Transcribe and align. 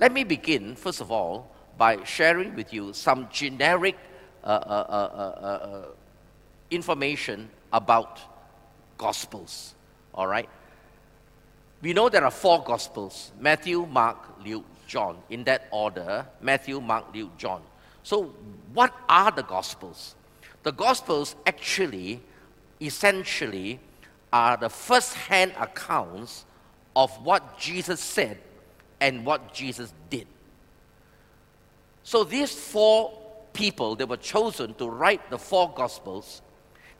Let 0.00 0.12
me 0.12 0.22
begin, 0.22 0.76
first 0.76 1.00
of 1.00 1.10
all, 1.10 1.50
by 1.76 2.04
sharing 2.04 2.54
with 2.54 2.72
you 2.72 2.92
some 2.92 3.28
generic 3.32 3.96
uh, 4.44 4.46
uh, 4.46 4.50
uh, 4.50 4.92
uh, 4.92 5.46
uh 5.46 5.86
information 6.70 7.48
about 7.72 8.20
Gospels. 8.96 9.74
All 10.14 10.26
right? 10.26 10.48
We 11.82 11.92
know 11.92 12.08
there 12.08 12.24
are 12.24 12.30
four 12.30 12.62
Gospels 12.62 13.32
Matthew, 13.40 13.86
Mark, 13.86 14.18
Luke, 14.44 14.64
John. 14.86 15.18
In 15.30 15.44
that 15.44 15.66
order 15.70 16.26
Matthew, 16.40 16.80
Mark, 16.80 17.06
Luke, 17.14 17.36
John. 17.36 17.62
So, 18.02 18.34
what 18.72 18.94
are 19.08 19.30
the 19.30 19.42
Gospels? 19.42 20.14
The 20.62 20.72
Gospels 20.72 21.34
actually, 21.46 22.20
essentially, 22.80 23.80
are 24.32 24.56
the 24.56 24.70
first 24.70 25.14
hand 25.14 25.52
accounts 25.58 26.44
of 26.94 27.10
what 27.24 27.58
Jesus 27.58 28.00
said 28.00 28.38
and 29.00 29.24
what 29.24 29.52
Jesus 29.52 29.92
did. 30.10 30.26
So, 32.02 32.24
these 32.24 32.52
four 32.52 33.12
people 33.52 33.96
that 33.96 34.08
were 34.08 34.16
chosen 34.16 34.74
to 34.74 34.88
write 34.88 35.30
the 35.30 35.38
four 35.38 35.72
Gospels 35.74 36.42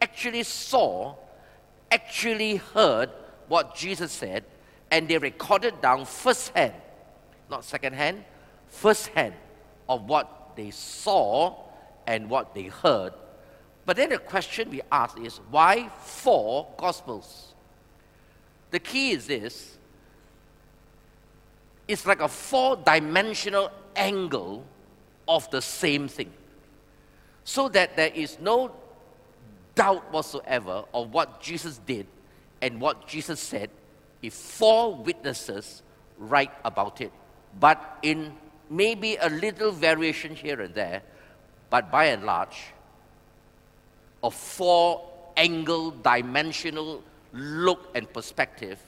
actually 0.03 0.43
saw, 0.43 1.15
actually 1.91 2.57
heard 2.57 3.11
what 3.49 3.75
Jesus 3.75 4.13
said, 4.13 4.45
and 4.91 5.09
they 5.09 5.19
recorded 5.19 5.81
down 5.81 6.05
firsthand, 6.05 6.75
not 7.51 7.65
secondhand, 7.65 8.25
firsthand 8.69 9.35
of 9.89 10.05
what 10.05 10.53
they 10.57 10.71
saw 10.71 11.57
and 12.07 12.29
what 12.29 12.55
they 12.55 12.65
heard. 12.65 13.13
But 13.87 13.97
then 13.97 14.11
the 14.11 14.19
question 14.19 14.71
we 14.71 14.83
ask 14.93 15.19
is 15.19 15.41
why 15.51 15.89
four 16.03 16.69
Gospels? 16.77 17.55
The 18.71 18.79
key 18.79 19.13
is 19.13 19.27
this 19.27 19.78
it's 21.89 22.07
like 22.07 22.21
a 22.21 22.29
four 22.29 22.77
dimensional 22.77 23.73
angle 23.97 24.65
of 25.27 25.51
the 25.51 25.63
same 25.63 26.07
thing. 26.07 26.31
So 27.45 27.69
that 27.71 27.97
there 27.97 28.13
is 28.15 28.39
no 28.39 28.73
doubt 29.75 30.13
whatsoever 30.13 30.85
of 30.93 31.13
what 31.13 31.41
Jesus 31.41 31.79
did 31.87 32.07
and 32.61 32.81
what 32.81 33.09
Jesus 33.09 33.41
said 33.41 33.71
if 34.23 34.35
four 34.35 34.95
witnesses 34.95 35.83
write 36.19 36.53
about 36.65 37.01
it. 37.01 37.13
But 37.59 37.99
in 38.03 38.35
maybe 38.69 39.17
a 39.17 39.31
little 39.31 39.73
variation 39.73 40.35
here 40.35 40.61
and 40.61 40.75
there, 40.75 41.03
but 41.71 41.91
by 41.91 42.07
and 42.07 42.25
large, 42.25 42.59
a 44.23 44.31
four 44.31 45.09
angle, 45.37 45.93
dimensional 45.93 47.03
look 47.33 47.89
and 47.95 48.13
perspective 48.13 48.79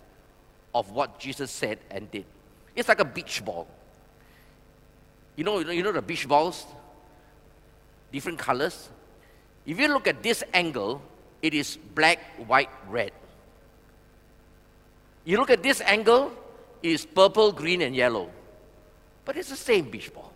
of 0.75 0.91
what 0.91 1.19
Jesus 1.19 1.51
said 1.51 1.79
and 1.91 2.11
did. 2.11 2.25
It's 2.81 2.89
like 2.89 3.01
a 3.01 3.05
beach 3.05 3.45
ball. 3.45 3.69
You 5.37 5.45
know, 5.45 5.59
you 5.59 5.83
know 5.83 5.93
the 5.93 6.01
beach 6.01 6.27
balls? 6.27 6.65
Different 8.11 8.39
colors. 8.39 8.89
If 9.67 9.79
you 9.79 9.87
look 9.89 10.07
at 10.07 10.23
this 10.23 10.43
angle, 10.55 11.03
it 11.43 11.53
is 11.53 11.77
black, 11.77 12.21
white, 12.47 12.71
red. 12.89 13.13
You 15.27 15.37
look 15.37 15.51
at 15.51 15.63
this 15.63 15.83
angle, 15.83 16.33
it 16.83 16.93
is 16.93 17.05
purple, 17.05 17.53
green, 17.53 17.83
and 17.83 17.95
yellow. 17.95 18.31
But 19.27 19.37
it's 19.37 19.51
the 19.51 19.57
same 19.57 19.91
beach 19.91 20.13
ball. 20.15 20.33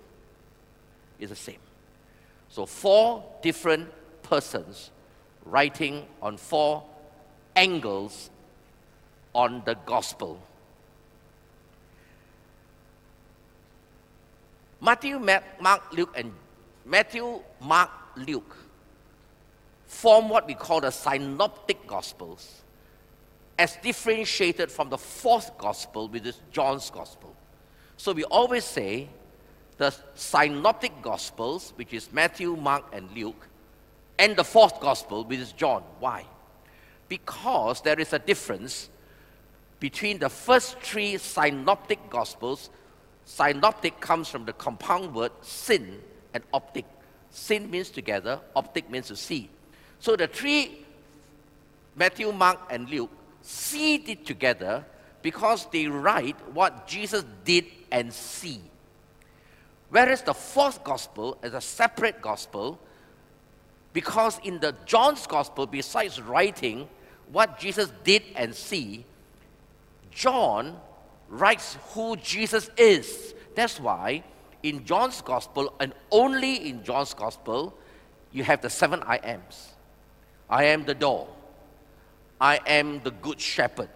It's 1.19 1.31
the 1.31 1.37
same. 1.37 1.65
So, 2.51 2.67
four 2.67 3.25
different 3.41 3.89
persons 4.23 4.91
writing 5.47 6.05
on 6.21 6.37
four 6.37 6.83
angles 7.57 8.29
on 9.35 9.63
the 9.65 9.77
gospel. 9.87 10.39
Matthew, 14.85 15.19
Mark, 15.19 15.93
Luke, 15.95 16.15
and 16.15 16.31
Matthew, 16.85 17.41
Mark, 17.61 17.91
Luke 18.17 18.55
form 19.87 20.29
what 20.29 20.47
we 20.47 20.53
call 20.53 20.83
the 20.83 20.91
synoptic 20.91 21.87
gospels 21.87 22.63
as 23.59 23.77
differentiated 23.83 24.71
from 24.71 24.91
the 24.91 24.99
fourth 24.99 25.57
gospel, 25.57 26.09
which 26.09 26.27
is 26.27 26.41
John's 26.53 26.91
gospel. 26.91 27.35
So 27.97 28.13
we 28.13 28.25
always 28.25 28.65
say 28.65 29.09
the 29.79 29.95
synoptic 30.15 31.01
gospels, 31.01 31.73
which 31.77 31.95
is 31.95 32.13
Matthew, 32.13 32.55
Mark, 32.55 32.85
and 32.93 33.11
Luke, 33.13 33.49
and 34.19 34.37
the 34.37 34.45
fourth 34.45 34.81
gospel, 34.81 35.25
which 35.25 35.39
is 35.39 35.53
John. 35.53 35.83
Why? 35.99 36.27
Because 37.09 37.81
there 37.81 37.99
is 37.99 38.13
a 38.13 38.19
difference 38.19 38.91
between 39.81 40.19
the 40.19 40.29
first 40.29 40.79
three 40.81 41.17
synoptic 41.17 42.11
gospels. 42.11 42.69
Synoptic 43.25 44.01
comes 44.01 44.29
from 44.29 44.45
the 44.45 44.53
compound 44.53 45.15
word 45.15 45.33
syn 45.41 46.01
and 46.35 46.45
optic. 46.53 46.85
Syn 47.31 47.71
means 47.71 47.91
together, 47.91 48.41
optic 48.55 48.91
means 48.91 49.09
to 49.09 49.17
see. 49.17 49.49
So 49.99 50.17
the 50.17 50.27
three, 50.27 50.85
Matthew, 51.97 52.31
Mark, 52.33 52.61
and 52.71 52.89
Luke, 52.91 53.11
see 53.43 53.97
it 53.97 54.27
together 54.27 54.85
because 55.23 55.67
they 55.73 55.87
write 55.87 56.37
what 56.53 56.87
Jesus 56.87 57.25
did 57.45 57.65
and 57.91 58.13
see. 58.13 58.61
Whereas 59.91 60.23
the 60.23 60.35
fourth 60.35 60.85
gospel 60.85 61.39
is 61.43 61.55
a 61.55 61.61
separate 61.61 62.21
gospel 62.21 62.79
because 63.93 64.41
in 64.43 64.59
the 64.61 64.75
John's 64.85 65.27
gospel, 65.27 65.67
besides 65.67 66.21
writing 66.21 66.89
what 67.31 67.59
Jesus 67.59 67.93
did 68.03 68.23
and 68.35 68.55
see, 68.55 69.05
John 70.11 70.77
writes 71.35 71.77
who 71.93 72.17
Jesus 72.17 72.71
is. 72.77 73.35
That's 73.55 73.81
why 73.81 74.25
in 74.63 74.85
John's 74.85 75.21
gospel, 75.21 75.75
and 75.79 75.93
only 76.11 76.69
in 76.69 76.83
John's 76.83 77.13
gospel, 77.13 77.77
you 78.33 78.43
have 78.45 78.63
the 78.63 78.71
seven 78.71 79.03
I 79.05 79.17
ams. 79.17 79.75
I 80.49 80.65
am 80.65 80.85
the 80.85 80.95
door. 80.95 81.29
I 82.41 82.61
am 82.67 83.03
the 83.03 83.11
good 83.11 83.41
shepherd. 83.41 83.91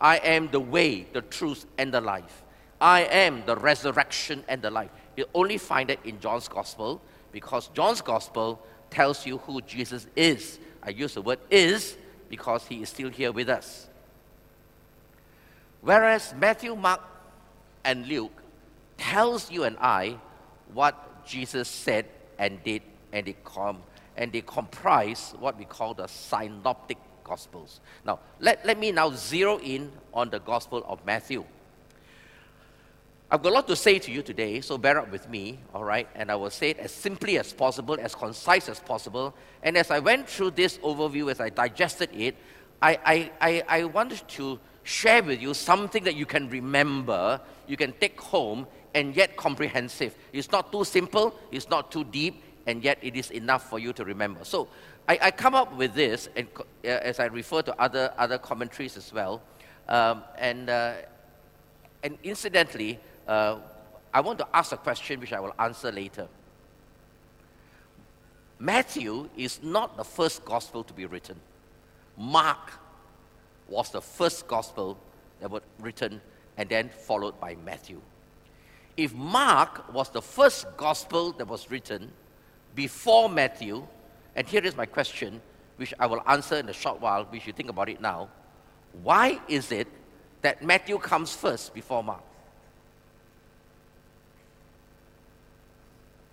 I 0.00 0.16
am 0.18 0.48
the 0.48 0.60
way, 0.60 1.06
the 1.12 1.22
truth, 1.22 1.64
and 1.78 1.94
the 1.94 2.00
life. 2.00 2.42
I 2.80 3.02
am 3.02 3.44
the 3.46 3.56
resurrection 3.56 4.44
and 4.48 4.62
the 4.62 4.70
life. 4.70 4.90
You 5.16 5.26
only 5.34 5.58
find 5.58 5.90
it 5.90 6.00
in 6.04 6.20
John's 6.20 6.48
gospel 6.48 7.00
because 7.32 7.68
John's 7.68 8.00
gospel 8.00 8.60
tells 8.90 9.26
you 9.26 9.38
who 9.38 9.60
Jesus 9.62 10.06
is. 10.16 10.58
I 10.82 10.90
use 10.90 11.14
the 11.14 11.22
word 11.22 11.40
is 11.50 11.96
because 12.28 12.66
he 12.66 12.82
is 12.82 12.88
still 12.88 13.10
here 13.10 13.32
with 13.32 13.48
us. 13.48 13.87
Whereas 15.80 16.34
Matthew, 16.38 16.74
Mark, 16.74 17.00
and 17.84 18.06
Luke 18.06 18.42
tells 18.96 19.50
you 19.50 19.64
and 19.64 19.76
I 19.78 20.18
what 20.74 21.24
Jesus 21.26 21.68
said 21.68 22.06
and 22.38 22.62
did, 22.64 22.82
and 23.12 23.26
they, 23.26 23.36
com- 23.44 23.82
and 24.16 24.32
they 24.32 24.42
comprise 24.42 25.34
what 25.38 25.58
we 25.58 25.64
call 25.64 25.94
the 25.94 26.06
synoptic 26.06 26.98
gospels. 27.24 27.80
Now, 28.04 28.18
let, 28.40 28.64
let 28.66 28.78
me 28.78 28.92
now 28.92 29.10
zero 29.10 29.58
in 29.58 29.92
on 30.12 30.30
the 30.30 30.40
gospel 30.40 30.84
of 30.88 31.04
Matthew. 31.06 31.44
I've 33.30 33.42
got 33.42 33.50
a 33.50 33.54
lot 33.56 33.68
to 33.68 33.76
say 33.76 33.98
to 33.98 34.10
you 34.10 34.22
today, 34.22 34.62
so 34.62 34.78
bear 34.78 34.98
up 34.98 35.12
with 35.12 35.28
me, 35.28 35.58
all 35.74 35.84
right? 35.84 36.08
And 36.14 36.30
I 36.30 36.34
will 36.36 36.50
say 36.50 36.70
it 36.70 36.78
as 36.78 36.90
simply 36.90 37.38
as 37.38 37.52
possible, 37.52 37.98
as 38.00 38.14
concise 38.14 38.70
as 38.70 38.80
possible. 38.80 39.34
And 39.62 39.76
as 39.76 39.90
I 39.90 39.98
went 39.98 40.30
through 40.30 40.52
this 40.52 40.78
overview, 40.78 41.30
as 41.30 41.38
I 41.38 41.50
digested 41.50 42.08
it, 42.14 42.36
I, 42.80 42.98
I, 43.04 43.30
I, 43.40 43.80
I 43.80 43.84
wanted 43.84 44.26
to 44.28 44.58
share 44.88 45.22
with 45.22 45.42
you 45.42 45.52
something 45.52 46.02
that 46.04 46.16
you 46.16 46.24
can 46.24 46.48
remember, 46.48 47.38
you 47.66 47.76
can 47.76 47.92
take 48.00 48.18
home, 48.18 48.66
and 48.94 49.14
yet 49.14 49.36
comprehensive. 49.36 50.14
It's 50.32 50.50
not 50.50 50.72
too 50.72 50.82
simple, 50.84 51.38
it's 51.52 51.68
not 51.68 51.92
too 51.92 52.04
deep, 52.04 52.42
and 52.66 52.82
yet 52.82 52.98
it 53.02 53.14
is 53.14 53.30
enough 53.30 53.68
for 53.68 53.78
you 53.78 53.92
to 53.92 54.04
remember. 54.04 54.44
So 54.44 54.68
I, 55.06 55.18
I 55.22 55.30
come 55.30 55.54
up 55.54 55.76
with 55.76 55.94
this, 55.94 56.30
and, 56.34 56.48
uh, 56.56 56.88
as 56.88 57.20
I 57.20 57.26
refer 57.26 57.60
to 57.62 57.78
other, 57.78 58.14
other 58.16 58.38
commentaries 58.38 58.96
as 58.96 59.12
well. 59.12 59.42
Um, 59.88 60.24
and, 60.38 60.70
uh, 60.70 60.94
and 62.02 62.16
incidentally, 62.22 62.98
uh, 63.26 63.58
I 64.14 64.22
want 64.22 64.38
to 64.38 64.48
ask 64.54 64.72
a 64.72 64.78
question 64.78 65.20
which 65.20 65.34
I 65.34 65.40
will 65.40 65.54
answer 65.58 65.92
later. 65.92 66.28
Matthew 68.58 69.28
is 69.36 69.62
not 69.62 69.98
the 69.98 70.04
first 70.04 70.46
gospel 70.46 70.82
to 70.82 70.94
be 70.94 71.04
written. 71.04 71.36
Mark 72.16 72.72
was 73.68 73.90
the 73.90 74.00
first 74.00 74.48
gospel 74.48 74.98
that 75.40 75.50
was 75.50 75.62
written 75.78 76.20
and 76.56 76.68
then 76.68 76.88
followed 76.88 77.38
by 77.40 77.56
Matthew. 77.64 78.00
If 78.96 79.14
Mark 79.14 79.92
was 79.92 80.10
the 80.10 80.22
first 80.22 80.66
gospel 80.76 81.32
that 81.32 81.46
was 81.46 81.70
written 81.70 82.10
before 82.74 83.28
Matthew, 83.28 83.86
and 84.34 84.46
here 84.46 84.64
is 84.64 84.76
my 84.76 84.86
question, 84.86 85.40
which 85.76 85.94
I 85.98 86.06
will 86.06 86.22
answer 86.26 86.56
in 86.56 86.68
a 86.68 86.72
short 86.72 87.00
while, 87.00 87.26
we 87.30 87.38
should 87.38 87.56
think 87.56 87.70
about 87.70 87.88
it 87.88 88.00
now. 88.00 88.28
Why 89.02 89.40
is 89.48 89.70
it 89.70 89.86
that 90.42 90.62
Matthew 90.64 90.98
comes 90.98 91.34
first 91.34 91.74
before 91.74 92.02
Mark? 92.02 92.22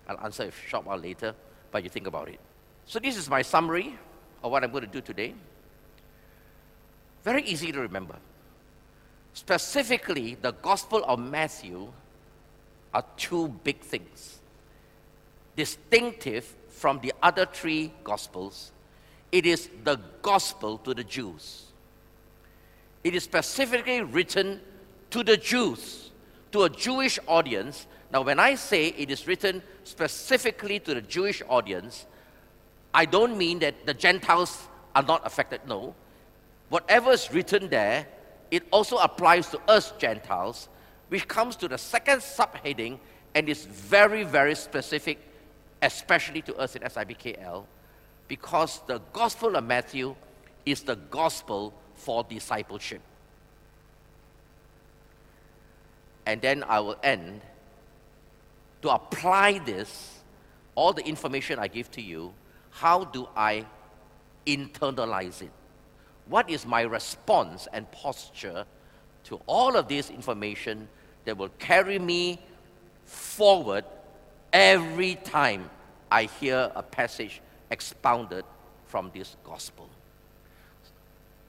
I'll 0.08 0.20
answer 0.24 0.44
a 0.44 0.68
short 0.68 0.86
while 0.86 0.98
later, 0.98 1.34
but 1.70 1.82
you 1.84 1.90
think 1.90 2.06
about 2.06 2.28
it. 2.28 2.40
So, 2.84 2.98
this 2.98 3.16
is 3.16 3.28
my 3.28 3.42
summary 3.42 3.98
of 4.42 4.52
what 4.52 4.62
I'm 4.62 4.70
going 4.70 4.84
to 4.84 4.90
do 4.90 5.00
today. 5.00 5.34
Very 7.26 7.42
easy 7.42 7.72
to 7.72 7.80
remember. 7.80 8.14
Specifically, 9.34 10.36
the 10.40 10.52
Gospel 10.52 11.04
of 11.04 11.18
Matthew 11.18 11.92
are 12.94 13.04
two 13.16 13.48
big 13.64 13.80
things. 13.80 14.38
Distinctive 15.56 16.54
from 16.68 17.00
the 17.00 17.12
other 17.24 17.44
three 17.44 17.92
Gospels, 18.04 18.70
it 19.32 19.44
is 19.44 19.68
the 19.82 19.98
Gospel 20.22 20.78
to 20.78 20.94
the 20.94 21.02
Jews. 21.02 21.64
It 23.02 23.16
is 23.16 23.24
specifically 23.24 24.02
written 24.02 24.60
to 25.10 25.24
the 25.24 25.36
Jews, 25.36 26.12
to 26.52 26.62
a 26.62 26.70
Jewish 26.70 27.18
audience. 27.26 27.88
Now, 28.12 28.22
when 28.22 28.38
I 28.38 28.54
say 28.54 28.90
it 28.96 29.10
is 29.10 29.26
written 29.26 29.64
specifically 29.82 30.78
to 30.78 30.94
the 30.94 31.02
Jewish 31.02 31.42
audience, 31.48 32.06
I 32.94 33.04
don't 33.04 33.36
mean 33.36 33.58
that 33.58 33.84
the 33.84 33.94
Gentiles 33.94 34.68
are 34.94 35.02
not 35.02 35.26
affected. 35.26 35.62
No. 35.66 35.96
Whatever 36.68 37.12
is 37.12 37.32
written 37.32 37.68
there, 37.68 38.06
it 38.50 38.64
also 38.70 38.96
applies 38.96 39.48
to 39.50 39.60
us 39.68 39.92
Gentiles, 39.98 40.68
which 41.08 41.28
comes 41.28 41.56
to 41.56 41.68
the 41.68 41.78
second 41.78 42.18
subheading 42.20 42.98
and 43.34 43.48
is 43.48 43.64
very, 43.64 44.24
very 44.24 44.54
specific, 44.54 45.18
especially 45.82 46.42
to 46.42 46.56
us 46.56 46.74
in 46.74 46.82
SIBKL, 46.82 47.64
because 48.28 48.80
the 48.86 49.00
Gospel 49.12 49.56
of 49.56 49.64
Matthew 49.64 50.16
is 50.64 50.82
the 50.82 50.96
gospel 50.96 51.72
for 51.94 52.24
discipleship. 52.24 53.00
And 56.26 56.40
then 56.40 56.64
I 56.64 56.80
will 56.80 56.98
end 57.04 57.40
to 58.82 58.90
apply 58.90 59.60
this, 59.60 60.18
all 60.74 60.92
the 60.92 61.06
information 61.06 61.58
I 61.58 61.68
give 61.68 61.90
to 61.92 62.02
you, 62.02 62.34
how 62.70 63.04
do 63.04 63.28
I 63.36 63.64
internalize 64.44 65.40
it? 65.40 65.52
What 66.28 66.50
is 66.50 66.66
my 66.66 66.82
response 66.82 67.68
and 67.72 67.90
posture 67.92 68.64
to 69.24 69.40
all 69.46 69.76
of 69.76 69.88
this 69.88 70.10
information 70.10 70.88
that 71.24 71.36
will 71.36 71.50
carry 71.58 71.98
me 71.98 72.40
forward 73.04 73.84
every 74.52 75.16
time 75.16 75.70
I 76.10 76.24
hear 76.24 76.70
a 76.74 76.82
passage 76.82 77.40
expounded 77.70 78.44
from 78.86 79.10
this 79.14 79.36
gospel? 79.44 79.88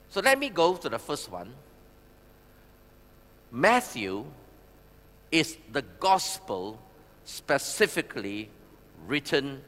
So 0.09 0.21
let 0.21 0.39
me 0.39 0.49
go 0.49 0.75
to 0.75 0.89
the 0.89 0.99
first 0.99 1.31
one. 1.31 1.53
Matthew 3.51 4.25
is 5.31 5.57
the 5.71 5.81
gospel 5.81 6.79
specifically 7.25 8.49
written 9.05 9.61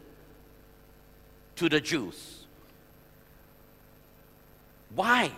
to 1.55 1.69
the 1.69 1.81
Jews. 1.81 2.38
Why? 4.95 5.31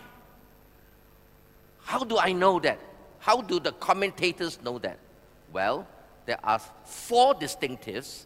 How 1.83 2.03
do 2.03 2.18
I 2.18 2.31
know 2.31 2.59
that? 2.59 2.80
How 3.19 3.42
do 3.42 3.59
the 3.59 3.71
commentators 3.74 4.59
know 4.63 4.80
that? 4.80 4.98
Well, 5.51 5.88
there 6.25 6.39
are 6.44 6.59
four 6.86 7.33
distinctives, 7.36 8.25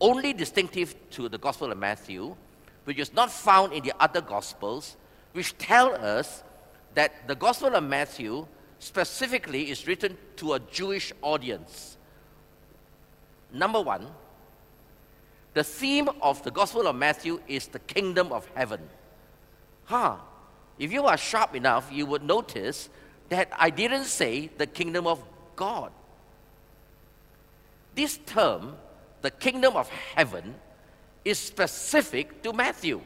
only 0.00 0.32
distinctive 0.32 0.94
to 1.10 1.28
the 1.28 1.38
Gospel 1.38 1.70
of 1.70 1.78
Matthew, 1.78 2.34
which 2.84 2.98
is 2.98 3.12
not 3.12 3.30
found 3.30 3.72
in 3.72 3.82
the 3.84 3.92
other 4.00 4.20
Gospels, 4.20 4.96
which 5.32 5.56
tell 5.58 5.94
us 5.94 6.42
that 6.94 7.28
the 7.28 7.34
Gospel 7.34 7.74
of 7.74 7.84
Matthew 7.84 8.46
specifically 8.78 9.70
is 9.70 9.86
written 9.86 10.16
to 10.36 10.54
a 10.54 10.58
Jewish 10.58 11.12
audience. 11.22 11.96
Number 13.52 13.80
one, 13.80 14.06
the 15.54 15.62
theme 15.62 16.08
of 16.20 16.42
the 16.42 16.50
Gospel 16.50 16.86
of 16.86 16.96
Matthew 16.96 17.40
is 17.46 17.66
the 17.68 17.78
kingdom 17.78 18.32
of 18.32 18.48
heaven. 18.54 18.80
Huh. 19.84 20.16
If 20.78 20.92
you 20.92 21.04
are 21.04 21.16
sharp 21.16 21.54
enough, 21.54 21.90
you 21.92 22.06
would 22.06 22.22
notice 22.22 22.88
that 23.28 23.50
I 23.56 23.70
didn't 23.70 24.04
say 24.04 24.50
the 24.58 24.66
kingdom 24.66 25.06
of 25.06 25.22
God. 25.56 25.92
This 27.94 28.18
term, 28.26 28.76
the 29.20 29.30
kingdom 29.30 29.76
of 29.76 29.88
heaven, 29.88 30.54
is 31.24 31.38
specific 31.38 32.42
to 32.42 32.52
Matthew. 32.52 33.00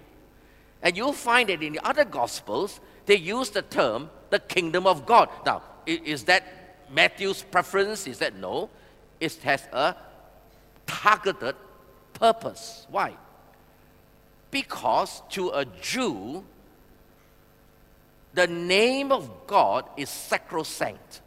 And 0.83 0.97
you'll 0.97 1.13
find 1.13 1.49
that 1.49 1.63
in 1.63 1.75
the 1.75 1.87
other 1.87 2.05
Gospels, 2.05 2.81
they 3.07 3.17
use 3.17 3.51
the 3.51 3.63
term 3.63 4.11
the 4.31 4.39
kingdom 4.39 4.87
of 4.87 5.07
God. 5.07 5.29
Now, 5.45 5.63
is 5.87 6.25
that 6.25 6.45
Matthew's 6.93 7.43
preference? 7.43 8.07
Is 8.07 8.19
that 8.19 8.37
no? 8.37 8.71
It 9.21 9.35
has 9.43 9.67
a 9.73 9.95
targeted 10.87 11.55
purpose. 12.13 12.87
Why? 12.91 13.15
Because 14.51 15.23
to 15.31 15.51
a 15.51 15.65
Jew, 15.65 16.45
the 18.37 18.47
name 18.47 19.13
of 19.13 19.47
God 19.47 19.87
is 19.97 20.11
sacrosanct. 20.11 21.23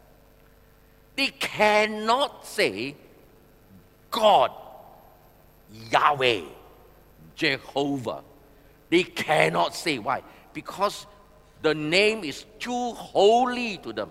They 1.16 1.26
cannot 1.26 2.46
say 2.46 2.94
God, 4.12 4.52
Yahweh, 5.90 6.42
Jehovah. 7.34 8.22
They 8.90 9.02
cannot 9.02 9.74
say 9.74 9.98
why? 9.98 10.22
Because 10.54 11.06
the 11.62 11.74
name 11.74 12.22
is 12.22 12.44
too 12.60 12.92
holy 12.92 13.78
to 13.78 13.92
them. 13.92 14.10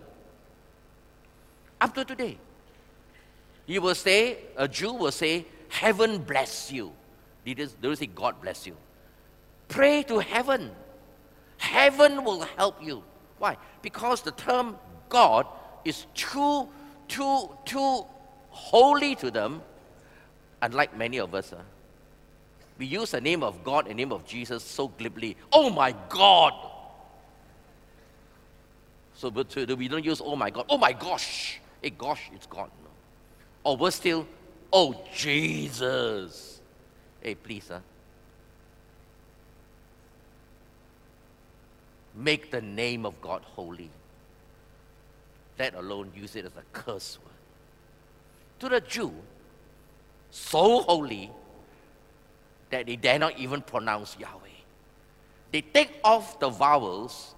Up 1.80 1.96
to 1.96 2.04
today, 2.04 2.38
you 3.66 3.82
will 3.82 3.96
say, 3.96 4.40
a 4.58 4.68
Jew 4.68 4.92
will 4.92 5.14
say, 5.14 5.46
Heaven 5.70 6.18
bless 6.18 6.70
you. 6.70 6.92
They 7.46 7.54
don't 7.54 7.98
say 7.98 8.08
God 8.08 8.42
bless 8.42 8.68
you. 8.68 8.76
Pray 9.70 10.04
to 10.04 10.20
heaven. 10.20 10.72
Heaven 11.60 12.24
will 12.24 12.42
help 12.58 12.84
you. 12.84 13.04
Why? 13.38 13.58
Because 13.82 14.22
the 14.22 14.32
term 14.32 14.78
God 15.08 15.46
is 15.86 16.08
too, 16.16 16.68
too, 17.08 17.50
too 17.66 18.06
holy 18.50 19.16
to 19.16 19.30
them, 19.30 19.62
unlike 20.62 20.98
many 20.98 21.18
of 21.18 21.36
us. 21.36 21.54
Uh, 21.54 21.62
we 22.78 22.86
use 22.86 23.12
the 23.12 23.22
name 23.22 23.44
of 23.44 23.64
God 23.64 23.88
and 23.88 23.98
name 23.98 24.12
of 24.12 24.26
Jesus 24.26 24.64
so 24.64 24.88
glibly. 24.88 25.36
Oh 25.52 25.70
my 25.70 25.94
God! 26.08 26.54
So 29.14 29.30
but 29.30 29.54
we 29.78 29.90
don't 29.90 30.06
use 30.06 30.22
oh 30.24 30.36
my 30.38 30.50
God. 30.50 30.66
Oh 30.70 30.78
my 30.78 30.94
gosh! 30.94 31.60
Hey, 31.82 31.90
gosh, 31.90 32.30
it's 32.34 32.48
gone. 32.48 32.72
Or 33.64 33.76
worse 33.76 33.96
still, 33.96 34.26
oh 34.72 35.04
Jesus! 35.14 36.62
Hey, 37.22 37.36
please, 37.36 37.68
huh? 37.70 37.80
Make 42.20 42.52
the 42.52 42.62
name 42.62 43.06
of 43.06 43.20
God 43.22 43.44
holy. 43.44 43.90
Let 45.58 45.74
alone 45.74 46.12
use 46.16 46.36
it 46.36 46.46
as 46.46 46.52
a 46.58 46.64
curse 46.74 47.18
word. 47.24 47.34
To 48.60 48.70
the 48.70 48.82
Jew, 48.82 49.14
so 50.30 50.82
holy 50.82 51.32
that 52.70 52.86
they 52.86 52.96
dare 52.96 53.18
not 53.18 53.38
even 53.40 53.62
pronounce 53.62 54.18
Yahweh. 54.20 54.48
They 55.52 55.62
take 55.62 56.00
off 56.04 56.40
the 56.40 56.50
vowels 56.50 57.34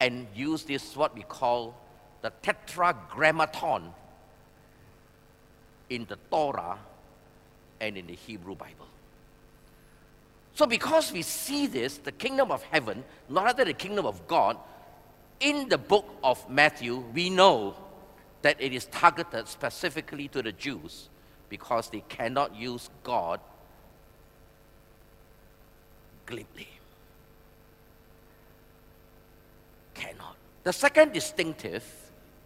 and 0.00 0.26
use 0.34 0.64
this, 0.64 0.96
what 0.96 1.14
we 1.14 1.22
call 1.22 1.76
the 2.22 2.32
tetragrammaton 2.42 3.92
in 5.90 6.06
the 6.06 6.18
Torah 6.30 6.78
and 7.80 7.96
in 7.96 8.06
the 8.06 8.14
Hebrew 8.14 8.54
Bible. 8.54 8.89
So, 10.60 10.66
because 10.66 11.10
we 11.10 11.22
see 11.22 11.66
this, 11.66 11.96
the 11.96 12.12
kingdom 12.12 12.50
of 12.50 12.62
heaven, 12.64 13.02
not 13.30 13.44
rather 13.44 13.64
the 13.64 13.72
kingdom 13.72 14.04
of 14.04 14.28
God, 14.28 14.58
in 15.40 15.70
the 15.70 15.78
book 15.78 16.06
of 16.22 16.50
Matthew, 16.50 16.98
we 17.14 17.30
know 17.30 17.74
that 18.42 18.60
it 18.60 18.74
is 18.74 18.84
targeted 18.84 19.48
specifically 19.48 20.28
to 20.28 20.42
the 20.42 20.52
Jews 20.52 21.08
because 21.48 21.88
they 21.88 22.04
cannot 22.10 22.54
use 22.54 22.90
God 23.02 23.40
glibly. 26.26 26.68
Cannot. 29.94 30.36
The 30.64 30.74
second 30.74 31.14
distinctive 31.14 31.86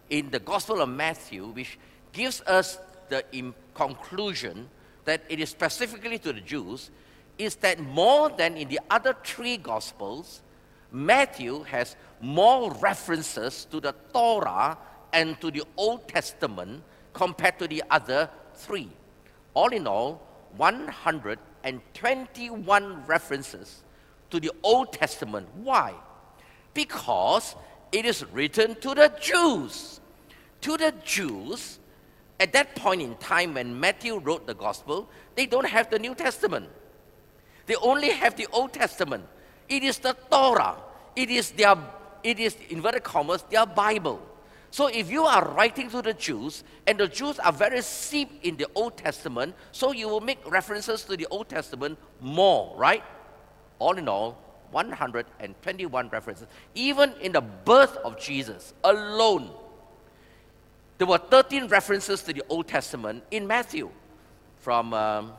in 0.09 0.29
the 0.29 0.39
Gospel 0.39 0.79
of 0.79 0.87
Matthew, 0.87 1.47
which 1.47 1.77
gives 2.13 2.39
us 2.43 2.79
the 3.09 3.25
conclusion 3.73 4.69
that 5.03 5.21
it 5.27 5.41
is 5.41 5.49
specifically 5.49 6.17
to 6.19 6.31
the 6.31 6.39
Jews, 6.39 6.91
is 7.37 7.55
that 7.57 7.79
more 7.79 8.29
than 8.29 8.57
in 8.57 8.69
the 8.69 8.79
other 8.89 9.15
three 9.23 9.57
Gospels, 9.57 10.41
Matthew 10.91 11.61
has 11.63 11.95
more 12.21 12.71
references 12.73 13.65
to 13.71 13.79
the 13.79 13.95
Torah 14.13 14.77
and 15.11 15.41
to 15.41 15.49
the 15.51 15.63
Old 15.77 16.07
Testament 16.07 16.83
compared 17.13 17.59
to 17.59 17.67
the 17.67 17.83
other 17.89 18.29
three. 18.53 18.89
All 19.53 19.67
in 19.69 19.87
all, 19.87 20.21
121 20.57 23.05
references 23.05 23.83
to 24.29 24.39
the 24.39 24.51
Old 24.63 24.93
Testament. 24.93 25.47
Why? 25.55 25.93
Because 26.73 27.55
it 27.91 28.05
is 28.05 28.25
written 28.31 28.75
to 28.81 28.95
the 28.95 29.11
Jews. 29.19 29.99
To 30.61 30.77
the 30.77 30.93
Jews, 31.03 31.79
at 32.39 32.53
that 32.53 32.75
point 32.75 33.01
in 33.01 33.15
time 33.15 33.53
when 33.53 33.77
Matthew 33.79 34.17
wrote 34.17 34.47
the 34.47 34.55
Gospel, 34.55 35.09
they 35.35 35.45
don't 35.45 35.67
have 35.67 35.89
the 35.89 35.99
New 35.99 36.15
Testament. 36.15 36.69
They 37.65 37.75
only 37.75 38.09
have 38.09 38.35
the 38.35 38.47
Old 38.51 38.73
Testament. 38.73 39.25
It 39.67 39.83
is 39.83 39.97
the 39.97 40.15
Torah. 40.29 40.75
It 41.15 41.29
is 41.29 41.51
their, 41.51 41.75
it 42.23 42.39
is, 42.39 42.55
inverted 42.69 43.03
commas, 43.03 43.43
their 43.49 43.65
Bible. 43.65 44.21
So 44.69 44.87
if 44.87 45.09
you 45.09 45.23
are 45.23 45.53
writing 45.53 45.89
to 45.91 46.01
the 46.01 46.13
Jews, 46.13 46.63
and 46.85 46.99
the 46.99 47.07
Jews 47.07 47.39
are 47.39 47.53
very 47.53 47.81
steeped 47.81 48.43
in 48.45 48.57
the 48.57 48.67
Old 48.75 48.97
Testament, 48.97 49.55
so 49.71 49.93
you 49.93 50.09
will 50.09 50.21
make 50.21 50.39
references 50.51 51.03
to 51.03 51.15
the 51.15 51.25
Old 51.27 51.47
Testament 51.47 51.97
more, 52.19 52.75
right? 52.75 53.03
All 53.79 53.97
in 53.97 54.09
all, 54.09 54.37
121 54.71 56.09
references. 56.09 56.47
Even 56.73 57.13
in 57.21 57.31
the 57.31 57.41
birth 57.41 57.95
of 57.97 58.19
Jesus 58.19 58.73
alone, 58.83 59.49
there 60.97 61.07
were 61.07 61.17
13 61.17 61.67
references 61.67 62.21
to 62.23 62.33
the 62.33 62.43
Old 62.49 62.67
Testament 62.67 63.23
in 63.31 63.47
Matthew 63.47 63.89
from 64.57 64.93
um, 64.93 65.33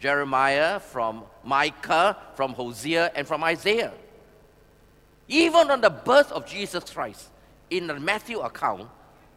Jeremiah, 0.00 0.80
from 0.80 1.24
Micah, 1.44 2.16
from 2.34 2.52
Hosea, 2.52 3.12
and 3.14 3.26
from 3.26 3.42
Isaiah. 3.44 3.92
Even 5.28 5.70
on 5.70 5.80
the 5.80 5.90
birth 5.90 6.30
of 6.32 6.46
Jesus 6.46 6.90
Christ, 6.90 7.28
in 7.70 7.86
the 7.86 7.98
Matthew 7.98 8.40
account, 8.40 8.88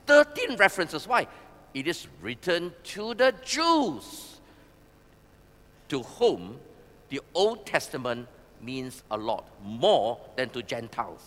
13 0.06 0.58
references. 0.58 1.08
Why? 1.08 1.28
It 1.74 1.88
is 1.88 2.08
written 2.22 2.74
to 2.96 3.14
the 3.14 3.34
Jews, 3.44 4.40
to 5.88 6.04
whom 6.04 6.60
the 7.10 7.22
Old 7.34 7.66
Testament 7.66 8.28
means 8.62 9.04
a 9.10 9.18
lot, 9.18 9.46
more 9.64 10.20
than 10.36 10.50
to 10.50 10.62
Gentiles. 10.62 11.22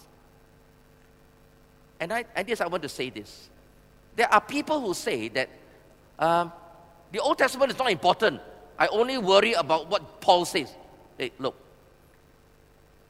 And, 2.01 2.13
I, 2.13 2.25
and 2.35 2.47
this, 2.47 2.61
I 2.61 2.67
want 2.67 2.83
to 2.83 2.89
say 2.89 3.11
this. 3.11 3.49
There 4.17 4.33
are 4.33 4.41
people 4.41 4.81
who 4.81 4.95
say 4.95 5.29
that 5.29 5.49
um, 6.19 6.53
the 7.13 7.21
Old 7.21 7.39
Testament 7.39 7.73
is 7.73 7.79
not 7.79 7.91
important. 7.91 8.41
I 8.79 8.89
only 8.89 9.19
worry 9.19 9.53
about 9.53 9.89
what 9.89 10.21
Paul 10.21 10.45
says. 10.45 10.75
Hey, 11.19 11.33
look, 11.39 11.55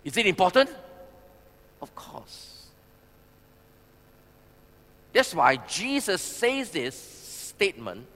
is 0.05 0.17
it 0.17 0.27
important? 0.27 0.71
Of 1.81 1.95
course. 1.95 2.67
That's 5.13 5.35
why 5.35 5.57
Jesus 5.57 6.23
says 6.23 6.71
this 6.71 6.97
statement 6.97 8.07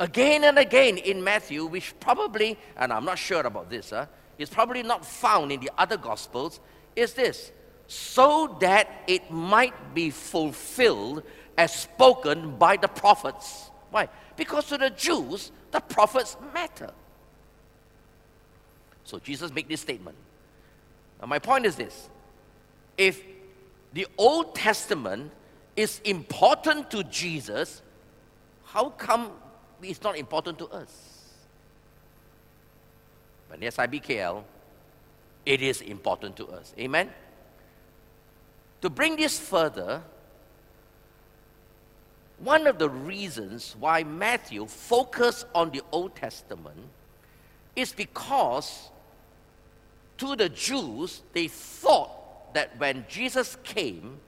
again 0.00 0.44
and 0.44 0.58
again 0.58 0.98
in 0.98 1.22
Matthew, 1.22 1.66
which 1.66 1.94
probably, 2.00 2.58
and 2.76 2.92
I'm 2.92 3.04
not 3.04 3.18
sure 3.18 3.42
about 3.42 3.70
this, 3.70 3.90
huh, 3.90 4.06
is 4.38 4.48
probably 4.48 4.82
not 4.82 5.04
found 5.04 5.52
in 5.52 5.60
the 5.60 5.70
other 5.78 5.96
Gospels, 5.96 6.60
is 6.96 7.14
this 7.14 7.52
so 7.86 8.56
that 8.60 8.88
it 9.06 9.30
might 9.30 9.94
be 9.94 10.08
fulfilled 10.08 11.22
as 11.58 11.74
spoken 11.74 12.56
by 12.56 12.76
the 12.76 12.88
prophets. 12.88 13.70
Why? 13.90 14.08
Because 14.34 14.66
to 14.68 14.78
the 14.78 14.88
Jews, 14.88 15.52
the 15.72 15.80
prophets 15.80 16.36
matter. 16.54 16.90
So 19.04 19.18
Jesus 19.18 19.52
made 19.52 19.68
this 19.68 19.80
statement. 19.80 20.16
Now, 21.20 21.26
my 21.26 21.38
point 21.38 21.66
is 21.66 21.76
this 21.76 22.08
if 22.96 23.22
the 23.92 24.06
Old 24.16 24.54
Testament 24.54 25.32
is 25.76 26.00
important 26.04 26.90
to 26.90 27.02
Jesus, 27.04 27.82
how 28.64 28.90
come 28.90 29.32
it's 29.82 30.02
not 30.02 30.16
important 30.16 30.58
to 30.58 30.66
us? 30.68 31.08
But 33.48 33.62
in 33.62 33.70
SIBKL, 33.70 34.44
it 35.44 35.60
is 35.60 35.80
important 35.80 36.36
to 36.36 36.48
us. 36.48 36.74
Amen? 36.78 37.10
To 38.80 38.90
bring 38.90 39.16
this 39.16 39.38
further, 39.38 40.02
one 42.42 42.66
of 42.66 42.78
the 42.78 42.90
reasons 42.90 43.76
why 43.78 44.02
Matthew 44.02 44.66
focused 44.66 45.46
on 45.54 45.70
the 45.70 45.82
Old 45.92 46.16
Testament 46.16 46.78
is 47.76 47.92
because 47.92 48.90
to 50.18 50.36
the 50.36 50.48
Jews, 50.48 51.22
they 51.32 51.48
thought 51.48 52.54
that 52.54 52.78
when 52.78 53.04
Jesus 53.08 53.56
came, 53.62 54.18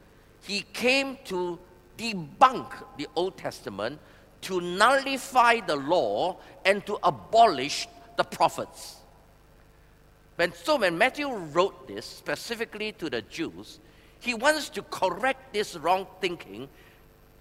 he 0.47 0.63
came 0.73 1.19
to 1.25 1.59
debunk 1.99 2.73
the 2.99 3.07
Old 3.17 3.37
Testament, 3.37 3.99
to 4.43 4.61
nullify 4.61 5.61
the 5.61 5.77
law, 5.77 6.37
and 6.65 6.85
to 6.87 6.99
abolish 7.03 7.89
the 8.17 8.25
prophets. 8.25 8.97
When, 10.37 10.53
so 10.53 10.77
when 10.77 10.99
Matthew 10.99 11.33
wrote 11.33 11.87
this 11.87 12.05
specifically 12.05 12.93
to 12.93 13.09
the 13.09 13.23
Jews, 13.23 13.81
he 14.21 14.35
wants 14.35 14.69
to 14.71 14.83
correct 14.83 15.53
this 15.53 15.77
wrong 15.77 16.07
thinking 16.21 16.69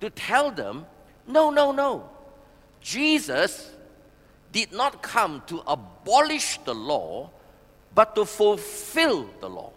to 0.03 0.09
tell 0.09 0.51
them, 0.51 0.85
no, 1.25 1.49
no, 1.49 1.71
no. 1.71 2.09
Jesus 2.81 3.71
did 4.51 4.73
not 4.73 5.01
come 5.01 5.41
to 5.47 5.63
abolish 5.65 6.57
the 6.65 6.75
law, 6.75 7.29
but 7.95 8.13
to 8.15 8.25
fulfill 8.25 9.29
the 9.39 9.47
law. 9.47 9.71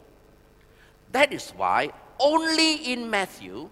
That 1.12 1.32
is 1.32 1.50
why 1.50 1.92
only 2.18 2.92
in 2.92 3.08
Matthew 3.08 3.70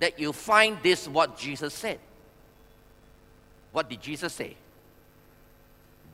that 0.00 0.18
you 0.18 0.32
find 0.32 0.78
this 0.82 1.06
what 1.06 1.36
Jesus 1.36 1.74
said. 1.74 1.98
What 3.72 3.90
did 3.90 4.00
Jesus 4.00 4.32
say? 4.32 4.56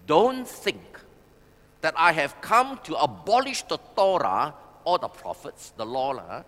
Don't 0.08 0.48
think 0.48 0.98
that 1.80 1.94
I 1.96 2.10
have 2.10 2.40
come 2.40 2.80
to 2.84 2.96
abolish 2.96 3.62
the 3.62 3.78
Torah 3.94 4.52
or 4.82 4.98
the 4.98 5.06
prophets, 5.06 5.72
the 5.76 5.86
law. 5.86 6.42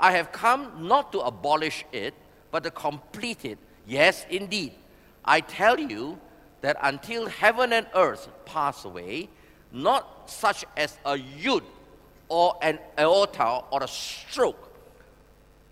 I 0.00 0.12
have 0.12 0.32
come 0.32 0.88
not 0.88 1.12
to 1.12 1.20
abolish 1.20 1.84
it, 1.92 2.14
but 2.56 2.64
to 2.64 2.70
complete 2.70 3.44
it. 3.44 3.58
Yes, 3.86 4.24
indeed. 4.30 4.72
I 5.26 5.42
tell 5.42 5.78
you 5.78 6.18
that 6.62 6.78
until 6.80 7.26
heaven 7.26 7.74
and 7.74 7.86
earth 7.94 8.30
pass 8.46 8.86
away, 8.86 9.28
not 9.72 10.30
such 10.30 10.64
as 10.74 10.96
a 11.04 11.18
yud 11.18 11.64
or 12.30 12.56
an 12.62 12.78
iota 12.98 13.60
or 13.70 13.82
a 13.82 13.88
stroke 13.88 14.72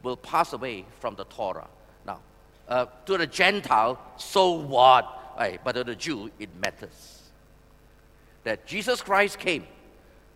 will 0.02 0.18
pass 0.18 0.52
away 0.52 0.84
from 1.00 1.14
the 1.14 1.24
Torah. 1.24 1.68
Now, 2.04 2.20
uh, 2.68 2.84
to 3.06 3.16
the 3.16 3.26
Gentile, 3.26 3.98
so 4.18 4.50
what? 4.50 5.36
Right, 5.38 5.58
but 5.64 5.72
to 5.72 5.84
the 5.84 5.96
Jew, 5.96 6.30
it 6.38 6.50
matters 6.60 7.22
that 8.42 8.66
Jesus 8.66 9.00
Christ 9.00 9.38
came 9.38 9.66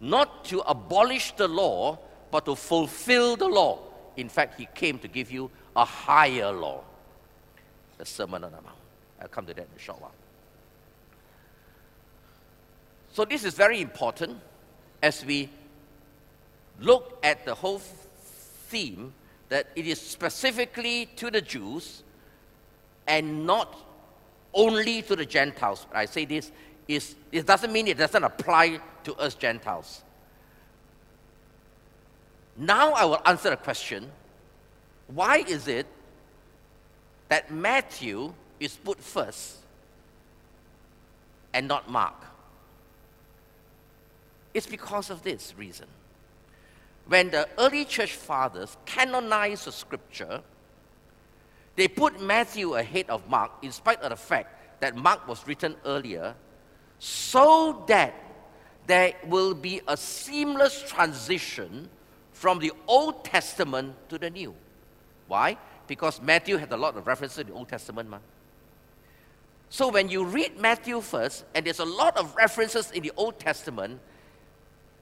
not 0.00 0.46
to 0.46 0.60
abolish 0.60 1.32
the 1.32 1.46
law, 1.46 1.98
but 2.30 2.46
to 2.46 2.54
fulfill 2.54 3.36
the 3.36 3.48
law. 3.48 3.80
In 4.16 4.30
fact, 4.30 4.58
he 4.58 4.66
came 4.74 4.98
to 5.00 5.08
give 5.08 5.30
you 5.30 5.50
a 5.78 5.84
higher 5.84 6.50
law. 6.50 6.82
The 7.98 8.04
Sermon 8.04 8.44
on 8.44 8.50
the 8.50 8.60
Mount. 8.60 8.76
I'll 9.22 9.28
come 9.28 9.46
to 9.46 9.54
that 9.54 9.62
in 9.62 9.76
a 9.76 9.78
short 9.78 10.00
while. 10.00 10.12
So, 13.12 13.24
this 13.24 13.44
is 13.44 13.54
very 13.54 13.80
important 13.80 14.38
as 15.02 15.24
we 15.24 15.48
look 16.80 17.18
at 17.22 17.44
the 17.44 17.54
whole 17.54 17.78
theme 17.78 19.12
that 19.48 19.68
it 19.74 19.86
is 19.86 20.00
specifically 20.00 21.06
to 21.16 21.30
the 21.30 21.40
Jews 21.40 22.02
and 23.06 23.46
not 23.46 23.74
only 24.52 25.02
to 25.02 25.16
the 25.16 25.24
Gentiles. 25.24 25.86
I 25.92 26.04
say 26.04 26.24
this 26.24 26.52
is, 26.86 27.16
it 27.32 27.46
doesn't 27.46 27.72
mean 27.72 27.86
it 27.88 27.98
doesn't 27.98 28.22
apply 28.22 28.80
to 29.04 29.14
us 29.14 29.34
Gentiles. 29.34 30.02
Now 32.56 32.92
I 32.92 33.04
will 33.04 33.22
answer 33.24 33.50
the 33.50 33.56
question 33.56 34.10
why 35.08 35.38
is 35.38 35.68
it 35.68 35.86
that 37.28 37.50
Matthew 37.50 38.32
is 38.60 38.76
put 38.76 39.00
first 39.00 39.56
and 41.52 41.66
not 41.66 41.90
Mark? 41.90 42.14
It's 44.54 44.66
because 44.66 45.10
of 45.10 45.22
this 45.22 45.54
reason. 45.56 45.86
When 47.06 47.30
the 47.30 47.48
early 47.58 47.84
church 47.84 48.12
fathers 48.12 48.76
canonized 48.84 49.64
the 49.64 49.72
scripture, 49.72 50.42
they 51.76 51.88
put 51.88 52.20
Matthew 52.20 52.74
ahead 52.74 53.08
of 53.08 53.28
Mark 53.30 53.52
in 53.62 53.72
spite 53.72 54.02
of 54.02 54.10
the 54.10 54.16
fact 54.16 54.80
that 54.80 54.94
Mark 54.94 55.26
was 55.26 55.46
written 55.46 55.76
earlier 55.86 56.34
so 56.98 57.84
that 57.88 58.14
there 58.86 59.14
will 59.26 59.54
be 59.54 59.80
a 59.86 59.96
seamless 59.96 60.82
transition 60.82 61.88
from 62.32 62.58
the 62.58 62.72
Old 62.86 63.24
Testament 63.24 63.94
to 64.08 64.18
the 64.18 64.30
New. 64.30 64.54
Why? 65.28 65.56
Because 65.86 66.20
Matthew 66.20 66.56
had 66.56 66.72
a 66.72 66.76
lot 66.76 66.96
of 66.96 67.06
references 67.06 67.36
to 67.36 67.44
the 67.44 67.52
Old 67.52 67.68
Testament. 67.68 68.10
Man. 68.10 68.20
So 69.68 69.88
when 69.88 70.08
you 70.08 70.24
read 70.24 70.58
Matthew 70.58 71.00
first, 71.00 71.44
and 71.54 71.64
there's 71.64 71.78
a 71.78 71.84
lot 71.84 72.16
of 72.16 72.34
references 72.34 72.90
in 72.90 73.02
the 73.02 73.12
Old 73.16 73.38
Testament, 73.38 74.00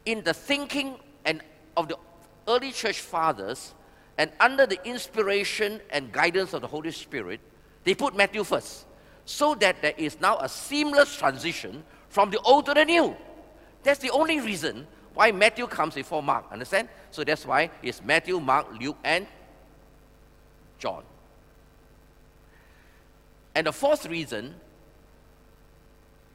in 0.05 0.23
the 0.25 0.35
thinking 0.35 0.97
and 1.25 1.41
of 1.77 1.89
the 1.89 1.97
early 2.49 2.73
church 2.73 3.01
fathers, 3.01 3.75
and 4.19 4.31
under 4.41 4.67
the 4.67 4.79
inspiration 4.85 5.81
and 5.91 6.11
guidance 6.11 6.53
of 6.53 6.63
the 6.63 6.67
Holy 6.67 6.91
Spirit, 6.91 7.41
they 7.85 7.95
put 7.95 8.17
Matthew 8.17 8.43
first 8.45 8.87
so 9.25 9.55
that 9.57 9.83
there 9.83 9.95
is 9.97 10.21
now 10.21 10.39
a 10.39 10.49
seamless 10.49 11.17
transition 11.17 11.85
from 12.09 12.31
the 12.31 12.39
old 12.41 12.67
to 12.67 12.75
the 12.75 12.85
new. 12.85 13.15
That's 13.83 13.99
the 13.99 14.11
only 14.11 14.41
reason 14.41 14.87
why 15.15 15.33
Matthew 15.33 15.67
comes 15.67 15.95
before 15.95 16.23
Mark. 16.23 16.47
Understand? 16.51 16.89
So 17.11 17.25
that's 17.25 17.45
why 17.45 17.71
it's 17.83 18.03
Matthew, 18.03 18.41
Mark, 18.41 18.67
Luke, 18.81 18.99
and 19.05 19.27
John. 20.79 21.03
And 23.55 23.67
the 23.67 23.73
fourth 23.73 24.07
reason 24.07 24.55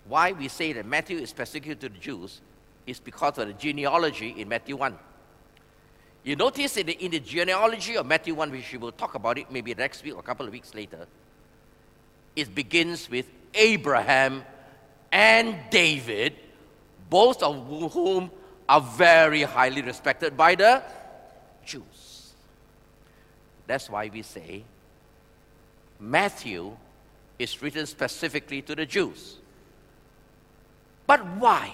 why 0.07 0.31
we 0.31 0.47
say 0.47 0.73
that 0.73 0.85
Matthew 0.85 1.17
is 1.19 1.33
persecuted 1.33 1.79
to 1.81 1.89
the 1.89 1.99
Jews 1.99 2.41
is 2.87 2.99
because 2.99 3.37
of 3.37 3.47
the 3.47 3.53
genealogy 3.53 4.35
in 4.37 4.49
Matthew 4.49 4.75
1. 4.75 4.97
You 6.23 6.35
notice 6.35 6.77
in 6.77 6.87
the, 6.87 6.93
in 6.93 7.11
the 7.11 7.19
genealogy 7.19 7.95
of 7.95 8.05
Matthew 8.05 8.35
1, 8.35 8.51
which 8.51 8.71
we 8.71 8.77
will 8.77 8.91
talk 8.91 9.15
about 9.15 9.37
it 9.37 9.51
maybe 9.51 9.73
next 9.73 10.03
week 10.03 10.15
or 10.15 10.19
a 10.19 10.23
couple 10.23 10.45
of 10.45 10.51
weeks 10.51 10.73
later, 10.73 11.07
it 12.35 12.53
begins 12.53 13.09
with 13.09 13.25
Abraham 13.53 14.43
and 15.11 15.57
David, 15.69 16.35
both 17.09 17.43
of 17.43 17.91
whom 17.93 18.31
are 18.69 18.81
very 18.81 19.43
highly 19.43 19.81
respected 19.81 20.37
by 20.37 20.55
the 20.55 20.81
Jews. 21.65 22.10
That's 23.71 23.89
why 23.89 24.11
we 24.13 24.21
say 24.21 24.65
Matthew 25.97 26.75
is 27.39 27.61
written 27.61 27.85
specifically 27.85 28.61
to 28.63 28.75
the 28.75 28.85
Jews. 28.85 29.37
But 31.07 31.25
why? 31.37 31.71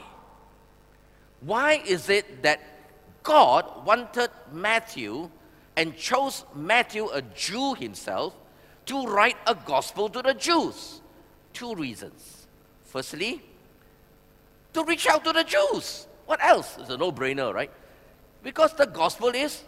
Why 1.42 1.82
is 1.84 2.08
it 2.10 2.44
that 2.44 2.60
God 3.24 3.84
wanted 3.84 4.30
Matthew 4.54 5.32
and 5.76 5.98
chose 5.98 6.46
Matthew, 6.54 7.10
a 7.10 7.24
Jew 7.24 7.74
himself, 7.74 8.36
to 8.86 9.08
write 9.08 9.38
a 9.48 9.56
gospel 9.56 10.08
to 10.10 10.22
the 10.22 10.36
Jews? 10.36 11.02
Two 11.52 11.74
reasons. 11.74 12.46
Firstly, 12.86 13.42
to 14.74 14.84
reach 14.84 15.08
out 15.08 15.24
to 15.24 15.34
the 15.34 15.44
Jews. 15.44 16.06
What 16.28 16.46
else? 16.46 16.78
It's 16.80 16.92
a 16.92 16.98
no 16.98 17.12
brainer, 17.12 17.52
right? 17.52 17.72
Because 18.44 18.76
the 18.76 18.86
gospel 18.86 19.30
is 19.30 19.64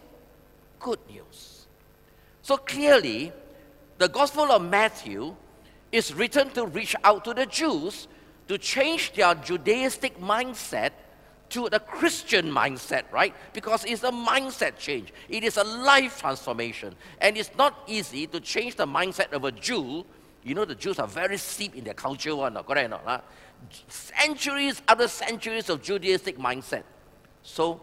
good 0.78 1.00
news. 1.10 1.49
So 2.42 2.56
clearly, 2.56 3.32
the 3.98 4.08
gospel 4.08 4.50
of 4.50 4.62
Matthew 4.62 5.34
is 5.92 6.14
written 6.14 6.50
to 6.50 6.66
reach 6.66 6.96
out 7.04 7.24
to 7.24 7.34
the 7.34 7.46
Jews 7.46 8.08
to 8.48 8.58
change 8.58 9.12
their 9.12 9.34
Judaistic 9.34 10.18
mindset 10.18 10.92
to 11.50 11.68
the 11.68 11.80
Christian 11.80 12.50
mindset, 12.50 13.04
right? 13.12 13.34
Because 13.52 13.84
it's 13.84 14.04
a 14.04 14.10
mindset 14.10 14.78
change. 14.78 15.12
It 15.28 15.44
is 15.44 15.56
a 15.56 15.64
life 15.64 16.20
transformation. 16.20 16.94
And 17.20 17.36
it's 17.36 17.50
not 17.58 17.82
easy 17.86 18.26
to 18.28 18.40
change 18.40 18.76
the 18.76 18.86
mindset 18.86 19.32
of 19.32 19.44
a 19.44 19.52
Jew. 19.52 20.06
You 20.42 20.54
know, 20.54 20.64
the 20.64 20.74
Jews 20.74 20.98
are 20.98 21.08
very 21.08 21.36
steep 21.36 21.74
in 21.74 21.84
their 21.84 21.94
culture, 21.94 22.34
one, 22.34 22.54
correct 22.54 22.86
or 22.92 23.00
not? 23.04 23.24
Centuries 23.88 24.80
after 24.88 25.08
centuries 25.08 25.68
of 25.68 25.82
Judaistic 25.82 26.38
mindset. 26.38 26.84
So, 27.42 27.80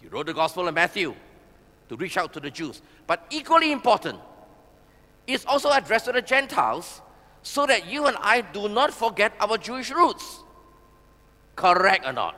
he 0.00 0.08
wrote 0.08 0.26
the 0.26 0.34
Gospel 0.34 0.66
of 0.66 0.74
Matthew 0.74 1.14
to 1.88 1.96
reach 1.96 2.16
out 2.16 2.32
to 2.34 2.40
the 2.40 2.50
Jews. 2.50 2.82
But 3.06 3.26
equally 3.30 3.72
important, 3.72 4.18
it's 5.26 5.44
also 5.44 5.70
addressed 5.70 6.06
to 6.06 6.12
the 6.12 6.22
Gentiles 6.22 7.00
so 7.42 7.66
that 7.66 7.86
you 7.86 8.06
and 8.06 8.16
I 8.20 8.40
do 8.40 8.68
not 8.68 8.92
forget 8.92 9.32
our 9.40 9.58
Jewish 9.58 9.90
roots. 9.90 10.40
Correct 11.56 12.06
or 12.06 12.12
not? 12.12 12.36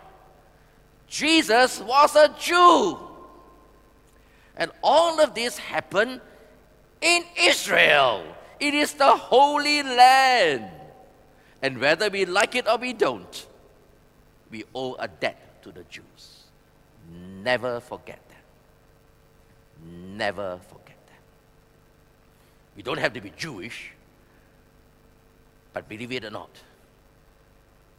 Jesus 1.06 1.80
was 1.80 2.14
a 2.16 2.34
Jew. 2.38 2.98
And 4.56 4.70
all 4.82 5.20
of 5.20 5.34
this 5.34 5.58
happened 5.58 6.20
in 7.00 7.24
Israel. 7.36 8.24
It 8.60 8.74
is 8.74 8.94
the 8.94 9.16
Holy 9.16 9.82
Land. 9.82 10.70
And 11.62 11.78
whether 11.80 12.08
we 12.08 12.24
like 12.24 12.54
it 12.54 12.68
or 12.68 12.78
we 12.78 12.92
don't, 12.92 13.46
we 14.50 14.64
owe 14.74 14.94
a 14.98 15.08
debt 15.08 15.62
to 15.62 15.72
the 15.72 15.84
Jews. 15.84 16.44
Never 17.42 17.80
forget. 17.80 18.29
Never 19.84 20.58
forget 20.68 20.96
that. 21.06 21.22
We 22.76 22.82
don't 22.82 22.98
have 22.98 23.12
to 23.14 23.20
be 23.20 23.32
Jewish, 23.36 23.92
but 25.72 25.88
believe 25.88 26.12
it 26.12 26.24
or 26.24 26.30
not, 26.30 26.50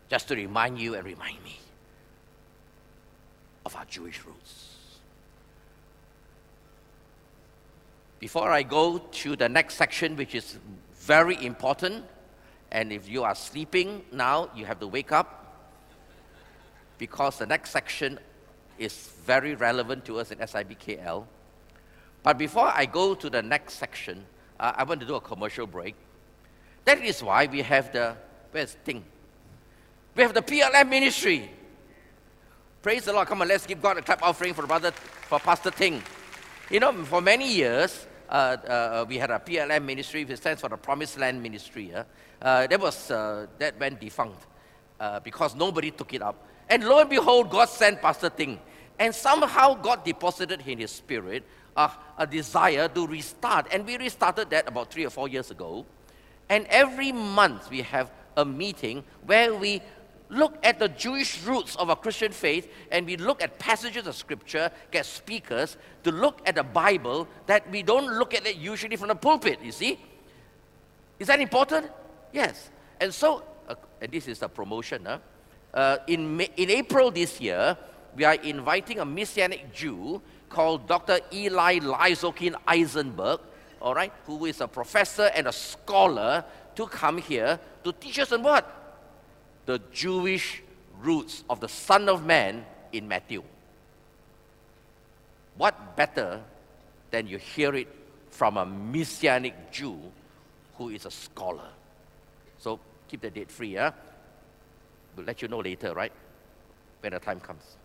just 0.09 0.27
to 0.27 0.35
remind 0.35 0.79
you 0.79 0.95
and 0.95 1.05
remind 1.05 1.43
me 1.43 1.59
of 3.65 3.75
our 3.75 3.85
Jewish 3.85 4.23
roots. 4.25 4.67
Before 8.19 8.51
I 8.51 8.61
go 8.61 8.99
to 8.99 9.35
the 9.35 9.49
next 9.49 9.75
section, 9.75 10.15
which 10.15 10.35
is 10.35 10.57
very 10.93 11.43
important, 11.43 12.05
and 12.71 12.91
if 12.91 13.09
you 13.09 13.23
are 13.23 13.33
sleeping 13.33 14.03
now, 14.11 14.49
you 14.55 14.65
have 14.65 14.79
to 14.79 14.87
wake 14.87 15.11
up 15.11 15.37
because 16.99 17.39
the 17.39 17.47
next 17.47 17.71
section 17.71 18.19
is 18.77 19.09
very 19.25 19.55
relevant 19.55 20.05
to 20.05 20.19
us 20.19 20.31
in 20.31 20.37
SIBKL. 20.37 21.25
But 22.23 22.37
before 22.37 22.71
I 22.73 22.85
go 22.85 23.15
to 23.15 23.29
the 23.29 23.41
next 23.41 23.75
section, 23.75 24.25
uh, 24.59 24.73
I 24.75 24.83
want 24.83 24.99
to 25.01 25.07
do 25.07 25.15
a 25.15 25.21
commercial 25.21 25.65
break. 25.65 25.95
That 26.85 27.03
is 27.03 27.23
why 27.23 27.47
we 27.47 27.61
have 27.61 27.91
the, 27.91 28.15
where's 28.51 28.77
Ting? 28.85 29.03
We 30.15 30.23
have 30.23 30.33
the 30.33 30.41
PLM 30.41 30.89
ministry. 30.89 31.49
Praise 32.81 33.05
the 33.05 33.13
Lord. 33.13 33.27
Come 33.27 33.41
on, 33.41 33.47
let's 33.47 33.65
give 33.65 33.81
God 33.81 33.97
a 33.97 34.01
clap 34.01 34.23
offering 34.23 34.53
for 34.53 34.67
brother, 34.67 34.91
for 34.91 35.39
Pastor 35.39 35.71
Ting. 35.71 36.01
You 36.69 36.79
know, 36.79 36.91
for 37.05 37.21
many 37.21 37.51
years, 37.51 38.07
uh, 38.29 38.33
uh, 38.33 39.05
we 39.07 39.17
had 39.17 39.29
a 39.29 39.39
PLM 39.39 39.83
ministry, 39.83 40.25
which 40.25 40.37
stands 40.37 40.61
for 40.61 40.69
the 40.69 40.77
Promised 40.77 41.19
Land 41.19 41.41
Ministry. 41.41 41.93
Uh, 41.93 42.03
uh 42.41 42.65
that 42.67 42.79
was 42.79 43.11
uh, 43.11 43.45
that 43.59 43.79
went 43.79 43.99
defunct 43.99 44.47
uh, 44.99 45.19
because 45.19 45.55
nobody 45.55 45.91
took 45.91 46.13
it 46.13 46.21
up. 46.21 46.47
And 46.69 46.83
lo 46.83 46.99
and 46.99 47.09
behold, 47.09 47.49
God 47.49 47.69
sent 47.69 48.01
Pastor 48.01 48.29
Ting, 48.29 48.59
and 48.97 49.13
somehow 49.13 49.73
God 49.75 50.03
deposited 50.05 50.61
in 50.65 50.79
his 50.79 50.91
spirit 50.91 51.43
a 51.75 52.27
desire 52.29 52.87
to 52.89 53.07
restart. 53.07 53.67
And 53.71 53.85
we 53.85 53.97
restarted 53.97 54.49
that 54.49 54.67
about 54.67 54.91
three 54.91 55.05
or 55.05 55.09
four 55.09 55.27
years 55.27 55.51
ago. 55.51 55.85
And 56.49 56.65
every 56.67 57.11
month 57.11 57.69
we 57.69 57.81
have 57.81 58.11
a 58.35 58.45
meeting 58.45 59.03
where 59.25 59.53
we 59.55 59.81
look 60.29 60.57
at 60.63 60.79
the 60.79 60.87
Jewish 60.87 61.43
roots 61.43 61.75
of 61.75 61.89
our 61.89 61.95
Christian 61.95 62.31
faith 62.31 62.71
and 62.89 63.05
we 63.05 63.17
look 63.17 63.43
at 63.43 63.59
passages 63.59 64.07
of 64.07 64.15
scripture, 64.15 64.71
get 64.89 65.05
speakers 65.05 65.77
to 66.03 66.11
look 66.11 66.41
at 66.45 66.55
the 66.55 66.63
Bible 66.63 67.27
that 67.47 67.69
we 67.69 67.83
don't 67.83 68.17
look 68.17 68.33
at 68.33 68.45
it 68.45 68.55
usually 68.55 68.95
from 68.95 69.09
the 69.09 69.15
pulpit, 69.15 69.59
you 69.61 69.71
see? 69.71 69.99
Is 71.19 71.27
that 71.27 71.39
important? 71.39 71.87
Yes. 72.31 72.69
And 72.99 73.13
so, 73.13 73.43
uh, 73.67 73.75
and 74.01 74.11
this 74.11 74.27
is 74.27 74.41
a 74.41 74.49
promotion, 74.49 75.05
huh? 75.05 75.19
Uh, 75.73 75.97
in, 76.07 76.37
May, 76.37 76.49
in 76.57 76.69
April 76.69 77.11
this 77.11 77.39
year, 77.39 77.77
we 78.15 78.25
are 78.25 78.35
inviting 78.35 78.99
a 78.99 79.05
Messianic 79.05 79.73
Jew 79.73 80.21
called 80.51 80.87
Dr. 80.87 81.19
Eli 81.33 81.79
Lysokin 81.79 82.55
Eisenberg, 82.67 83.39
all 83.81 83.95
right, 83.95 84.13
who 84.27 84.45
is 84.45 84.61
a 84.61 84.67
professor 84.67 85.31
and 85.35 85.47
a 85.47 85.51
scholar 85.51 86.45
to 86.75 86.85
come 86.87 87.17
here 87.17 87.59
to 87.83 87.91
teach 87.93 88.19
us 88.19 88.31
on 88.31 88.43
what? 88.43 88.65
The 89.65 89.79
Jewish 89.91 90.61
roots 91.01 91.43
of 91.49 91.59
the 91.59 91.69
Son 91.69 92.07
of 92.09 92.25
Man 92.25 92.65
in 92.91 93.07
Matthew. 93.07 93.43
What 95.57 95.95
better 95.95 96.41
than 97.09 97.27
you 97.27 97.37
hear 97.37 97.73
it 97.75 97.87
from 98.29 98.57
a 98.57 98.65
Messianic 98.65 99.71
Jew 99.71 99.99
who 100.77 100.89
is 100.89 101.05
a 101.05 101.11
scholar? 101.11 101.69
So 102.57 102.79
keep 103.07 103.21
the 103.21 103.29
date 103.29 103.51
free, 103.51 103.75
huh? 103.75 103.91
We'll 105.15 105.25
let 105.25 105.41
you 105.41 105.47
know 105.47 105.59
later, 105.59 105.93
right? 105.93 106.11
When 107.01 107.13
the 107.13 107.19
time 107.19 107.39
comes. 107.39 107.77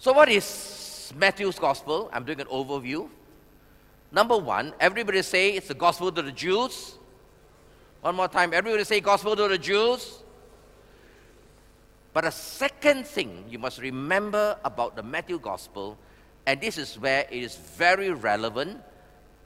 So, 0.00 0.14
what 0.14 0.30
is 0.30 1.12
Matthew's 1.14 1.58
gospel? 1.58 2.08
I'm 2.10 2.24
doing 2.24 2.40
an 2.40 2.46
overview. 2.46 3.10
Number 4.10 4.38
one, 4.38 4.72
everybody 4.80 5.20
say 5.20 5.50
it's 5.50 5.68
the 5.68 5.74
gospel 5.74 6.10
to 6.10 6.22
the 6.22 6.32
Jews. 6.32 6.94
One 8.00 8.14
more 8.14 8.26
time, 8.26 8.54
everybody 8.54 8.82
say 8.84 9.00
gospel 9.00 9.36
to 9.36 9.46
the 9.46 9.58
Jews. 9.58 10.22
But 12.14 12.24
a 12.24 12.32
second 12.32 13.06
thing 13.06 13.44
you 13.50 13.58
must 13.58 13.78
remember 13.78 14.56
about 14.64 14.96
the 14.96 15.02
Matthew 15.02 15.38
gospel, 15.38 15.98
and 16.46 16.62
this 16.62 16.78
is 16.78 16.98
where 16.98 17.26
it 17.30 17.42
is 17.42 17.56
very 17.56 18.08
relevant, 18.08 18.80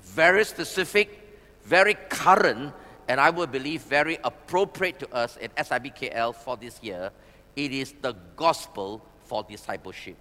very 0.03 0.45
specific, 0.45 1.37
very 1.65 1.95
current, 2.11 2.73
and 3.09 3.21
I 3.21 3.31
would 3.31 3.51
believe 3.51 3.83
very 3.83 4.19
appropriate 4.23 5.01
to 5.01 5.13
us 5.13 5.37
at 5.43 5.57
SIBKL 5.57 6.33
for 6.33 6.57
this 6.57 6.81
year. 6.81 7.11
It 7.57 7.73
is 7.73 7.93
the 8.01 8.15
gospel 8.37 9.05
for 9.25 9.43
discipleship. 9.43 10.17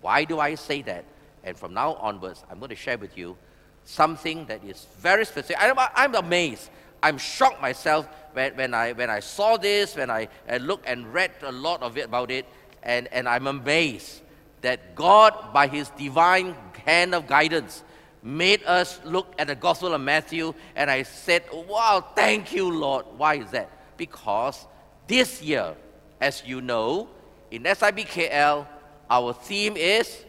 Why 0.00 0.24
do 0.24 0.40
I 0.40 0.54
say 0.54 0.82
that? 0.82 1.04
And 1.44 1.56
from 1.56 1.74
now 1.74 1.94
onwards, 1.94 2.44
I'm 2.50 2.58
going 2.58 2.70
to 2.70 2.76
share 2.76 2.98
with 2.98 3.16
you 3.18 3.36
something 3.84 4.46
that 4.46 4.64
is 4.64 4.86
very 4.98 5.24
specific. 5.24 5.56
I'm, 5.60 5.76
I'm 5.78 6.14
amazed. 6.14 6.70
I'm 7.02 7.18
shocked 7.18 7.60
myself 7.60 8.08
when, 8.32 8.54
when, 8.54 8.74
I, 8.74 8.92
when 8.92 9.10
I 9.10 9.20
saw 9.20 9.56
this, 9.56 9.96
when 9.96 10.10
I, 10.10 10.28
I 10.48 10.58
looked 10.58 10.86
and 10.86 11.12
read 11.12 11.32
a 11.42 11.52
lot 11.52 11.82
of 11.82 11.98
it 11.98 12.06
about 12.06 12.30
it, 12.30 12.46
and, 12.82 13.08
and 13.08 13.28
I'm 13.28 13.46
amazed 13.46 14.22
that 14.60 14.94
God, 14.94 15.52
by 15.52 15.66
His 15.66 15.90
divine 15.90 16.54
hand 16.84 17.14
of 17.14 17.26
guidance, 17.26 17.82
made 18.22 18.62
us 18.64 19.00
look 19.04 19.34
at 19.38 19.48
the 19.48 19.54
Gospel 19.56 19.94
of 19.94 20.00
Matthew, 20.00 20.54
and 20.76 20.90
I 20.90 21.02
said, 21.02 21.42
Wow, 21.52 22.04
thank 22.14 22.52
you, 22.52 22.70
Lord. 22.70 23.06
Why 23.16 23.34
is 23.34 23.50
that? 23.50 23.68
Because 23.96 24.64
this 25.08 25.42
year, 25.42 25.74
as 26.20 26.42
you 26.46 26.60
know, 26.60 27.08
in 27.50 27.64
SIBKL, 27.64 28.66
our 29.12 29.34
theme 29.34 29.76
is 29.76 30.24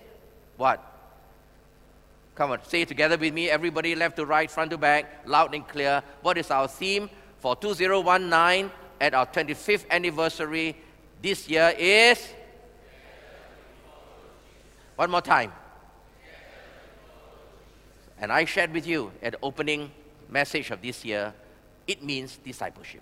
what? 0.58 0.84
Come 2.36 2.52
on, 2.52 2.60
say 2.68 2.84
together 2.84 3.18
with 3.18 3.34
me. 3.34 3.50
Everybody, 3.50 3.96
left 3.96 4.18
to 4.18 4.26
right, 4.26 4.52
front 4.52 4.72
to 4.72 4.78
back, 4.78 5.26
loud 5.26 5.56
and 5.56 5.66
clear. 5.66 6.04
What 6.22 6.38
is 6.38 6.52
our 6.52 6.68
theme 6.68 7.10
for 7.40 7.56
2019 7.56 8.70
at 9.00 9.14
our 9.14 9.26
25th 9.26 9.86
anniversary 9.90 10.76
this 11.22 11.48
year 11.48 11.74
is 11.78 12.34
One 14.96 15.10
more 15.10 15.22
time. 15.22 15.52
And 18.20 18.32
I 18.32 18.46
shared 18.46 18.72
with 18.72 18.86
you 18.86 19.12
at 19.22 19.34
the 19.34 19.40
opening 19.42 19.92
message 20.30 20.72
of 20.72 20.82
this 20.82 21.04
year, 21.04 21.34
it 21.88 22.04
means 22.04 22.38
discipleship. 22.38 23.02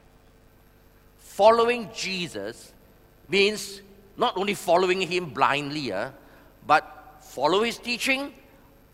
Following 1.17 1.89
Jesus 1.93 2.71
means 3.27 3.81
not 4.17 4.37
only 4.37 4.53
following 4.53 5.01
him 5.01 5.29
blindly, 5.29 5.91
uh, 5.91 6.11
but 6.67 7.17
follow 7.21 7.63
his 7.63 7.77
teaching, 7.77 8.33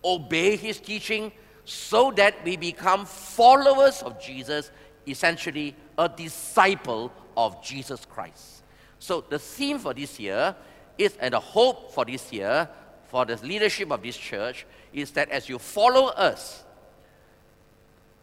obey 0.03 0.55
his 0.55 0.79
teaching, 0.79 1.31
so 1.65 2.11
that 2.11 2.43
we 2.45 2.55
become 2.55 3.05
followers 3.05 4.01
of 4.03 4.21
Jesus, 4.21 4.71
essentially 5.05 5.75
a 5.97 6.07
disciple 6.07 7.11
of 7.35 7.61
Jesus 7.63 8.05
Christ. 8.05 8.63
So 8.99 9.23
the 9.27 9.39
theme 9.39 9.79
for 9.79 9.93
this 9.93 10.19
year 10.19 10.55
is, 10.97 11.17
and 11.19 11.33
the 11.33 11.39
hope 11.39 11.91
for 11.91 12.05
this 12.05 12.31
year, 12.31 12.69
for 13.05 13.25
the 13.25 13.35
leadership 13.37 13.91
of 13.91 14.01
this 14.01 14.17
church, 14.17 14.65
is 14.93 15.11
that 15.11 15.29
as 15.29 15.49
you 15.49 15.59
follow 15.59 16.07
us, 16.07 16.63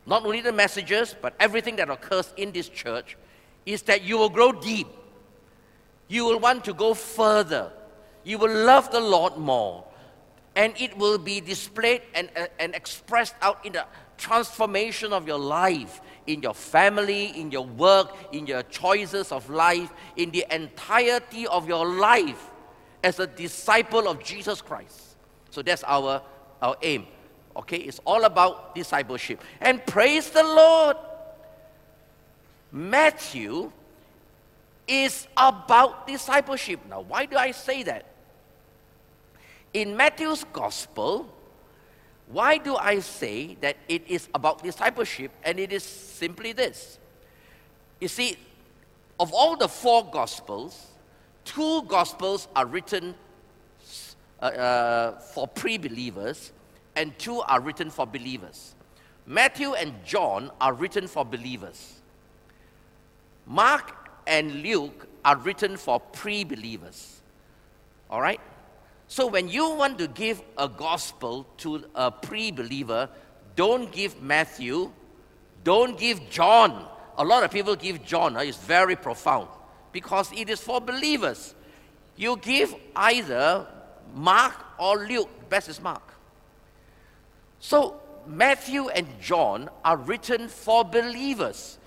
not 0.07 0.25
only 0.25 0.41
the 0.41 0.53
messages, 0.53 1.15
but 1.21 1.35
everything 1.41 1.77
that 1.77 1.89
occurs 1.89 2.33
in 2.37 2.53
this 2.53 2.69
church, 2.69 3.17
is 3.65 3.83
that 3.83 4.03
you 4.03 4.19
will 4.19 4.29
grow 4.29 4.53
deep. 4.53 4.87
You 6.09 6.25
will 6.25 6.39
want 6.39 6.65
to 6.67 6.75
go 6.75 6.95
further. 6.95 7.73
You 8.25 8.39
will 8.39 8.55
love 8.55 8.91
the 8.91 9.01
Lord 9.01 9.37
more. 9.37 9.85
And 10.57 10.73
it 10.79 10.97
will 10.97 11.19
be 11.19 11.41
displayed 11.41 12.03
and, 12.15 12.31
uh, 12.37 12.47
and 12.59 12.75
expressed 12.75 13.35
out 13.43 13.65
in 13.67 13.73
the 13.73 13.87
transformation 14.17 15.13
of 15.13 15.27
your 15.27 15.39
life, 15.39 16.01
in 16.27 16.43
your 16.43 16.55
family, 16.55 17.39
in 17.39 17.51
your 17.51 17.67
work, 17.67 18.15
in 18.33 18.47
your 18.47 18.63
choices 18.65 19.33
of 19.33 19.51
life, 19.51 19.93
in 20.17 20.31
the 20.31 20.47
entirety 20.51 21.47
of 21.47 21.67
your 21.69 21.87
life 21.87 22.51
as 23.03 23.19
a 23.19 23.27
disciple 23.27 24.09
of 24.09 24.23
Jesus 24.23 24.63
Christ. 24.63 25.17
So 25.51 25.63
that's 25.63 25.85
our, 25.85 26.23
our 26.63 26.77
aim. 26.83 27.07
Okay, 27.57 27.77
it's 27.77 28.01
all 28.05 28.25
about 28.25 28.75
discipleship. 28.75 29.43
And 29.61 29.85
praise 29.87 30.31
the 30.31 30.43
Lord. 30.43 30.97
Matthew 32.73 33.71
is 34.87 35.27
about 35.37 36.07
discipleship. 36.07 36.81
Now, 36.89 37.01
why 37.01 37.27
do 37.27 37.37
I 37.37 37.51
say 37.51 37.83
that? 37.85 38.07
In 39.73 39.97
Matthew's 39.97 40.45
gospel, 40.53 41.29
why 42.29 42.59
do 42.59 42.77
I 42.77 43.01
say 43.01 43.57
that 43.61 43.77
it 43.89 44.03
is 44.09 44.29
about 44.35 44.63
discipleship? 44.63 45.31
And 45.43 45.59
it 45.59 45.73
is 45.73 45.83
simply 45.83 46.53
this. 46.53 46.99
You 48.01 48.09
see, 48.09 48.37
of 49.19 49.33
all 49.33 49.57
the 49.57 49.69
four 49.69 50.05
gospels, 50.11 50.87
two 51.45 51.83
gospels 51.83 52.49
are 52.55 52.67
written 52.67 53.15
uh, 54.41 54.47
uh, 54.47 55.19
for 55.19 55.49
pre 55.49 55.79
believers, 55.79 56.53
and 56.97 57.17
two 57.19 57.41
are 57.41 57.61
written 57.61 57.91
for 57.91 58.07
believers. 58.07 58.75
Matthew 59.27 59.75
and 59.75 59.95
John 60.05 60.51
are 60.61 60.75
written 60.75 61.07
for 61.07 61.25
believers. 61.25 62.01
Mark 63.47 64.04
and 64.27 64.63
Luke 64.63 65.09
are 65.25 65.37
written 65.37 65.77
for 65.77 66.01
pre 66.01 66.45
believers. 66.45 67.21
All 68.11 68.21
right? 68.21 68.41
So 69.09 69.27
when 69.27 69.49
you 69.49 69.71
want 69.71 69.99
to 69.99 70.09
give 70.09 70.43
a 70.59 70.69
gospel 70.69 71.47
to 71.59 71.85
a 71.95 72.11
pre 72.11 72.51
believer, 72.51 73.09
don't 73.57 73.91
give 73.93 74.21
Matthew, 74.21 74.91
don't 75.63 75.99
give 75.99 76.29
John. 76.31 76.87
A 77.17 77.25
lot 77.25 77.45
of 77.45 77.51
people 77.51 77.77
give 77.77 78.05
John, 78.05 78.37
it's 78.37 78.57
very 78.57 78.97
profound 78.97 79.49
because 79.93 80.33
it 80.33 80.51
is 80.51 80.61
for 80.61 80.81
believers. 80.81 81.55
You 82.17 82.37
give 82.37 82.75
either 82.97 83.67
Mark 84.15 84.55
or 84.79 85.07
Luke, 85.07 85.31
best 85.49 85.69
is 85.69 85.81
Mark. 85.81 86.03
So 87.61 88.01
Matthew 88.27 88.89
and 88.89 89.07
John 89.21 89.71
are 89.85 89.97
written 89.97 90.49
for 90.49 90.85
believers 90.85 91.79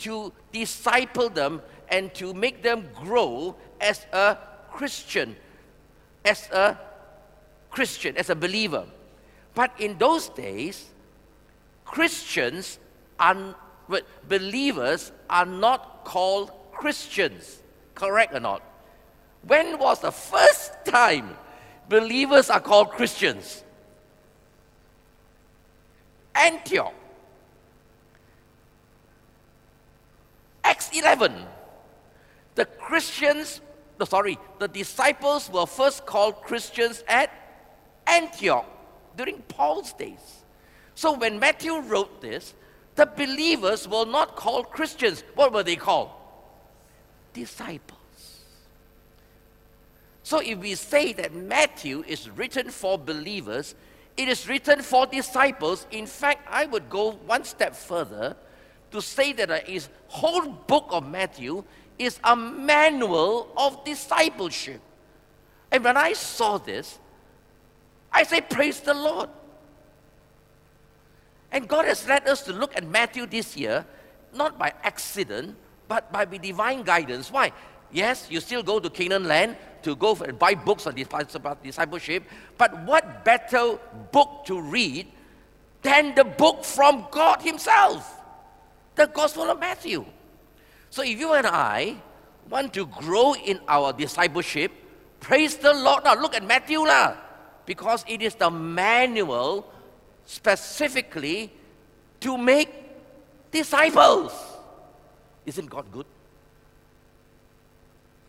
to 0.00 0.32
disciple 0.52 1.28
them 1.28 1.62
and 1.88 2.12
to 2.14 2.34
make 2.34 2.62
them 2.62 2.88
grow 2.94 3.56
as 3.80 4.06
a 4.12 4.36
Christian 4.70 5.36
as 6.24 6.48
a 6.50 6.78
Christian, 7.70 8.16
as 8.16 8.30
a 8.30 8.34
believer. 8.34 8.86
But 9.54 9.72
in 9.78 9.98
those 9.98 10.28
days, 10.28 10.90
Christians 11.84 12.78
are, 13.18 13.54
believers 14.28 15.12
are 15.28 15.46
not 15.46 16.04
called 16.04 16.52
Christians. 16.72 17.62
Correct 17.94 18.34
or 18.34 18.40
not? 18.40 18.62
When 19.42 19.78
was 19.78 20.00
the 20.00 20.12
first 20.12 20.72
time 20.84 21.36
believers 21.88 22.50
are 22.50 22.60
called 22.60 22.90
Christians? 22.90 23.64
Antioch. 26.34 26.94
Acts 30.70 30.88
11. 30.92 31.34
The 32.54 32.64
Christians 32.64 33.60
no, 34.00 34.06
sorry, 34.06 34.38
the 34.58 34.66
disciples 34.66 35.50
were 35.50 35.66
first 35.66 36.06
called 36.06 36.40
Christians 36.40 37.04
at 37.06 37.30
Antioch 38.06 38.66
during 39.14 39.42
Paul's 39.42 39.92
days. 39.92 40.44
So 40.94 41.12
when 41.12 41.38
Matthew 41.38 41.78
wrote 41.80 42.22
this, 42.22 42.54
the 42.94 43.04
believers 43.04 43.86
were 43.86 44.06
not 44.06 44.36
called 44.36 44.70
Christians. 44.70 45.22
What 45.34 45.52
were 45.52 45.62
they 45.62 45.76
called? 45.76 46.08
Disciples. 47.34 47.98
So 50.22 50.38
if 50.38 50.58
we 50.58 50.74
say 50.76 51.12
that 51.12 51.34
Matthew 51.34 52.02
is 52.08 52.30
written 52.30 52.70
for 52.70 52.96
believers, 52.96 53.74
it 54.16 54.28
is 54.28 54.48
written 54.48 54.80
for 54.80 55.04
disciples. 55.04 55.86
In 55.90 56.06
fact, 56.06 56.48
I 56.50 56.64
would 56.64 56.88
go 56.88 57.12
one 57.12 57.44
step 57.44 57.74
further 57.74 58.34
to 58.90 59.00
say 59.00 59.32
that 59.34 59.68
his 59.68 59.88
whole 60.08 60.48
book 60.48 60.88
of 60.90 61.06
Matthew 61.06 61.64
is 61.98 62.18
a 62.24 62.34
manual 62.34 63.48
of 63.56 63.84
discipleship. 63.84 64.80
And 65.70 65.84
when 65.84 65.96
I 65.96 66.14
saw 66.14 66.58
this, 66.58 66.98
I 68.12 68.24
say, 68.24 68.40
Praise 68.40 68.80
the 68.80 68.94
Lord. 68.94 69.28
And 71.52 71.68
God 71.68 71.84
has 71.84 72.06
led 72.06 72.26
us 72.28 72.42
to 72.42 72.52
look 72.52 72.76
at 72.76 72.86
Matthew 72.86 73.26
this 73.26 73.56
year, 73.56 73.84
not 74.34 74.58
by 74.58 74.72
accident, 74.82 75.56
but 75.88 76.12
by 76.12 76.24
divine 76.24 76.82
guidance. 76.82 77.30
Why? 77.30 77.52
Yes, 77.92 78.28
you 78.30 78.40
still 78.40 78.62
go 78.62 78.78
to 78.78 78.88
Canaan 78.88 79.24
land 79.24 79.56
to 79.82 79.96
go 79.96 80.14
and 80.16 80.38
buy 80.38 80.54
books 80.54 80.86
on 80.86 80.94
discipleship, 80.94 82.22
but 82.56 82.84
what 82.84 83.24
better 83.24 83.78
book 84.12 84.44
to 84.46 84.60
read 84.60 85.08
than 85.82 86.14
the 86.14 86.24
book 86.24 86.64
from 86.64 87.06
God 87.10 87.42
Himself? 87.42 88.19
The 89.00 89.06
Gospel 89.06 89.48
of 89.48 89.58
Matthew. 89.58 90.04
So 90.90 91.00
if 91.00 91.18
you 91.18 91.32
and 91.32 91.46
I 91.46 91.96
want 92.50 92.74
to 92.74 92.84
grow 92.84 93.32
in 93.34 93.58
our 93.66 93.94
discipleship, 93.94 94.72
praise 95.20 95.56
the 95.56 95.72
Lord. 95.72 96.04
Now 96.04 96.20
look 96.20 96.36
at 96.36 96.44
Matthew 96.44 96.84
lah, 96.84 97.16
because 97.64 98.04
it 98.06 98.20
is 98.20 98.34
the 98.34 98.50
manual 98.50 99.72
specifically 100.26 101.50
to 102.20 102.36
make 102.36 102.68
disciples. 103.50 104.36
Isn't 105.46 105.70
God 105.70 105.90
good? 105.90 106.04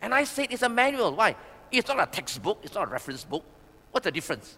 And 0.00 0.14
I 0.14 0.24
said 0.24 0.48
it's 0.48 0.62
a 0.62 0.70
manual. 0.70 1.12
Why? 1.14 1.36
It's 1.70 1.86
not 1.86 2.00
a 2.00 2.06
textbook, 2.10 2.60
it's 2.62 2.74
not 2.74 2.88
a 2.88 2.90
reference 2.90 3.24
book. 3.24 3.44
What's 3.90 4.04
the 4.04 4.10
difference? 4.10 4.56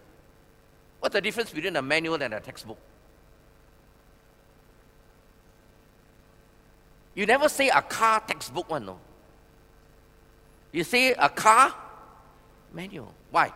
What's 1.01 1.15
the 1.15 1.21
difference 1.21 1.51
between 1.51 1.75
a 1.75 1.83
manual 1.83 2.23
and 2.23 2.35
a 2.35 2.39
textbook? 2.39 2.79
You 7.15 7.27
never 7.27 7.49
say 7.49 7.69
a 7.69 7.83
car 7.83 8.21
textbook 8.27 8.71
one, 8.71 8.87
no. 8.87 8.99
You 10.73 10.83
say 10.83 11.13
a 11.13 11.29
car 11.29 11.75
manual. 12.73 13.15
Why? 13.31 13.53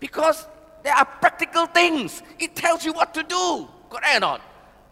Because 0.00 0.46
there 0.82 0.94
are 0.94 1.04
practical 1.04 1.66
things. 1.66 2.22
It 2.38 2.56
tells 2.56 2.84
you 2.84 2.92
what 2.92 3.12
to 3.14 3.22
do. 3.22 3.68
Correct 3.90 4.16
or 4.16 4.20
not? 4.20 4.40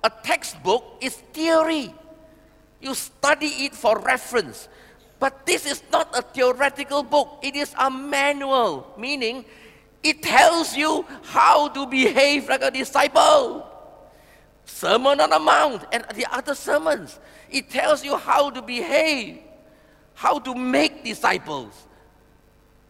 A 0.05 0.11
textbook 0.23 0.99
is 1.01 1.17
theory. 1.33 1.95
You 2.81 2.95
study 2.95 3.65
it 3.65 3.75
for 3.75 3.99
reference. 3.99 4.69
But 5.19 5.45
this 5.45 5.67
is 5.67 5.83
not 5.93 6.17
a 6.17 6.23
theoretical 6.23 7.03
book, 7.03 7.41
it 7.43 7.55
is 7.55 7.75
a 7.79 7.91
manual, 7.91 8.89
meaning 8.97 9.45
it 10.03 10.23
tells 10.23 10.75
you 10.75 11.05
how 11.23 11.69
to 11.69 11.87
behave 11.87 12.49
like 12.49 12.63
a 12.63 12.71
disciple. 12.71 13.67
Sermon 14.65 15.21
on 15.21 15.29
the 15.29 15.39
Mount 15.39 15.85
and 15.93 16.05
the 16.15 16.25
other 16.33 16.55
sermons. 16.55 17.19
It 17.51 17.71
tells 17.71 18.05
you 18.05 18.17
how 18.17 18.51
to 18.51 18.63
behave, 18.63 19.41
how 20.15 20.39
to 20.39 20.55
make 20.55 21.05
disciples. 21.05 21.87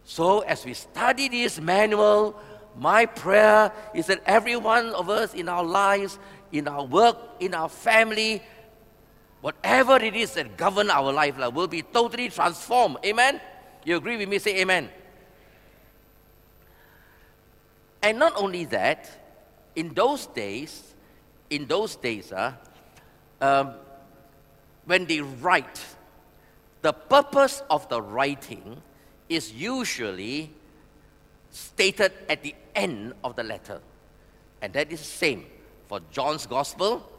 So, 0.03 0.41
as 0.41 0.65
we 0.65 0.73
study 0.73 1.29
this 1.29 1.59
manual, 1.59 2.39
my 2.77 3.05
prayer 3.05 3.71
is 3.93 4.07
that 4.07 4.21
every 4.25 4.55
one 4.55 4.89
of 4.89 5.09
us 5.09 5.33
in 5.33 5.49
our 5.49 5.63
lives, 5.63 6.19
in 6.51 6.67
our 6.67 6.85
work, 6.85 7.17
in 7.39 7.53
our 7.53 7.69
family, 7.69 8.41
whatever 9.41 9.97
it 9.97 10.15
is 10.15 10.33
that 10.33 10.57
govern 10.57 10.89
our 10.89 11.11
life 11.11 11.37
like, 11.37 11.53
will 11.53 11.67
be 11.67 11.81
totally 11.81 12.29
transformed. 12.29 12.97
Amen? 13.05 13.41
You 13.83 13.97
agree 13.97 14.17
with 14.17 14.29
me? 14.29 14.39
Say 14.39 14.61
amen. 14.61 14.89
And 18.03 18.17
not 18.17 18.33
only 18.35 18.65
that, 18.65 19.09
in 19.75 19.93
those 19.93 20.25
days, 20.27 20.93
in 21.49 21.67
those 21.67 21.95
days, 21.95 22.31
uh, 22.31 22.53
um, 23.39 23.73
when 24.85 25.05
they 25.05 25.21
write, 25.21 25.79
the 26.81 26.93
purpose 26.93 27.61
of 27.69 27.87
the 27.89 28.01
writing 28.01 28.81
is 29.29 29.53
usually 29.53 30.51
stated 31.51 32.11
at 32.29 32.41
the 32.43 32.55
end 32.75 33.13
of 33.23 33.35
the 33.35 33.43
letter. 33.43 33.81
And 34.61 34.73
that 34.73 34.91
is 34.91 34.99
the 34.99 35.05
same 35.05 35.45
for 35.87 35.99
John's 36.11 36.45
gospel. 36.45 37.09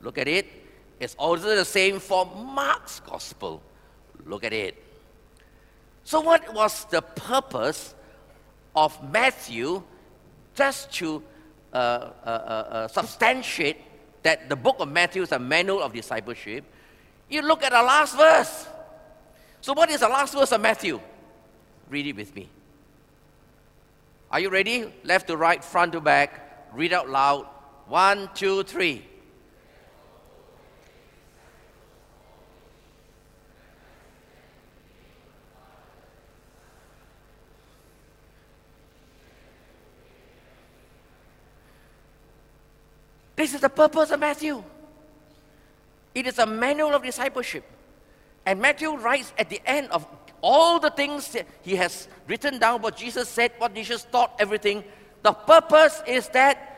Look 0.00 0.18
at 0.18 0.28
it. 0.28 0.46
It's 1.00 1.14
also 1.16 1.56
the 1.56 1.64
same 1.64 1.98
for 1.98 2.26
Mark's 2.26 3.00
gospel. 3.00 3.62
Look 4.24 4.44
at 4.44 4.52
it. 4.52 4.82
So, 6.04 6.20
what 6.20 6.52
was 6.54 6.84
the 6.86 7.02
purpose 7.02 7.94
of 8.74 8.96
Matthew 9.12 9.82
just 10.54 10.92
to 10.94 11.22
uh, 11.72 11.76
uh, 11.76 12.10
uh, 12.24 12.28
uh, 12.28 12.88
substantiate 12.88 13.78
that 14.22 14.48
the 14.48 14.56
book 14.56 14.76
of 14.78 14.88
Matthew 14.88 15.22
is 15.22 15.32
a 15.32 15.38
manual 15.38 15.82
of 15.82 15.92
discipleship? 15.92 16.64
You 17.32 17.40
look 17.40 17.64
at 17.64 17.72
the 17.72 17.82
last 17.82 18.14
verse. 18.14 18.66
So, 19.62 19.72
what 19.72 19.88
is 19.88 20.00
the 20.00 20.08
last 20.08 20.34
verse 20.34 20.52
of 20.52 20.60
Matthew? 20.60 21.00
Read 21.88 22.06
it 22.06 22.14
with 22.14 22.36
me. 22.36 22.46
Are 24.30 24.38
you 24.38 24.50
ready? 24.50 24.92
Left 25.02 25.28
to 25.28 25.36
right, 25.38 25.64
front 25.64 25.92
to 25.92 26.00
back. 26.02 26.68
Read 26.74 26.92
out 26.92 27.08
loud. 27.08 27.46
One, 27.88 28.28
two, 28.34 28.64
three. 28.64 29.06
This 43.36 43.54
is 43.54 43.62
the 43.62 43.70
purpose 43.70 44.10
of 44.10 44.20
Matthew. 44.20 44.62
It 46.14 46.26
is 46.26 46.38
a 46.38 46.46
manual 46.46 46.94
of 46.94 47.02
discipleship. 47.02 47.64
And 48.44 48.60
Matthew 48.60 48.96
writes 48.96 49.32
at 49.38 49.48
the 49.48 49.60
end 49.64 49.88
of 49.90 50.06
all 50.40 50.80
the 50.80 50.90
things 50.90 51.36
he 51.62 51.76
has 51.76 52.08
written 52.26 52.58
down, 52.58 52.82
what 52.82 52.96
Jesus 52.96 53.28
said, 53.28 53.52
what 53.58 53.74
Jesus 53.74 54.06
taught, 54.10 54.34
everything. 54.38 54.84
The 55.22 55.32
purpose 55.32 56.02
is 56.06 56.28
that 56.30 56.68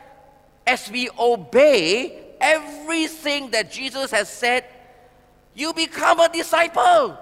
as 0.66 0.90
we 0.90 1.08
obey 1.18 2.34
everything 2.40 3.50
that 3.50 3.72
Jesus 3.72 4.10
has 4.10 4.28
said, 4.28 4.64
you 5.54 5.72
become 5.72 6.20
a 6.20 6.28
disciple. 6.28 7.18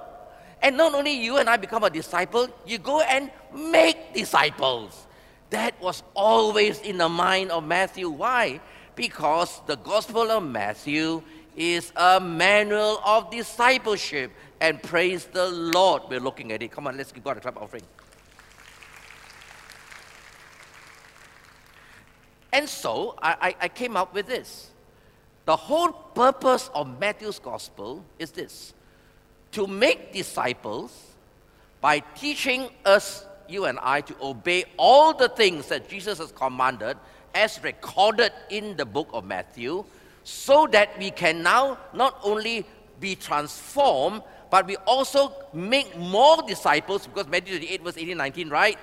And 0.60 0.76
not 0.76 0.94
only 0.94 1.12
you 1.12 1.36
and 1.36 1.48
I 1.48 1.56
become 1.56 1.84
a 1.84 1.90
disciple, 1.90 2.48
you 2.66 2.78
go 2.78 3.00
and 3.00 3.30
make 3.54 4.14
disciples. 4.14 5.06
That 5.50 5.80
was 5.80 6.02
always 6.14 6.80
in 6.80 6.98
the 6.98 7.08
mind 7.08 7.50
of 7.50 7.64
Matthew. 7.64 8.08
Why? 8.08 8.60
Because 8.94 9.60
the 9.66 9.76
Gospel 9.76 10.30
of 10.30 10.42
Matthew 10.42 11.22
is 11.56 11.92
a 11.96 12.20
manual 12.20 13.00
of 13.04 13.30
discipleship. 13.30 14.30
And 14.60 14.82
praise 14.82 15.24
the 15.24 15.48
Lord, 15.48 16.02
we're 16.08 16.20
looking 16.20 16.52
at 16.52 16.62
it. 16.62 16.70
Come 16.70 16.86
on, 16.86 16.96
let's 16.96 17.12
give 17.12 17.24
God 17.24 17.36
a 17.36 17.40
clap 17.40 17.56
offering. 17.60 17.82
And 22.52 22.68
so 22.68 23.14
I, 23.22 23.54
I, 23.60 23.68
came 23.68 23.96
up 23.96 24.12
with 24.12 24.26
this. 24.26 24.70
The 25.46 25.56
whole 25.56 25.90
purpose 25.90 26.70
of 26.74 27.00
Matthew's 27.00 27.38
gospel 27.38 28.04
is 28.18 28.30
this 28.30 28.74
to 29.52 29.66
make 29.66 30.12
disciples 30.12 31.12
by 31.80 32.00
teaching 32.14 32.68
us, 32.84 33.26
you 33.48 33.64
and 33.64 33.78
I, 33.82 34.02
to 34.02 34.14
obey 34.22 34.64
all 34.76 35.14
the 35.14 35.28
things 35.28 35.68
that 35.68 35.88
Jesus 35.88 36.18
has 36.18 36.30
commanded 36.30 36.96
as 37.34 37.62
recorded 37.64 38.32
in 38.50 38.76
the 38.76 38.84
book 38.84 39.08
of 39.12 39.24
Matthew, 39.24 39.84
so 40.24 40.66
that 40.68 40.98
we 40.98 41.10
can 41.10 41.42
now 41.42 41.78
not 41.92 42.18
only 42.22 42.64
be 43.00 43.16
transformed, 43.16 44.22
but 44.50 44.66
we 44.66 44.76
also 44.86 45.32
make 45.52 45.96
more 45.96 46.42
disciples, 46.42 47.06
because 47.06 47.26
Matthew 47.26 47.56
28, 47.58 47.82
verse 47.82 47.96
18, 47.96 48.16
19, 48.16 48.48
right? 48.50 48.78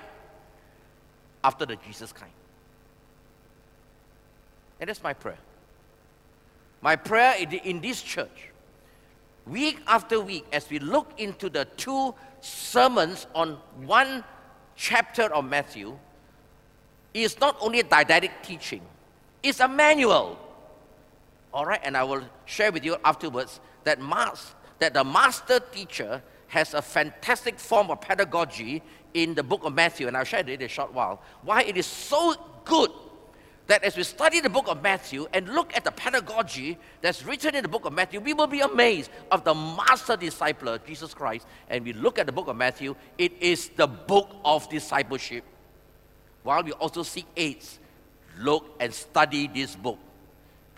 After 1.42 1.64
the 1.64 1.76
Jesus 1.76 2.12
kind. 2.12 2.32
And 4.80 4.88
that's 4.88 5.02
my 5.02 5.12
prayer. 5.12 5.38
My 6.82 6.96
prayer 6.96 7.36
in 7.64 7.80
this 7.80 8.02
church, 8.02 8.50
week 9.46 9.80
after 9.86 10.20
week, 10.20 10.44
as 10.52 10.68
we 10.68 10.78
look 10.78 11.12
into 11.18 11.48
the 11.48 11.66
two 11.76 12.14
sermons 12.40 13.26
on 13.34 13.58
one 13.84 14.24
chapter 14.76 15.24
of 15.34 15.44
Matthew, 15.44 15.98
is 17.12 17.38
not 17.40 17.56
only 17.60 17.80
a 17.80 17.84
didactic 17.84 18.42
teaching, 18.42 18.82
it's 19.42 19.60
a 19.60 19.68
manual. 19.68 20.38
All 21.52 21.66
right, 21.66 21.80
and 21.82 21.96
I 21.96 22.04
will 22.04 22.22
share 22.44 22.70
with 22.70 22.84
you 22.84 22.96
afterwards 23.04 23.60
that 23.84 23.98
that 24.78 24.94
the 24.94 25.04
master 25.04 25.60
teacher 25.60 26.22
has 26.48 26.74
a 26.74 26.82
fantastic 26.82 27.58
form 27.58 27.90
of 27.90 28.00
pedagogy 28.00 28.82
in 29.14 29.34
the 29.34 29.42
book 29.42 29.64
of 29.64 29.74
Matthew, 29.74 30.08
and 30.08 30.16
I'll 30.16 30.24
share 30.24 30.40
it 30.40 30.48
in 30.48 30.62
a 30.62 30.68
short 30.68 30.92
while. 30.92 31.22
Why 31.42 31.62
it 31.62 31.76
is 31.76 31.86
so 31.86 32.34
good 32.64 32.90
that 33.70 33.84
as 33.84 33.96
we 33.96 34.02
study 34.02 34.40
the 34.40 34.50
book 34.50 34.66
of 34.66 34.82
Matthew 34.82 35.28
and 35.32 35.48
look 35.48 35.76
at 35.76 35.84
the 35.84 35.92
pedagogy 35.92 36.76
that's 37.02 37.24
written 37.24 37.54
in 37.54 37.62
the 37.62 37.68
book 37.68 37.84
of 37.84 37.92
Matthew, 37.92 38.18
we 38.18 38.32
will 38.32 38.48
be 38.48 38.60
amazed 38.60 39.10
of 39.30 39.44
the 39.44 39.54
master 39.54 40.16
discipler, 40.16 40.84
Jesus 40.84 41.14
Christ. 41.14 41.46
And 41.68 41.84
we 41.84 41.92
look 41.92 42.18
at 42.18 42.26
the 42.26 42.32
book 42.32 42.48
of 42.48 42.56
Matthew, 42.56 42.96
it 43.16 43.32
is 43.40 43.68
the 43.68 43.86
book 43.86 44.34
of 44.44 44.68
discipleship. 44.68 45.44
While 46.42 46.64
we 46.64 46.72
also 46.72 47.04
seek 47.04 47.26
aids, 47.36 47.78
look 48.38 48.74
and 48.80 48.92
study 48.92 49.46
this 49.46 49.76
book. 49.76 49.98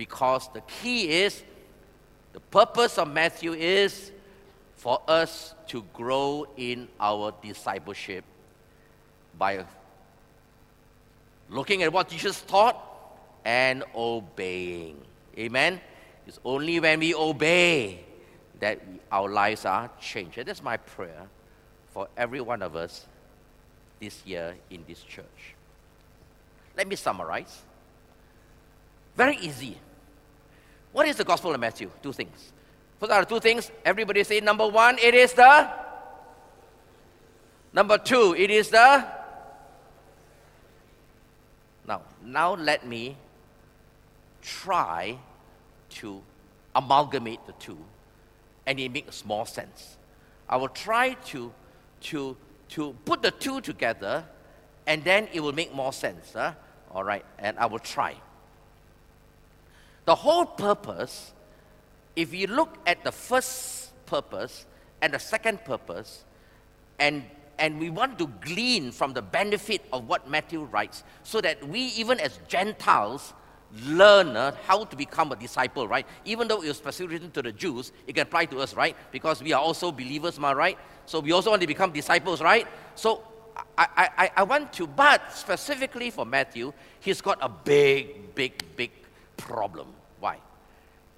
Because 0.03 0.49
the 0.53 0.63
key 0.63 1.09
is 1.23 1.45
the 2.33 2.41
purpose 2.41 2.99
of 2.99 3.07
Matthew 3.07 3.53
is 3.53 4.11
for 4.75 5.01
us 5.07 5.55
to 5.69 5.85
grow 5.93 6.45
in 6.57 6.89
our 6.99 7.33
discipleship 7.41 8.25
by 9.39 9.65
looking 11.49 11.85
at 11.85 11.93
what 11.93 12.09
Jesus 12.09 12.41
taught 12.43 12.77
and 13.45 13.85
obeying. 13.95 15.01
Amen? 15.39 15.81
It's 16.27 16.41
only 16.45 16.81
when 16.81 16.99
we 16.99 17.15
obey 17.15 18.01
that 18.59 18.81
our 19.13 19.31
lives 19.31 19.65
are 19.65 19.89
changed. 20.01 20.37
And 20.37 20.49
that's 20.49 20.65
my 20.65 20.79
prayer 20.79 21.29
for 21.93 22.09
every 22.17 22.41
one 22.41 22.61
of 22.63 22.75
us 22.75 23.07
this 24.01 24.27
year 24.27 24.57
in 24.69 24.83
this 24.89 25.01
church. 25.05 25.55
Let 26.77 26.89
me 26.89 26.97
summarize. 26.97 27.63
Very 29.17 29.37
easy. 29.37 29.79
What 30.93 31.09
is 31.09 31.17
the 31.17 31.25
Gospel 31.25 31.55
of 31.55 31.61
Matthew? 31.61 31.91
Two 32.03 32.13
things. 32.13 32.53
First 33.01 33.13
are 33.13 33.25
two 33.25 33.41
things. 33.41 33.71
Everybody 33.85 34.23
say 34.25 34.41
number 34.41 34.67
one, 34.69 34.99
it 34.99 35.15
is 35.15 35.33
the. 35.33 35.69
Number 37.73 37.99
two, 37.99 38.35
it 38.37 38.51
is 38.51 38.69
the. 38.69 39.05
Now, 41.87 42.03
now 42.23 42.55
let 42.55 42.87
me 42.87 43.17
try 44.43 45.19
to 45.91 46.23
amalgamate 46.75 47.45
the 47.47 47.53
two 47.53 47.79
and 48.67 48.79
it 48.79 48.93
makes 48.93 49.25
more 49.25 49.47
sense. 49.47 49.97
I 50.49 50.57
will 50.57 50.69
try 50.69 51.15
to, 51.15 51.53
to, 52.03 52.37
to 52.71 52.93
put 53.05 53.23
the 53.23 53.31
two 53.31 53.61
together 53.61 54.25
and 54.87 55.03
then 55.03 55.29
it 55.33 55.41
will 55.41 55.53
make 55.53 55.75
more 55.75 55.93
sense. 55.93 56.33
Huh? 56.35 56.53
All 56.91 57.05
right, 57.05 57.25
and 57.39 57.59
I 57.59 57.67
will 57.67 57.79
try. 57.79 58.15
The 60.05 60.15
whole 60.15 60.45
purpose, 60.45 61.33
if 62.17 62.35
you 62.35 62.47
look 62.47 62.77
at 62.87 63.05
the 63.05 63.13
first 63.13 63.93
purpose 64.07 64.67
and 65.01 65.15
the 65.15 65.19
second 65.19 65.65
purpose, 65.65 66.25
and 66.99 67.25
and 67.59 67.79
we 67.79 67.91
want 67.91 68.19
to 68.19 68.27
glean 68.41 68.91
from 68.91 69.13
the 69.13 69.23
benefit 69.23 69.85
of 69.93 70.09
what 70.09 70.29
Matthew 70.29 70.65
writes, 70.65 71.05
so 71.23 71.41
that 71.41 71.67
we, 71.69 71.81
even 71.81 72.19
as 72.19 72.39
Gentiles, 72.49 73.35
learn 73.85 74.37
uh, 74.37 74.55
how 74.67 74.85
to 74.85 74.97
become 74.97 75.33
a 75.33 75.37
disciple, 75.37 75.87
right? 75.87 76.07
Even 76.25 76.49
though 76.49 76.63
it 76.63 76.69
was 76.69 76.77
specifically 76.77 77.15
written 77.15 77.31
to 77.31 77.43
the 77.43 77.53
Jews, 77.53 77.93
it 78.07 78.15
can 78.15 78.23
apply 78.23 78.47
to 78.47 78.59
us, 78.61 78.75
right? 78.75 78.97
Because 79.13 79.43
we 79.43 79.53
are 79.53 79.61
also 79.61 79.93
believers, 79.93 80.39
ma, 80.39 80.51
right? 80.51 80.79
So 81.07 81.21
we 81.21 81.33
also 81.33 81.51
want 81.51 81.63
to 81.63 81.69
become 81.69 81.93
disciples, 81.93 82.43
right? 82.43 82.67
So 82.95 83.23
I, 83.79 84.11
I, 84.19 84.31
I 84.39 84.43
want 84.43 84.73
to, 84.75 84.87
but 84.87 85.33
specifically 85.33 86.11
for 86.11 86.27
Matthew, 86.27 86.73
he's 87.01 87.21
got 87.21 87.39
a 87.41 87.49
big, 87.49 88.35
big, 88.35 88.77
big 88.77 88.91
problem. 89.43 89.89
Why? 90.21 90.39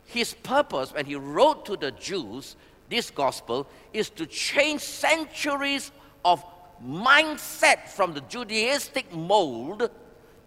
His 0.06 0.34
purpose 0.34 0.92
when 0.92 1.06
he 1.06 1.14
wrote 1.14 1.66
to 1.66 1.76
the 1.76 1.90
Jews 1.92 2.56
this 2.88 3.10
gospel 3.10 3.66
is 3.92 4.10
to 4.10 4.26
change 4.26 4.80
centuries 4.80 5.90
of 6.24 6.44
mindset 6.87 7.88
from 7.88 8.12
the 8.12 8.20
Judaistic 8.22 9.10
mold 9.12 9.90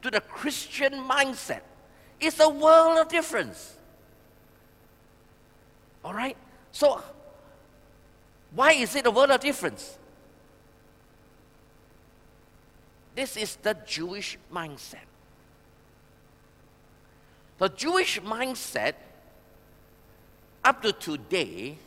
to 0.01 0.11
the 0.11 0.21
Christian 0.21 0.93
mindset. 0.93 1.61
It's 2.19 2.39
a 2.39 2.49
world 2.49 2.99
of 2.99 3.07
difference. 3.09 3.75
All 6.03 6.13
right? 6.13 6.37
So, 6.71 7.01
why 8.53 8.73
is 8.73 8.95
it 8.95 9.05
a 9.05 9.11
world 9.11 9.31
of 9.31 9.39
difference? 9.39 9.97
This 13.15 13.35
is 13.35 13.55
the 13.57 13.75
Jewish 13.85 14.37
mindset. 14.53 15.09
The 17.57 17.69
Jewish 17.69 18.19
mindset 18.21 18.93
up 20.63 20.81
to 20.83 20.91
today 20.93 21.77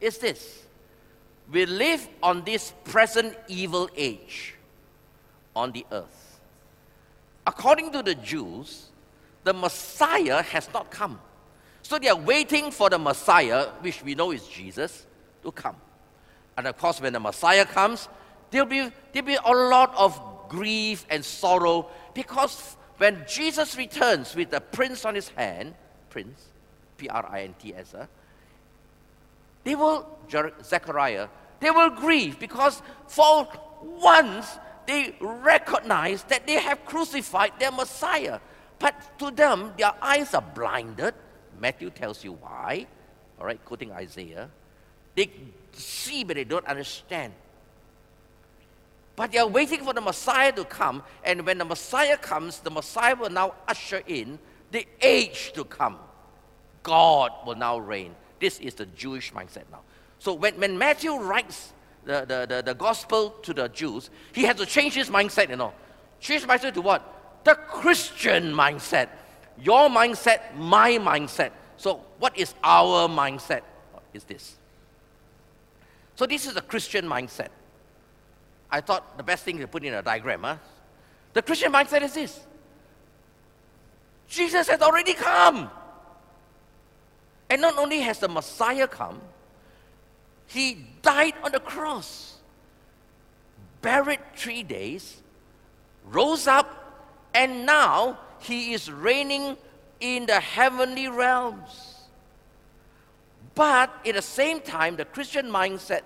is 0.00 0.18
this 0.18 0.64
we 1.50 1.66
live 1.66 2.06
on 2.22 2.44
this 2.44 2.72
present 2.84 3.36
evil 3.48 3.88
age 3.96 4.54
on 5.56 5.72
the 5.72 5.84
earth. 5.90 6.40
According 7.46 7.92
to 7.92 8.02
the 8.02 8.14
Jews, 8.14 8.86
the 9.44 9.54
Messiah 9.54 10.42
has 10.42 10.68
not 10.74 10.90
come. 10.90 11.18
So 11.82 11.98
they 11.98 12.08
are 12.08 12.16
waiting 12.16 12.70
for 12.70 12.90
the 12.90 12.98
Messiah, 12.98 13.68
which 13.80 14.02
we 14.02 14.14
know 14.14 14.30
is 14.30 14.46
Jesus, 14.46 15.06
to 15.42 15.50
come. 15.50 15.76
And 16.58 16.66
of 16.66 16.76
course, 16.76 17.00
when 17.00 17.14
the 17.14 17.20
Messiah 17.20 17.64
comes, 17.64 18.08
there'll 18.50 18.66
be, 18.66 18.90
there'll 19.12 19.26
be 19.26 19.38
a 19.42 19.52
lot 19.52 19.94
of 19.96 20.20
grief 20.50 21.06
and 21.08 21.24
sorrow 21.24 21.88
because 22.12 22.76
when 22.98 23.24
Jesus 23.26 23.76
returns 23.76 24.34
with 24.34 24.50
the 24.50 24.60
prints 24.60 25.04
on 25.04 25.14
his 25.14 25.28
hand, 25.30 25.74
prints, 26.10 26.44
P 26.96 27.08
R 27.08 27.26
I 27.30 27.42
N 27.42 27.54
T 27.58 27.74
S, 27.74 27.94
uh, 27.94 28.06
they 29.64 29.74
will, 29.74 30.06
Zechariah, 30.62 31.28
they 31.60 31.70
will 31.70 31.90
grieve 31.90 32.38
because 32.38 32.82
for 33.06 33.48
once 33.82 34.58
they 34.86 35.14
recognize 35.20 36.22
that 36.24 36.46
they 36.46 36.54
have 36.54 36.84
crucified 36.86 37.52
their 37.58 37.70
Messiah. 37.70 38.40
But 38.78 39.18
to 39.18 39.30
them, 39.30 39.72
their 39.76 39.92
eyes 40.00 40.34
are 40.34 40.42
blinded. 40.42 41.14
Matthew 41.60 41.90
tells 41.90 42.22
you 42.22 42.32
why, 42.32 42.86
all 43.38 43.46
right, 43.46 43.62
quoting 43.64 43.92
Isaiah. 43.92 44.48
They 45.14 45.30
see, 45.72 46.24
but 46.24 46.36
they 46.36 46.44
don't 46.44 46.66
understand. 46.66 47.32
But 49.18 49.32
they 49.32 49.38
are 49.38 49.48
waiting 49.48 49.82
for 49.82 49.92
the 49.92 50.00
Messiah 50.00 50.52
to 50.52 50.64
come, 50.64 51.02
and 51.24 51.44
when 51.44 51.58
the 51.58 51.64
Messiah 51.64 52.16
comes, 52.16 52.60
the 52.60 52.70
Messiah 52.70 53.16
will 53.16 53.30
now 53.30 53.54
usher 53.66 54.00
in 54.06 54.38
the 54.70 54.86
age 55.02 55.50
to 55.54 55.64
come. 55.64 55.98
God 56.84 57.32
will 57.44 57.56
now 57.56 57.78
reign. 57.80 58.14
This 58.38 58.60
is 58.60 58.74
the 58.74 58.86
Jewish 58.86 59.32
mindset 59.32 59.64
now. 59.72 59.80
So 60.20 60.34
when, 60.34 60.54
when 60.60 60.78
Matthew 60.78 61.16
writes 61.16 61.72
the, 62.04 62.20
the, 62.28 62.46
the, 62.48 62.62
the 62.62 62.74
gospel 62.74 63.30
to 63.42 63.52
the 63.52 63.66
Jews, 63.70 64.08
he 64.32 64.44
has 64.44 64.54
to 64.58 64.66
change 64.66 64.94
his 64.94 65.10
mindset, 65.10 65.50
you 65.50 65.56
know. 65.56 65.72
Change 66.20 66.44
mindset 66.44 66.74
to 66.74 66.80
what? 66.80 67.42
The 67.42 67.56
Christian 67.56 68.52
mindset. 68.52 69.08
Your 69.60 69.88
mindset, 69.88 70.54
my 70.54 70.92
mindset. 70.92 71.50
So 71.76 72.04
what 72.20 72.38
is 72.38 72.54
our 72.62 73.08
mindset? 73.08 73.62
Is 74.14 74.22
this. 74.22 74.58
So 76.14 76.24
this 76.24 76.46
is 76.46 76.56
a 76.56 76.62
Christian 76.62 77.04
mindset. 77.04 77.48
I 78.70 78.80
thought 78.80 79.16
the 79.16 79.22
best 79.22 79.44
thing 79.44 79.58
to 79.58 79.66
put 79.66 79.84
in 79.84 79.94
a 79.94 80.02
diagram, 80.02 80.42
huh? 80.42 80.56
The 81.32 81.42
Christian 81.42 81.72
mindset 81.72 82.02
is 82.02 82.14
this. 82.14 82.40
Jesus 84.28 84.68
has 84.68 84.82
already 84.82 85.14
come. 85.14 85.70
And 87.50 87.62
not 87.62 87.78
only 87.78 88.00
has 88.00 88.18
the 88.18 88.28
Messiah 88.28 88.86
come, 88.86 89.20
he 90.46 90.86
died 91.02 91.34
on 91.42 91.52
the 91.52 91.60
cross, 91.60 92.38
buried 93.80 94.20
three 94.36 94.62
days, 94.62 95.22
rose 96.04 96.46
up, 96.46 96.78
and 97.34 97.64
now 97.64 98.18
he 98.40 98.72
is 98.72 98.90
reigning 98.90 99.56
in 100.00 100.26
the 100.26 100.40
heavenly 100.40 101.08
realms. 101.08 101.94
But 103.54 103.90
at 104.06 104.14
the 104.14 104.22
same 104.22 104.60
time, 104.60 104.96
the 104.96 105.04
Christian 105.04 105.46
mindset 105.46 106.02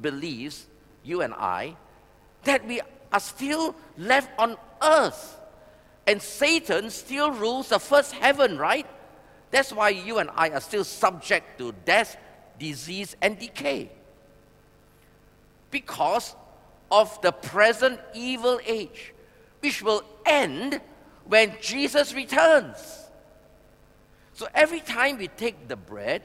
believes, 0.00 0.66
you 1.04 1.20
and 1.22 1.32
I, 1.34 1.76
that 2.46 2.66
we 2.66 2.80
are 3.12 3.20
still 3.20 3.74
left 3.96 4.30
on 4.38 4.56
earth. 4.82 5.38
And 6.06 6.20
Satan 6.22 6.90
still 6.90 7.30
rules 7.30 7.68
the 7.68 7.78
first 7.78 8.12
heaven, 8.12 8.58
right? 8.58 8.86
That's 9.50 9.72
why 9.72 9.90
you 9.90 10.18
and 10.18 10.30
I 10.34 10.50
are 10.50 10.60
still 10.60 10.84
subject 10.84 11.58
to 11.58 11.72
death, 11.84 12.16
disease, 12.58 13.16
and 13.22 13.38
decay. 13.38 13.90
Because 15.70 16.34
of 16.90 17.20
the 17.22 17.32
present 17.32 18.00
evil 18.14 18.60
age, 18.64 19.12
which 19.60 19.82
will 19.82 20.02
end 20.24 20.80
when 21.24 21.56
Jesus 21.60 22.14
returns. 22.14 23.08
So 24.34 24.46
every 24.54 24.80
time 24.80 25.18
we 25.18 25.28
take 25.28 25.68
the 25.68 25.76
bread 25.76 26.22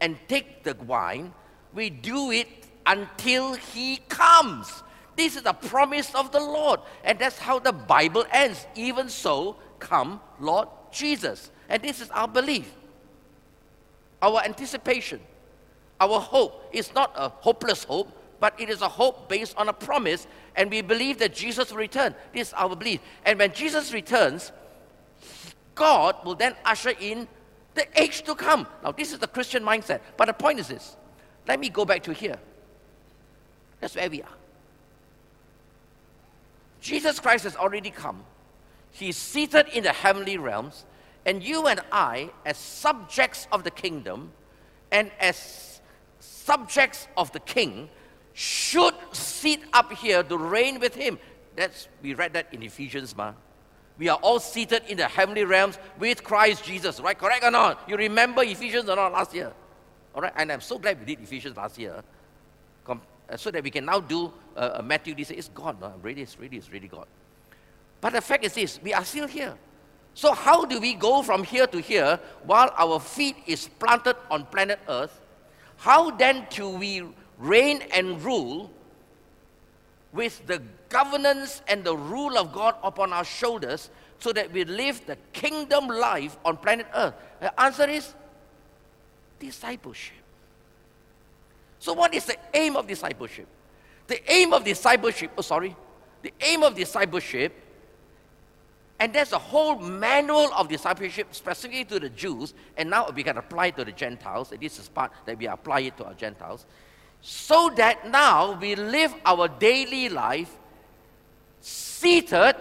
and 0.00 0.18
take 0.28 0.62
the 0.62 0.74
wine, 0.74 1.32
we 1.72 1.90
do 1.90 2.30
it 2.30 2.48
until 2.84 3.54
he 3.54 3.98
comes. 4.08 4.82
This 5.16 5.34
is 5.34 5.42
the 5.42 5.54
promise 5.54 6.14
of 6.14 6.30
the 6.30 6.40
Lord. 6.40 6.80
And 7.02 7.18
that's 7.18 7.38
how 7.38 7.58
the 7.58 7.72
Bible 7.72 8.24
ends. 8.30 8.66
Even 8.74 9.08
so, 9.08 9.56
come, 9.78 10.20
Lord 10.38 10.68
Jesus. 10.92 11.50
And 11.68 11.82
this 11.82 12.00
is 12.00 12.10
our 12.10 12.28
belief, 12.28 12.72
our 14.22 14.42
anticipation, 14.44 15.20
our 16.00 16.20
hope. 16.20 16.68
is 16.72 16.94
not 16.94 17.12
a 17.16 17.28
hopeless 17.28 17.84
hope, 17.84 18.12
but 18.38 18.58
it 18.60 18.68
is 18.68 18.82
a 18.82 18.88
hope 18.88 19.28
based 19.28 19.56
on 19.56 19.68
a 19.68 19.72
promise. 19.72 20.26
And 20.54 20.70
we 20.70 20.82
believe 20.82 21.18
that 21.18 21.34
Jesus 21.34 21.70
will 21.70 21.78
return. 21.78 22.14
This 22.32 22.48
is 22.48 22.54
our 22.54 22.76
belief. 22.76 23.00
And 23.24 23.38
when 23.38 23.52
Jesus 23.52 23.92
returns, 23.92 24.52
God 25.74 26.16
will 26.24 26.34
then 26.34 26.54
usher 26.64 26.92
in 27.00 27.26
the 27.74 27.86
age 28.00 28.22
to 28.22 28.34
come. 28.34 28.66
Now, 28.82 28.92
this 28.92 29.12
is 29.12 29.18
the 29.18 29.26
Christian 29.26 29.62
mindset. 29.62 30.00
But 30.16 30.26
the 30.26 30.34
point 30.34 30.60
is 30.60 30.68
this 30.68 30.96
let 31.48 31.58
me 31.58 31.68
go 31.68 31.84
back 31.84 32.02
to 32.04 32.12
here. 32.12 32.36
That's 33.80 33.94
where 33.94 34.10
we 34.10 34.22
are. 34.22 34.28
Jesus 36.86 37.18
Christ 37.18 37.44
has 37.44 37.56
already 37.56 37.90
come. 37.90 38.22
He's 38.92 39.16
seated 39.16 39.66
in 39.68 39.82
the 39.82 39.92
heavenly 39.92 40.38
realms. 40.38 40.84
And 41.24 41.42
you 41.42 41.66
and 41.66 41.80
I, 41.90 42.30
as 42.44 42.56
subjects 42.56 43.48
of 43.50 43.64
the 43.64 43.70
kingdom 43.70 44.30
and 44.92 45.10
as 45.18 45.80
subjects 46.20 47.08
of 47.16 47.32
the 47.32 47.40
king, 47.40 47.90
should 48.32 48.94
sit 49.10 49.60
up 49.72 49.92
here 49.92 50.22
to 50.22 50.38
reign 50.38 50.78
with 50.78 50.94
him. 50.94 51.18
That's 51.56 51.88
we 52.02 52.14
read 52.14 52.34
that 52.34 52.54
in 52.54 52.62
Ephesians, 52.62 53.16
ma. 53.16 53.32
We 53.98 54.08
are 54.08 54.18
all 54.18 54.38
seated 54.38 54.82
in 54.88 54.98
the 54.98 55.08
heavenly 55.08 55.44
realms 55.44 55.78
with 55.98 56.22
Christ 56.22 56.64
Jesus, 56.64 57.00
right? 57.00 57.18
Correct 57.18 57.42
or 57.42 57.50
not? 57.50 57.82
You 57.88 57.96
remember 57.96 58.42
Ephesians 58.44 58.88
or 58.88 58.94
not 58.94 59.12
last 59.12 59.34
year? 59.34 59.52
All 60.14 60.22
right, 60.22 60.32
and 60.36 60.52
I'm 60.52 60.60
so 60.60 60.78
glad 60.78 61.00
we 61.00 61.06
did 61.06 61.22
Ephesians 61.22 61.56
last 61.56 61.78
year, 61.78 62.02
uh, 63.28 63.36
so 63.36 63.50
that 63.50 63.62
we 63.62 63.70
can 63.70 63.84
now 63.84 64.00
do 64.00 64.32
uh, 64.56 64.82
Matthew. 64.84 65.14
This 65.14 65.30
it's 65.30 65.48
gone. 65.48 65.76
No? 65.80 65.92
Really, 66.02 66.22
it's 66.22 66.38
really, 66.38 66.56
it's 66.56 66.70
really 66.70 66.88
God. 66.88 67.06
But 68.00 68.12
the 68.12 68.20
fact 68.20 68.44
is 68.44 68.54
this: 68.54 68.80
we 68.82 68.92
are 68.94 69.04
still 69.04 69.26
here. 69.26 69.56
So 70.14 70.32
how 70.32 70.64
do 70.64 70.80
we 70.80 70.94
go 70.94 71.22
from 71.22 71.44
here 71.44 71.66
to 71.66 71.78
here 71.78 72.18
while 72.44 72.72
our 72.78 72.98
feet 72.98 73.36
is 73.46 73.68
planted 73.68 74.16
on 74.30 74.46
planet 74.46 74.78
Earth? 74.88 75.20
How 75.76 76.10
then 76.10 76.46
do 76.48 76.70
we 76.70 77.02
reign 77.36 77.82
and 77.92 78.22
rule 78.22 78.70
with 80.14 80.46
the 80.46 80.62
governance 80.88 81.60
and 81.68 81.84
the 81.84 81.94
rule 81.94 82.38
of 82.38 82.50
God 82.52 82.76
upon 82.82 83.12
our 83.12 83.24
shoulders 83.24 83.90
so 84.18 84.32
that 84.32 84.50
we 84.52 84.64
live 84.64 85.04
the 85.04 85.18
kingdom 85.34 85.88
life 85.88 86.38
on 86.46 86.56
planet 86.56 86.86
Earth? 86.94 87.14
The 87.40 87.60
answer 87.60 87.88
is 87.88 88.14
discipleship. 89.38 90.16
So, 91.78 91.92
what 91.92 92.14
is 92.14 92.24
the 92.24 92.36
aim 92.54 92.76
of 92.76 92.86
discipleship? 92.86 93.46
The 94.06 94.20
aim 94.32 94.52
of 94.52 94.64
discipleship, 94.64 95.32
oh, 95.36 95.42
sorry, 95.42 95.76
the 96.22 96.32
aim 96.40 96.62
of 96.62 96.74
discipleship 96.74 97.52
and 98.98 99.12
there's 99.12 99.32
a 99.32 99.38
whole 99.38 99.76
manual 99.78 100.52
of 100.54 100.68
discipleship 100.68 101.28
specifically 101.34 101.84
to 101.84 102.00
the 102.00 102.08
Jews, 102.08 102.54
and 102.76 102.88
now 102.88 103.10
we 103.14 103.22
can 103.22 103.36
apply 103.36 103.66
it 103.66 103.76
to 103.76 103.84
the 103.84 103.92
Gentiles. 103.92 104.52
And 104.52 104.60
this 104.60 104.78
is 104.78 104.88
part 104.88 105.12
that 105.26 105.38
we 105.38 105.46
apply 105.46 105.80
it 105.80 105.96
to 105.98 106.06
our 106.06 106.14
Gentiles. 106.14 106.64
So 107.20 107.70
that 107.76 108.08
now 108.08 108.58
we 108.58 108.74
live 108.74 109.14
our 109.24 109.48
daily 109.48 110.08
life 110.08 110.56
seated 111.60 112.56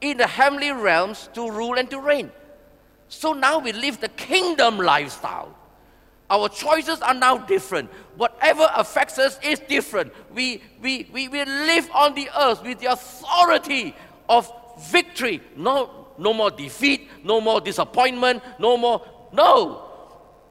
in 0.00 0.18
the 0.18 0.26
heavenly 0.26 0.70
realms 0.70 1.28
to 1.34 1.50
rule 1.50 1.78
and 1.78 1.90
to 1.90 1.98
reign. 1.98 2.30
So 3.08 3.32
now 3.32 3.58
we 3.58 3.72
live 3.72 4.00
the 4.00 4.08
kingdom 4.08 4.78
lifestyle. 4.78 5.56
Our 6.28 6.48
choices 6.48 7.00
are 7.00 7.14
now 7.14 7.38
different. 7.38 7.90
Whatever 8.20 8.68
affects 8.76 9.18
us 9.18 9.38
is 9.42 9.60
different. 9.60 10.12
We, 10.34 10.62
we, 10.82 11.08
we, 11.10 11.28
we 11.28 11.42
live 11.42 11.90
on 11.94 12.14
the 12.14 12.28
earth 12.38 12.62
with 12.62 12.78
the 12.78 12.92
authority 12.92 13.96
of 14.28 14.52
victory. 14.90 15.40
No, 15.56 16.08
no 16.18 16.34
more 16.34 16.50
defeat, 16.50 17.08
no 17.24 17.40
more 17.40 17.62
disappointment, 17.62 18.42
no 18.58 18.76
more. 18.76 19.00
No. 19.32 19.88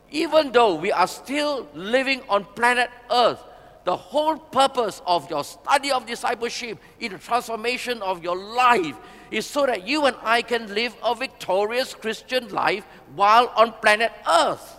Even 0.09 0.51
though 0.51 0.73
we 0.73 0.91
are 0.91 1.05
still 1.05 1.67
living 1.75 2.23
on 2.27 2.43
planet 2.55 2.89
Earth, 3.11 3.43
the 3.83 3.95
whole 3.95 4.37
purpose 4.37 5.03
of 5.05 5.29
your 5.29 5.43
study 5.43 5.91
of 5.91 6.07
discipleship 6.07 6.79
in 6.99 7.11
the 7.11 7.19
transformation 7.19 8.01
of 8.01 8.23
your 8.23 8.35
life 8.35 8.97
is 9.29 9.45
so 9.45 9.67
that 9.67 9.87
you 9.87 10.07
and 10.07 10.15
I 10.23 10.41
can 10.41 10.73
live 10.73 10.95
a 11.03 11.13
victorious 11.13 11.93
Christian 11.93 12.49
life 12.49 12.83
while 13.13 13.53
on 13.55 13.73
planet 13.73 14.11
Earth. 14.27 14.78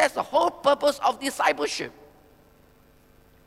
That's 0.00 0.14
the 0.14 0.22
whole 0.22 0.50
purpose 0.50 0.98
of 1.04 1.20
discipleship. 1.20 1.92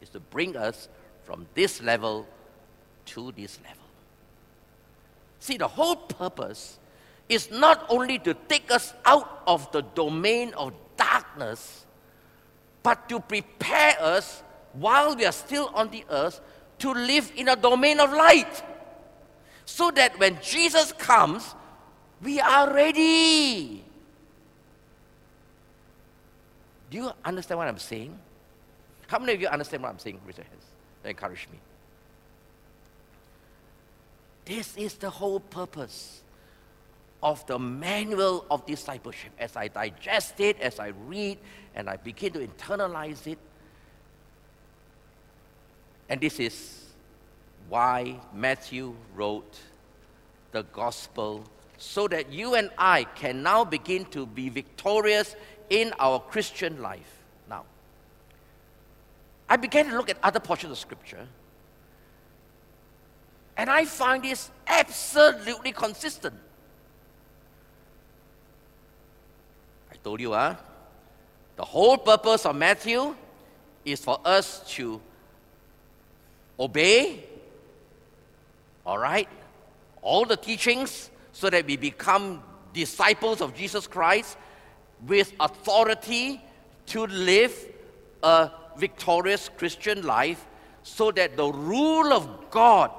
Is 0.02 0.10
to 0.10 0.20
bring 0.20 0.56
us 0.56 0.88
from 1.24 1.48
this 1.56 1.82
level 1.82 2.28
to 3.08 3.32
this 3.32 3.58
level. 3.64 3.88
See, 5.40 5.58
the 5.58 5.68
whole 5.68 5.96
purpose 5.96 6.78
is 7.28 7.50
not 7.50 7.88
only 7.90 8.20
to 8.20 8.36
take 8.48 8.70
us 8.70 8.94
out 9.04 9.42
of 9.48 9.72
the 9.72 9.82
domain 9.82 10.54
of 10.54 10.74
darkness, 10.96 11.88
but 12.84 13.10
to 13.10 13.20
prepare 13.20 14.00
us 14.00 14.44
while 14.74 15.16
we 15.16 15.26
are 15.26 15.32
still 15.32 15.72
on 15.74 15.90
the 15.90 16.06
earth 16.12 16.40
to 16.86 16.94
live 16.94 17.32
in 17.36 17.50
a 17.50 17.56
domain 17.56 18.00
of 18.00 18.14
light. 18.14 18.62
So 19.66 19.90
that 19.90 20.20
when 20.20 20.38
Jesus 20.40 20.92
comes, 20.92 21.56
we 22.22 22.40
are 22.40 22.72
ready. 22.72 23.84
Do 26.94 27.00
you 27.00 27.12
understand 27.26 27.58
what 27.58 27.68
I'm 27.68 27.80
saying? 27.80 28.16
How 29.08 29.18
many 29.18 29.34
of 29.34 29.42
you 29.42 29.48
understand 29.48 29.82
what 29.82 29.90
I'm 29.90 29.98
saying? 29.98 30.20
Raise 30.28 30.38
your 30.38 30.46
hands. 30.46 30.64
Encourage 31.04 31.48
me. 31.52 31.58
This 34.46 34.78
is 34.78 34.94
the 34.94 35.10
whole 35.10 35.40
purpose 35.40 36.22
of 37.24 37.44
the 37.48 37.58
manual 37.58 38.46
of 38.52 38.68
discipleship. 38.68 39.32
As 39.40 39.56
I 39.56 39.70
digest 39.70 40.40
it, 40.40 40.62
as 40.62 40.78
I 40.80 40.90
read, 41.08 41.40
and 41.74 41.90
I 41.90 41.98
begin 41.98 42.32
to 42.34 42.48
internalize 42.48 43.26
it. 43.26 43.40
And 46.10 46.22
this 46.22 46.40
is 46.40 46.94
why 47.70 48.20
Matthew 48.36 48.94
wrote 49.16 49.58
the 50.52 50.62
gospel 50.62 51.44
so 51.80 52.08
that 52.10 52.32
you 52.32 52.54
and 52.54 52.70
I 52.78 53.06
can 53.16 53.42
now 53.42 53.66
begin 53.66 54.06
to 54.12 54.28
be 54.28 54.50
victorious 54.50 55.36
in 55.74 55.92
our 55.98 56.20
Christian 56.20 56.84
life. 56.84 57.24
Now, 57.50 57.66
I 59.50 59.58
began 59.58 59.90
to 59.90 59.98
look 59.98 60.08
at 60.08 60.18
other 60.22 60.40
portions 60.40 60.72
of 60.72 60.78
Scripture, 60.78 61.28
and 63.58 63.72
I 63.72 63.86
find 63.86 64.24
this 64.24 64.52
absolutely 64.68 65.72
consistent. 65.72 66.36
I 69.92 69.96
told 70.04 70.22
you, 70.22 70.34
huh? 70.34 70.58
The 71.56 71.66
whole 71.66 71.98
purpose 71.98 72.46
of 72.46 72.56
Matthew 72.56 73.16
is 73.84 74.00
for 74.00 74.20
us 74.24 74.64
to 74.76 75.02
obey, 76.60 77.24
all 78.86 79.00
right, 79.00 79.28
all 80.04 80.24
the 80.24 80.38
teachings 80.38 81.10
so 81.32 81.50
that 81.50 81.66
we 81.66 81.78
become 81.78 82.44
disciples 82.74 83.42
of 83.42 83.56
Jesus 83.56 83.88
Christ 83.88 84.38
with 85.08 85.34
authority 85.40 86.42
to 86.88 87.06
live 87.08 87.54
a 88.24 88.52
victorious 88.78 89.50
Christian 89.58 90.04
life 90.04 90.46
so 90.84 91.12
that 91.12 91.38
the 91.38 91.52
rule 91.52 92.12
of 92.14 92.50
God, 92.50 92.92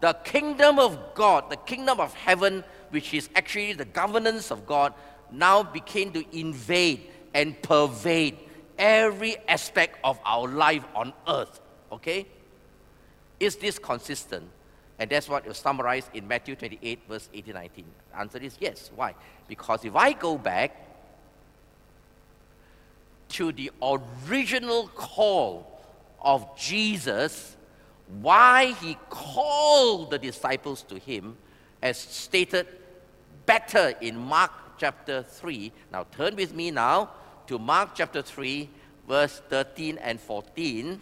the 0.00 0.12
kingdom 0.24 0.78
of 0.78 0.98
God, 1.14 1.50
the 1.50 1.56
kingdom 1.56 2.00
of 2.00 2.14
heaven, 2.14 2.64
which 2.90 3.14
is 3.14 3.28
actually 3.34 3.72
the 3.72 3.84
governance 3.84 4.50
of 4.50 4.66
God, 4.66 4.94
now 5.30 5.62
became 5.62 6.12
to 6.12 6.24
invade 6.36 7.02
and 7.34 7.60
pervade 7.62 8.38
every 8.78 9.36
aspect 9.48 9.98
of 10.04 10.18
our 10.24 10.48
life 10.48 10.84
on 10.94 11.12
earth. 11.28 11.60
Okay? 11.90 12.26
Is 13.40 13.56
this 13.56 13.78
consistent? 13.78 14.48
And 14.98 15.10
that's 15.10 15.28
what 15.28 15.44
is 15.46 15.56
summarized 15.56 16.08
in 16.14 16.28
Matthew 16.28 16.54
28, 16.54 17.00
verse 17.08 17.28
18 17.34 17.54
19. 17.54 17.84
The 18.12 18.18
answer 18.18 18.38
is 18.38 18.56
yes. 18.60 18.90
Why? 18.94 19.14
Because 19.48 19.84
if 19.84 19.96
I 19.96 20.12
go 20.12 20.38
back 20.38 20.93
to 23.34 23.50
the 23.50 23.70
original 23.82 24.88
call 24.94 25.80
of 26.20 26.56
Jesus, 26.56 27.56
why 28.20 28.74
he 28.80 28.96
called 29.10 30.10
the 30.10 30.18
disciples 30.18 30.82
to 30.82 30.98
him, 30.98 31.36
as 31.82 31.98
stated 31.98 32.66
better 33.44 33.92
in 34.00 34.16
Mark 34.16 34.52
chapter 34.78 35.22
3. 35.22 35.72
Now 35.92 36.06
turn 36.16 36.36
with 36.36 36.54
me 36.54 36.70
now 36.70 37.10
to 37.48 37.58
Mark 37.58 37.90
chapter 37.94 38.22
3, 38.22 38.70
verse 39.08 39.42
13 39.48 39.98
and 39.98 40.20
14. 40.20 41.00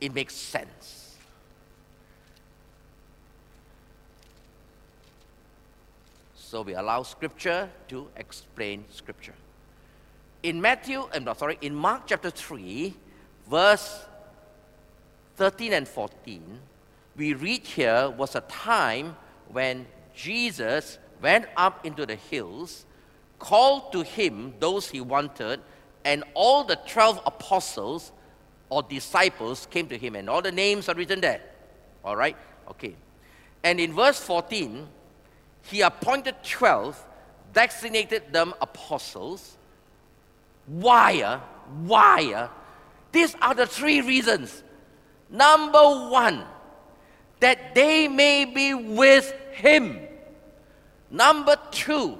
It 0.00 0.14
makes 0.14 0.34
sense. 0.34 1.03
So 6.54 6.62
we 6.62 6.74
allow 6.74 7.02
Scripture 7.02 7.68
to 7.88 8.06
explain 8.16 8.84
Scripture. 8.88 9.34
In 10.44 10.60
Matthew, 10.60 11.08
I'm 11.12 11.24
not 11.24 11.40
sorry, 11.40 11.58
in 11.60 11.74
Mark 11.74 12.02
chapter 12.06 12.30
3, 12.30 12.94
verse 13.50 14.04
13 15.34 15.72
and 15.72 15.88
14, 15.88 16.60
we 17.16 17.34
read 17.34 17.66
here 17.66 18.08
was 18.08 18.36
a 18.36 18.40
time 18.42 19.16
when 19.48 19.84
Jesus 20.14 20.98
went 21.20 21.46
up 21.56 21.84
into 21.84 22.06
the 22.06 22.14
hills, 22.14 22.86
called 23.40 23.90
to 23.90 24.02
him 24.02 24.54
those 24.60 24.88
he 24.88 25.00
wanted, 25.00 25.58
and 26.04 26.22
all 26.34 26.62
the 26.62 26.76
12 26.86 27.20
apostles 27.26 28.12
or 28.68 28.84
disciples 28.84 29.66
came 29.72 29.88
to 29.88 29.98
him, 29.98 30.14
and 30.14 30.30
all 30.30 30.40
the 30.40 30.52
names 30.52 30.88
are 30.88 30.94
written 30.94 31.20
there. 31.20 31.40
All 32.04 32.14
right? 32.14 32.36
Okay. 32.70 32.94
And 33.64 33.80
in 33.80 33.92
verse 33.92 34.20
14, 34.20 34.86
he 35.70 35.80
appointed 35.80 36.36
12, 36.42 37.04
designated 37.52 38.32
them 38.32 38.54
apostles. 38.60 39.56
Why? 40.66 41.22
Uh, 41.22 41.40
why? 41.84 42.32
Uh? 42.34 42.48
These 43.12 43.36
are 43.40 43.54
the 43.54 43.66
three 43.66 44.00
reasons. 44.00 44.62
Number 45.30 46.08
one, 46.10 46.44
that 47.40 47.74
they 47.74 48.08
may 48.08 48.44
be 48.44 48.74
with 48.74 49.32
him. 49.52 50.00
Number 51.10 51.56
two, 51.70 52.18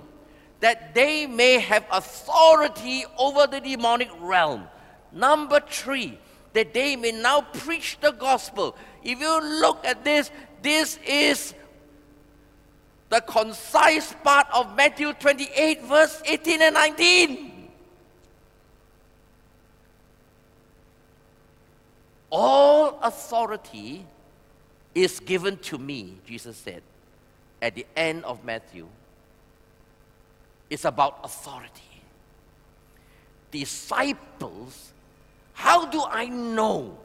that 0.61 0.95
they 0.95 1.27
may 1.27 1.59
have 1.59 1.85
authority 1.91 3.05
over 3.19 3.47
the 3.47 3.61
demonic 3.61 4.09
realm. 4.21 4.67
Number 5.13 5.61
three, 5.61 6.19
that 6.53 6.73
they 6.73 6.97
may 6.97 7.13
now 7.13 7.43
preach 7.43 7.99
the 8.01 8.13
gospel. 8.13 8.77
If 9.03 9.21
you 9.21 9.61
look 9.61 9.85
at 9.85 10.05
this, 10.05 10.31
this 10.63 10.99
is 11.07 11.55
the 13.15 13.21
concise 13.21 14.13
part 14.25 14.45
of 14.53 14.75
Matthew 14.75 15.13
28, 15.13 15.85
verse 15.85 16.21
18 16.27 16.63
and 16.63 16.75
19. 16.75 17.69
All 22.33 22.99
authority 23.01 24.05
is 24.97 25.21
given 25.21 25.59
to 25.59 25.79
me, 25.79 26.19
Jesus 26.27 26.57
said 26.57 26.83
at 27.63 27.77
the 27.77 27.87
end 27.97 28.25
of 28.25 28.45
Matthew. 28.45 28.89
It's 30.69 30.85
about 30.85 31.21
authority. 31.23 32.03
Disciples, 33.53 34.91
how 35.53 35.87
do 35.87 36.03
I 36.03 36.27
know 36.27 36.99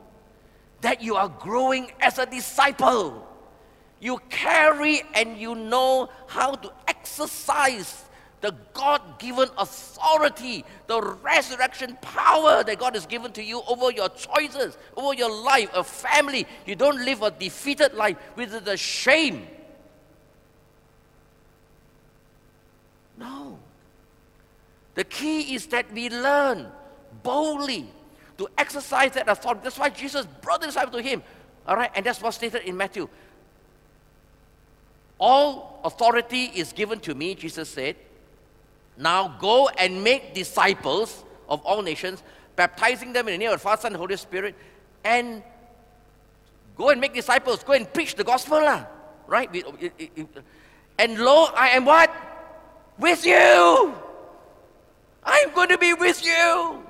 that 0.81 1.03
you 1.03 1.17
are 1.17 1.29
growing 1.29 1.91
as 2.01 2.17
a 2.17 2.25
disciple? 2.25 3.28
You 3.99 4.19
carry 4.29 5.01
and 5.13 5.37
you 5.37 5.55
know 5.55 6.09
how 6.27 6.55
to 6.55 6.71
exercise 6.87 8.05
the 8.41 8.55
God 8.73 9.19
given 9.19 9.49
authority, 9.57 10.63
the 10.87 11.01
resurrection 11.21 11.97
power 12.01 12.63
that 12.63 12.79
God 12.79 12.95
has 12.95 13.05
given 13.05 13.33
to 13.33 13.43
you 13.43 13.61
over 13.67 13.91
your 13.91 14.09
choices, 14.09 14.77
over 14.95 15.13
your 15.13 15.29
life, 15.43 15.69
a 15.73 15.83
family. 15.83 16.47
You 16.65 16.75
don't 16.75 17.03
live 17.03 17.21
a 17.21 17.31
defeated 17.31 17.93
life 17.93 18.17
with 18.35 18.63
the 18.63 18.77
shame. 18.77 19.45
No. 23.17 23.59
The 24.95 25.03
key 25.03 25.53
is 25.55 25.67
that 25.67 25.91
we 25.91 26.09
learn 26.09 26.67
boldly 27.21 27.89
to 28.37 28.47
exercise 28.57 29.11
that 29.11 29.27
authority. 29.27 29.61
That's 29.63 29.77
why 29.77 29.89
Jesus 29.89 30.25
brought 30.41 30.61
the 30.61 30.67
disciples 30.67 30.95
to 30.95 31.01
him. 31.01 31.21
All 31.67 31.75
right, 31.75 31.91
and 31.93 32.05
that's 32.05 32.21
what's 32.21 32.37
stated 32.37 32.63
in 32.63 32.77
Matthew. 32.77 33.09
All 35.19 35.81
authority 35.83 36.45
is 36.45 36.71
given 36.71 36.99
to 37.01 37.13
me, 37.13 37.35
Jesus 37.35 37.69
said. 37.69 37.97
Now 38.97 39.35
go 39.39 39.69
and 39.69 40.03
make 40.03 40.33
disciples 40.33 41.23
of 41.47 41.61
all 41.65 41.81
nations, 41.81 42.23
baptizing 42.55 43.13
them 43.13 43.27
in 43.27 43.33
the 43.33 43.37
name 43.37 43.49
of 43.49 43.55
the 43.55 43.63
Father, 43.63 43.81
Son, 43.81 43.91
and 43.91 43.99
Holy 43.99 44.17
Spirit, 44.17 44.55
and 45.03 45.43
go 46.77 46.89
and 46.89 46.99
make 46.99 47.13
disciples. 47.13 47.63
Go 47.63 47.73
and 47.73 47.91
preach 47.93 48.15
the 48.15 48.23
gospel, 48.23 48.59
lah. 48.59 48.85
Right? 49.27 49.49
And 50.97 51.19
lo, 51.19 51.47
I 51.55 51.69
am 51.69 51.85
what? 51.85 52.11
With 52.97 53.25
you. 53.25 53.93
I'm 55.23 55.53
going 55.53 55.69
to 55.69 55.77
be 55.77 55.93
with 55.93 56.25
you. 56.25 56.83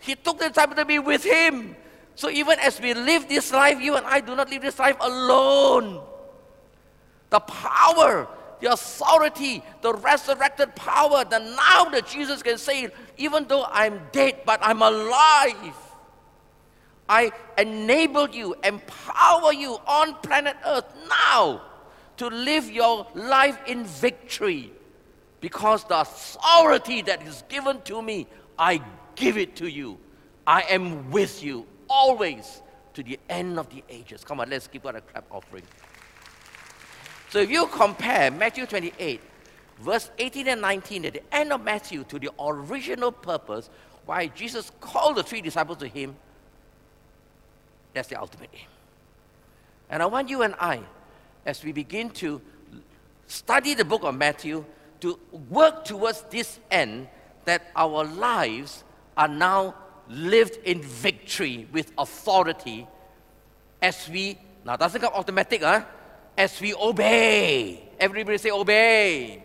He 0.00 0.14
took 0.14 0.38
the 0.38 0.48
disciples 0.48 0.76
to 0.76 0.84
be 0.84 0.98
with 0.98 1.24
him. 1.24 1.76
So 2.14 2.28
even 2.28 2.58
as 2.58 2.80
we 2.80 2.92
live 2.94 3.28
this 3.28 3.52
life, 3.52 3.80
you 3.80 3.96
and 3.96 4.06
I 4.06 4.20
do 4.20 4.34
not 4.34 4.50
live 4.50 4.62
this 4.62 4.78
life 4.78 4.96
alone 5.00 6.00
the 7.30 7.40
power, 7.40 8.28
the 8.60 8.72
authority, 8.72 9.62
the 9.80 9.94
resurrected 9.94 10.74
power, 10.76 11.24
the 11.24 11.38
now 11.38 11.84
that 11.86 12.06
Jesus 12.06 12.42
can 12.42 12.58
say, 12.58 12.88
even 13.16 13.46
though 13.46 13.64
I'm 13.70 14.00
dead, 14.12 14.40
but 14.44 14.60
I'm 14.62 14.82
alive. 14.82 15.74
I 17.08 17.32
enable 17.58 18.28
you, 18.28 18.54
empower 18.62 19.52
you 19.52 19.78
on 19.86 20.14
planet 20.16 20.56
Earth 20.64 20.84
now 21.08 21.62
to 22.18 22.28
live 22.28 22.70
your 22.70 23.06
life 23.14 23.58
in 23.66 23.84
victory 23.84 24.72
because 25.40 25.84
the 25.84 26.00
authority 26.00 27.02
that 27.02 27.26
is 27.26 27.42
given 27.48 27.80
to 27.82 28.02
me, 28.02 28.26
I 28.58 28.80
give 29.16 29.38
it 29.38 29.56
to 29.56 29.66
you. 29.66 29.98
I 30.46 30.62
am 30.62 31.10
with 31.10 31.42
you 31.42 31.66
always 31.88 32.62
to 32.94 33.02
the 33.02 33.18
end 33.28 33.58
of 33.58 33.68
the 33.70 33.82
ages. 33.88 34.22
Come 34.22 34.40
on, 34.40 34.50
let's 34.50 34.68
give 34.68 34.82
God 34.82 34.96
a 34.96 35.00
clap 35.00 35.24
offering. 35.30 35.62
So 37.30 37.38
if 37.38 37.48
you 37.48 37.66
compare 37.68 38.30
Matthew 38.32 38.66
28, 38.66 39.20
verse 39.80 40.10
18 40.18 40.48
and 40.48 40.60
19, 40.60 41.04
at 41.04 41.12
the 41.12 41.34
end 41.34 41.52
of 41.52 41.62
Matthew, 41.62 42.02
to 42.04 42.18
the 42.18 42.30
original 42.40 43.12
purpose 43.12 43.70
why 44.04 44.26
Jesus 44.26 44.72
called 44.80 45.16
the 45.16 45.22
three 45.22 45.40
disciples 45.40 45.78
to 45.78 45.86
him, 45.86 46.16
that's 47.94 48.08
the 48.08 48.20
ultimate 48.20 48.50
aim. 48.52 48.66
And 49.90 50.02
I 50.02 50.06
want 50.06 50.28
you 50.28 50.42
and 50.42 50.54
I, 50.58 50.80
as 51.46 51.62
we 51.62 51.70
begin 51.70 52.10
to 52.10 52.40
study 53.28 53.74
the 53.74 53.84
book 53.84 54.02
of 54.02 54.16
Matthew, 54.16 54.64
to 55.00 55.18
work 55.48 55.84
towards 55.84 56.22
this 56.30 56.58
end 56.68 57.06
that 57.44 57.70
our 57.76 58.04
lives 58.04 58.82
are 59.16 59.28
now 59.28 59.76
lived 60.08 60.58
in 60.64 60.82
victory 60.82 61.68
with 61.72 61.92
authority 61.96 62.88
as 63.80 64.08
we, 64.08 64.36
now 64.64 64.76
doesn't 64.76 65.00
come 65.00 65.12
automatic, 65.14 65.62
huh? 65.62 65.84
As 66.36 66.60
we 66.60 66.74
obey. 66.74 67.82
Everybody 67.98 68.38
say 68.38 68.50
obey. 68.50 69.42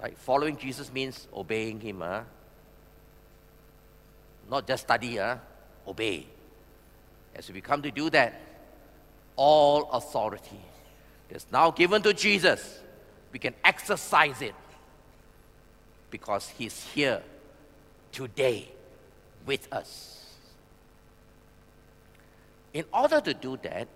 Right? 0.00 0.16
Following 0.18 0.56
Jesus 0.56 0.92
means 0.92 1.26
obeying 1.32 1.80
him. 1.80 2.00
Huh? 2.00 2.22
Not 4.50 4.66
just 4.66 4.84
study, 4.84 5.16
huh? 5.16 5.36
obey. 5.86 6.26
As 7.34 7.50
we 7.50 7.60
come 7.60 7.82
to 7.82 7.90
do 7.90 8.10
that, 8.10 8.40
all 9.36 9.90
authority 9.92 10.60
is 11.30 11.46
now 11.50 11.70
given 11.70 12.02
to 12.02 12.12
Jesus. 12.12 12.80
We 13.32 13.38
can 13.38 13.54
exercise 13.64 14.42
it 14.42 14.54
because 16.10 16.48
he's 16.50 16.84
here 16.94 17.22
today 18.12 18.68
with 19.46 19.66
us. 19.72 20.36
In 22.74 22.84
order 22.92 23.20
to 23.20 23.34
do 23.34 23.58
that, 23.62 23.88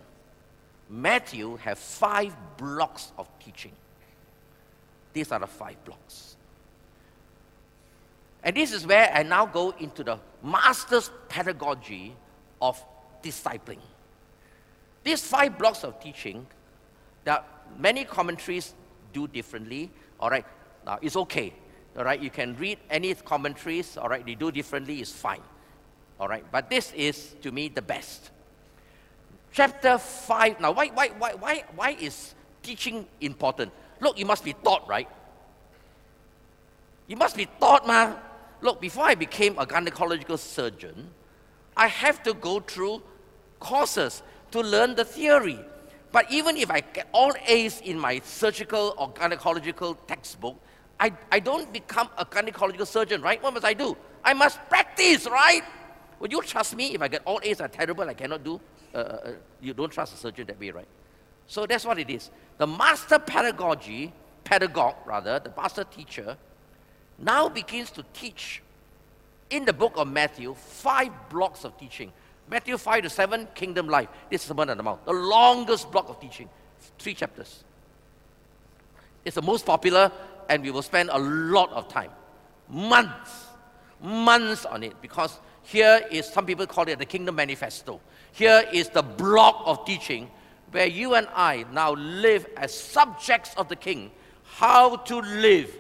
Matthew 0.89 1.57
has 1.57 1.79
five 1.79 2.35
blocks 2.57 3.13
of 3.19 3.29
teaching. 3.39 3.73
These 5.13 5.33
are 5.33 5.41
the 5.41 5.47
five 5.47 5.83
blocks. 5.85 6.37
And 8.43 8.57
this 8.57 8.73
is 8.73 8.87
where 8.87 9.11
I 9.13 9.23
now 9.25 9.47
go 9.47 9.75
into 9.81 10.05
the 10.05 10.19
master's 10.43 11.11
pedagogy 11.29 12.15
of 12.63 12.83
discipling. 13.23 13.81
These 15.03 15.27
five 15.27 15.59
blocks 15.59 15.83
of 15.83 15.99
teaching 16.01 16.47
that 17.25 17.45
many 17.79 18.05
commentaries 18.05 18.75
do 19.13 19.27
differently. 19.27 19.91
All 20.21 20.31
right, 20.31 20.45
now 20.85 20.99
it's 21.03 21.17
okay. 21.17 21.53
All 21.97 22.05
right, 22.05 22.21
you 22.21 22.31
can 22.31 22.57
read 22.57 22.79
any 22.91 23.15
commentaries. 23.15 23.97
All 23.97 24.09
right, 24.09 24.25
they 24.25 24.35
do 24.35 24.53
differently. 24.53 25.01
It's 25.01 25.13
fine. 25.13 25.43
All 26.21 26.29
right, 26.29 26.45
but 26.53 26.71
this 26.71 26.93
is 26.93 27.35
to 27.43 27.51
me 27.51 27.69
the 27.69 27.83
best 27.83 28.31
chapter 29.57 29.97
5. 29.97 30.61
Now, 30.61 30.73
why, 30.73 30.89
why, 30.89 31.09
why, 31.19 31.33
why, 31.33 31.65
why 31.75 31.91
is 31.99 32.35
teaching 32.63 33.07
important? 33.23 33.73
Look, 34.01 34.19
you 34.19 34.27
must 34.27 34.45
be 34.45 34.53
taught, 34.53 34.87
right? 34.87 35.09
You 37.07 37.17
must 37.17 37.37
be 37.37 37.49
taught, 37.59 37.87
man. 37.87 38.17
Look, 38.61 38.81
before 38.83 39.05
I 39.05 39.15
became 39.15 39.59
a 39.59 39.65
gynecological 39.65 40.39
surgeon, 40.39 41.09
I 41.75 41.87
have 41.87 42.23
to 42.25 42.35
go 42.35 42.61
through 42.61 43.03
courses 43.59 44.23
to 44.51 44.61
learn 44.61 44.95
the 44.95 45.05
theory. 45.05 45.59
But 46.13 46.31
even 46.31 46.57
if 46.59 46.71
I 46.71 46.81
get 46.81 47.09
all 47.13 47.33
A's 47.47 47.81
in 47.81 47.99
my 47.99 48.21
surgical 48.25 48.95
or 48.99 49.11
gynecological 49.13 49.97
textbook, 50.07 50.61
I, 51.01 51.13
I 51.33 51.41
don't 51.41 51.73
become 51.73 52.11
a 52.19 52.27
gynecological 52.27 52.87
surgeon, 52.87 53.23
right? 53.23 53.43
What 53.43 53.55
must 53.55 53.65
I 53.65 53.73
do? 53.75 53.97
I 54.23 54.35
must 54.35 54.59
practice, 54.69 55.27
right? 55.27 55.63
Would 56.21 56.33
you 56.33 56.43
trust 56.43 56.77
me 56.77 56.95
if 56.95 57.03
I 57.03 57.09
get 57.09 57.23
all 57.25 57.41
A's 57.43 57.61
are 57.61 57.69
terrible, 57.69 58.09
I 58.09 58.15
cannot 58.15 58.43
do? 58.43 58.61
Uh, 58.95 58.99
uh, 58.99 59.01
uh, 59.01 59.33
you 59.61 59.75
don't 59.75 59.91
trust 59.91 60.15
a 60.15 60.17
surgeon 60.17 60.47
that 60.47 60.59
way, 60.59 60.71
right? 60.71 60.87
So 61.47 61.67
that's 61.67 61.85
what 61.85 61.99
it 61.99 62.11
is. 62.11 62.31
The 62.59 62.67
master 62.67 63.19
pedagogy, 63.19 64.13
pedagogue 64.45 64.97
rather, 65.05 65.39
the 65.39 65.53
master 65.57 65.85
teacher, 65.85 66.37
now 67.19 67.49
begins 67.49 67.91
to 67.93 68.05
teach 68.13 68.63
in 69.51 69.65
the 69.65 69.73
book 69.73 69.93
of 69.97 70.09
Matthew 70.09 70.55
five 70.55 71.13
blocks 71.29 71.65
of 71.65 71.77
teaching. 71.79 72.13
Matthew 72.49 72.79
5 72.79 73.03
to 73.03 73.11
7, 73.11 73.49
kingdom 73.55 73.89
life. 73.89 74.09
This 74.31 74.43
is 74.43 74.49
the 74.49 74.55
Sermon 74.55 74.71
on 74.71 74.77
the 74.77 74.83
Mount, 74.83 75.05
the 75.05 75.13
longest 75.13 75.91
block 75.91 76.09
of 76.09 76.21
teaching, 76.21 76.49
three 76.99 77.15
chapters. 77.15 77.65
It's 79.25 79.35
the 79.35 79.43
most 79.43 79.67
popular, 79.67 80.13
and 80.49 80.63
we 80.63 80.71
will 80.71 80.83
spend 80.83 81.11
a 81.13 81.19
lot 81.19 81.73
of 81.73 81.89
time, 81.89 82.11
months, 82.69 83.47
months 84.01 84.65
on 84.65 84.85
it, 84.85 85.01
because 85.03 85.41
here 85.67 86.01
is 86.13 86.27
some 86.27 86.47
people 86.47 86.65
call 86.65 86.89
it 86.89 87.01
the 87.01 87.05
kingdom 87.05 87.35
manifesto. 87.35 88.01
Here 88.31 88.65
is 88.73 88.89
the 88.89 89.03
block 89.03 89.63
of 89.67 89.85
teaching 89.85 90.31
where 90.71 90.87
you 90.87 91.15
and 91.15 91.27
I 91.35 91.65
now 91.73 91.95
live 91.95 92.47
as 92.57 92.73
subjects 92.73 93.53
of 93.57 93.69
the 93.69 93.75
King, 93.75 94.13
how 94.45 94.95
to 94.95 95.19
live 95.19 95.75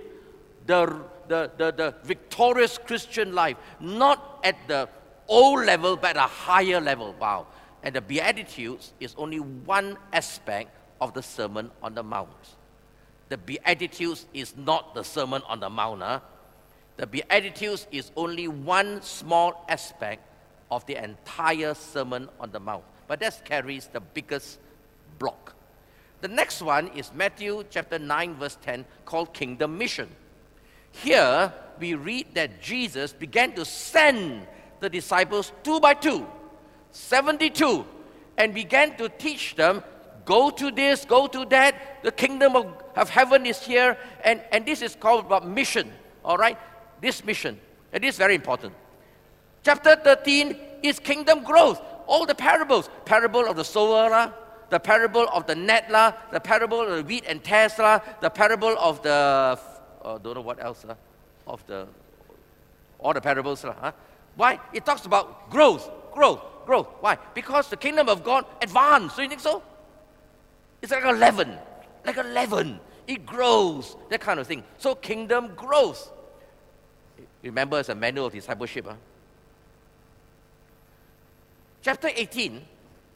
the, 0.66 1.02
the, 1.28 1.52
the, 1.56 1.70
the 1.70 1.94
victorious 2.02 2.78
Christian 2.78 3.32
life, 3.32 3.56
not 3.78 4.40
at 4.42 4.56
the 4.66 4.88
old 5.28 5.64
level, 5.64 5.96
but 5.96 6.16
at 6.16 6.16
a 6.16 6.20
higher 6.22 6.80
level. 6.80 7.14
Wow. 7.20 7.46
And 7.84 7.94
the 7.94 8.00
Beatitudes 8.00 8.92
is 8.98 9.14
only 9.16 9.38
one 9.38 9.96
aspect 10.12 10.70
of 11.00 11.14
the 11.14 11.22
Sermon 11.22 11.70
on 11.80 11.94
the 11.94 12.02
Mount. 12.02 12.28
The 13.28 13.38
Beatitudes 13.38 14.26
is 14.34 14.56
not 14.56 14.96
the 14.96 15.04
Sermon 15.04 15.42
on 15.46 15.60
the 15.60 15.70
Mount. 15.70 16.02
Huh? 16.02 16.20
The 16.96 17.06
Beatitudes 17.06 17.86
is 17.92 18.10
only 18.16 18.48
one 18.48 19.02
small 19.02 19.64
aspect 19.68 20.22
of 20.70 20.84
the 20.86 21.02
entire 21.02 21.74
Sermon 21.74 22.28
on 22.40 22.50
the 22.50 22.60
Mount. 22.60 22.84
But 23.06 23.20
that 23.20 23.44
carries 23.44 23.86
the 23.86 24.00
biggest 24.00 24.58
block. 25.18 25.54
The 26.22 26.28
next 26.28 26.62
one 26.62 26.88
is 26.88 27.12
Matthew 27.14 27.64
chapter 27.70 27.98
9, 27.98 28.34
verse 28.36 28.58
10, 28.62 28.84
called 29.04 29.34
Kingdom 29.34 29.76
Mission. 29.76 30.08
Here 30.90 31.52
we 31.78 31.94
read 31.94 32.34
that 32.34 32.62
Jesus 32.62 33.12
began 33.12 33.52
to 33.52 33.64
send 33.64 34.46
the 34.80 34.88
disciples 34.88 35.52
two 35.62 35.78
by 35.78 35.94
two, 35.94 36.26
72, 36.90 37.84
and 38.38 38.54
began 38.54 38.96
to 38.96 39.08
teach 39.10 39.54
them 39.56 39.82
go 40.24 40.50
to 40.50 40.70
this, 40.70 41.04
go 41.04 41.26
to 41.28 41.44
that. 41.46 42.02
The 42.02 42.12
kingdom 42.12 42.56
of, 42.56 42.66
of 42.96 43.08
heaven 43.08 43.46
is 43.46 43.62
here, 43.62 43.96
and, 44.24 44.42
and 44.52 44.66
this 44.66 44.82
is 44.82 44.94
called 44.94 45.30
mission. 45.46 45.90
All 46.24 46.36
right? 46.36 46.58
This 47.00 47.24
mission. 47.24 47.58
And 47.92 48.02
this 48.02 48.16
very 48.16 48.34
important. 48.34 48.74
Chapter 49.64 49.96
13 49.96 50.56
is 50.82 50.98
kingdom 50.98 51.42
growth. 51.42 51.80
All 52.06 52.24
the 52.24 52.34
parables 52.34 52.88
parable 53.04 53.46
of 53.46 53.56
the 53.56 53.64
sower, 53.64 54.32
the 54.70 54.78
parable 54.78 55.26
of 55.32 55.46
the 55.46 55.54
net, 55.54 55.88
the 56.32 56.40
parable 56.40 56.80
of 56.80 56.96
the 56.96 57.02
wheat 57.02 57.24
and 57.26 57.42
tares, 57.42 57.74
the 57.74 58.30
parable 58.32 58.76
of 58.78 59.02
the, 59.02 59.58
uh, 60.04 60.18
don't 60.18 60.34
know 60.34 60.40
what 60.40 60.62
else, 60.62 60.84
uh, 60.84 60.94
of 61.46 61.66
the, 61.66 61.86
all 62.98 63.12
the 63.12 63.20
parables. 63.20 63.62
Huh? 63.62 63.92
Why? 64.36 64.60
It 64.72 64.84
talks 64.84 65.06
about 65.06 65.50
growth, 65.50 65.90
growth, 66.12 66.40
growth. 66.64 66.88
Why? 67.00 67.18
Because 67.34 67.68
the 67.68 67.76
kingdom 67.76 68.08
of 68.08 68.22
God 68.22 68.44
advanced. 68.62 69.16
Do 69.16 69.22
you 69.22 69.28
think 69.28 69.40
so? 69.40 69.62
It's 70.82 70.92
like 70.92 71.04
a 71.04 71.12
leaven, 71.12 71.56
like 72.04 72.18
a 72.18 72.22
leaven. 72.22 72.80
It 73.06 73.24
grows, 73.24 73.96
that 74.10 74.20
kind 74.20 74.40
of 74.40 74.46
thing. 74.46 74.64
So 74.78 74.94
kingdom 74.94 75.54
growth. 75.54 76.10
Remember, 77.46 77.80
it's 77.80 77.88
a 77.88 77.94
manual 77.94 78.26
of 78.26 78.32
discipleship. 78.32 78.86
Huh? 78.86 78.94
Chapter 81.82 82.10
18 82.14 82.62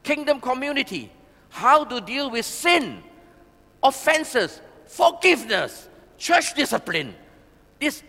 Kingdom 0.03 0.41
Community. 0.41 1.11
How 1.49 1.83
to 1.83 1.99
deal 1.99 2.31
with 2.31 2.45
sin, 2.45 3.03
offenses, 3.83 4.61
forgiveness, 4.87 5.89
church 6.17 6.53
discipline. 6.53 7.13
This 7.79 8.03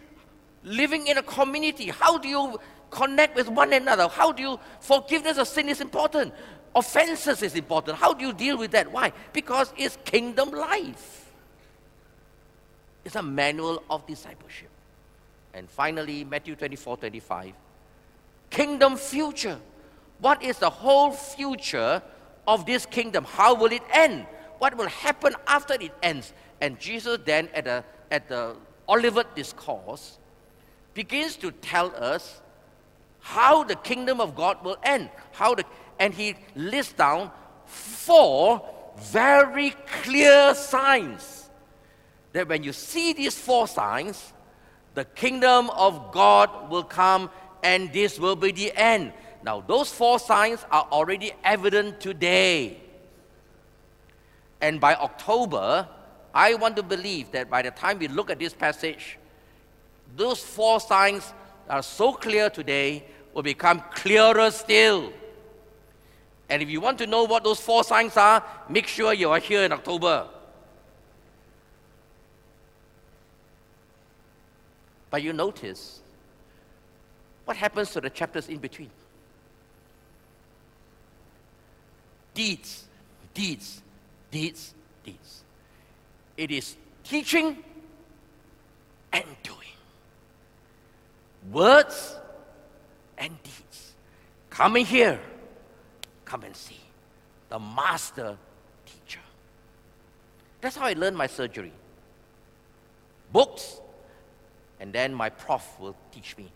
living 0.63 1.09
in 1.09 1.19
a 1.19 1.23
community. 1.23 1.89
How 1.89 2.19
do 2.19 2.29
you 2.29 2.61
connect 2.91 3.35
with 3.35 3.49
one 3.49 3.73
another? 3.73 4.07
How 4.07 4.31
do 4.31 4.43
you, 4.43 4.61
forgiveness 4.81 5.39
of 5.39 5.49
sin 5.49 5.69
is 5.69 5.81
important. 5.81 6.33
Offenses 6.75 7.43
is 7.43 7.57
important. 7.57 7.99
How 7.99 8.15
do 8.15 8.25
you 8.25 8.33
deal 8.33 8.57
with 8.57 8.71
that? 8.71 8.91
Why? 8.91 9.13
Because 9.33 9.73
it's 9.77 9.99
kingdom 10.05 10.51
life. 10.51 11.33
It's 13.05 13.17
a 13.17 13.23
manual 13.23 13.83
of 13.91 14.07
discipleship. 14.07 14.72
And 15.55 15.69
finally, 15.69 16.25
Matthew 16.25 16.57
24 16.57 16.97
25, 16.97 17.53
kingdom 18.51 18.97
future. 18.97 19.59
What 20.19 20.43
is 20.43 20.59
the 20.59 20.71
whole 20.71 21.11
future 21.11 22.03
of 22.47 22.65
this 22.65 22.87
kingdom? 22.87 23.25
How 23.25 23.55
will 23.55 23.73
it 23.73 23.83
end? 23.93 24.27
What 24.59 24.77
will 24.77 24.89
happen 24.89 25.35
after 25.47 25.75
it 25.75 25.93
ends? 26.03 26.33
And 26.61 26.79
Jesus 26.79 27.19
then, 27.25 27.49
at 27.55 27.65
the, 27.65 27.85
at 28.11 28.29
the 28.29 28.55
Olivet 28.89 29.35
Discourse, 29.35 30.19
begins 30.95 31.37
to 31.37 31.51
tell 31.51 31.95
us 31.97 32.41
how 33.21 33.65
the 33.65 33.77
kingdom 33.77 34.21
of 34.21 34.37
God 34.37 34.63
will 34.65 34.77
end. 34.83 35.11
How 35.33 35.55
the, 35.55 35.65
and 35.99 36.15
he 36.15 36.37
lists 36.55 36.93
down 36.93 37.31
four 37.65 38.69
very 38.99 39.71
clear 40.03 40.55
signs 40.55 41.51
that 42.33 42.49
when 42.49 42.63
you 42.63 42.73
see 42.73 43.13
these 43.13 43.37
four 43.37 43.67
signs, 43.67 44.33
the 44.95 45.05
kingdom 45.05 45.71
of 45.71 46.13
God 46.13 46.71
will 46.71 46.85
come 46.85 47.31
and 47.63 47.93
this 47.93 48.19
will 48.19 48.37
be 48.37 48.53
the 48.53 48.73
end. 48.77 49.13
Now, 49.45 49.61
those 49.61 49.91
four 49.93 50.19
signs 50.19 50.65
are 50.71 50.87
already 50.93 51.33
evident 51.43 52.01
today. 52.01 52.79
And 54.61 54.81
by 54.81 54.95
October, 54.95 55.89
I 56.35 56.55
want 56.55 56.77
to 56.77 56.83
believe 56.83 57.33
that 57.33 57.51
by 57.51 57.63
the 57.63 57.71
time 57.71 57.99
we 57.99 58.09
look 58.09 58.31
at 58.31 58.39
this 58.39 58.55
passage, 58.55 59.19
those 60.17 60.41
four 60.41 60.81
signs 60.81 61.33
that 61.67 61.75
are 61.75 61.83
so 61.83 62.13
clear 62.13 62.51
today 62.51 63.05
will 63.35 63.43
become 63.43 63.83
clearer 63.95 64.51
still. 64.51 65.13
And 66.49 66.63
if 66.63 66.69
you 66.69 66.81
want 66.81 66.99
to 66.99 67.07
know 67.07 67.25
what 67.25 67.45
those 67.45 67.61
four 67.61 67.83
signs 67.83 68.17
are, 68.17 68.45
make 68.69 68.87
sure 68.87 69.13
you 69.13 69.31
are 69.31 69.39
here 69.39 69.63
in 69.63 69.73
October. 69.73 70.29
But 75.13 75.23
you 75.23 75.35
notice 75.35 76.01
what 77.45 77.55
happens 77.55 77.91
to 77.91 78.01
the 78.01 78.09
chapters 78.09 78.49
in 78.49 78.57
between? 78.57 78.89
Deeds, 82.33 82.85
deeds, 83.35 83.83
deeds, 84.31 84.75
deeds. 85.05 85.45
It 86.39 86.51
is 86.51 86.77
teaching 87.05 87.63
and 89.13 89.25
doing. 89.43 89.59
Words 91.51 92.17
and 93.19 93.37
deeds. 93.43 93.93
Coming 94.49 94.87
here, 94.87 95.21
come 96.25 96.43
and 96.45 96.57
see. 96.57 96.81
The 97.51 97.59
master 97.59 98.39
teacher. 98.87 99.21
That's 100.63 100.77
how 100.77 100.87
I 100.87 100.95
learned 100.95 101.19
my 101.19 101.27
surgery. 101.27 101.73
Books, 103.31 103.79
and 104.83 104.93
then 104.93 105.15
my 105.15 105.31
prof 105.31 105.79
will 105.79 105.95
teach 106.11 106.37
me 106.37 106.51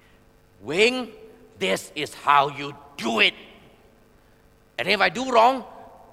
Weng, 0.66 1.12
this 1.60 1.92
is 1.94 2.12
how 2.12 2.48
you 2.48 2.74
do 2.96 3.20
it. 3.20 3.34
And 4.78 4.88
if 4.88 5.00
I 5.00 5.08
do 5.08 5.30
wrong, 5.30 5.64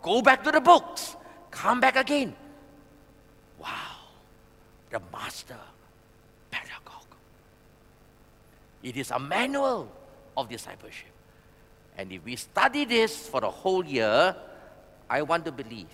go 0.01 0.21
back 0.21 0.43
to 0.43 0.51
the 0.51 0.61
books, 0.61 1.15
come 1.49 1.79
back 1.79 1.95
again. 1.95 2.35
Wow, 3.57 4.13
the 4.91 5.01
master 5.11 5.57
pedagogue. 6.51 7.17
It 8.83 8.95
is 8.95 9.09
a 9.09 9.17
manual 9.17 9.89
of 10.37 10.49
discipleship. 10.49 11.09
And 11.97 12.11
if 12.11 12.23
we 12.23 12.35
study 12.35 12.85
this 12.85 13.27
for 13.27 13.41
the 13.41 13.49
whole 13.49 13.83
year, 13.83 14.35
I 15.09 15.21
want 15.23 15.45
to 15.45 15.51
believe 15.51 15.87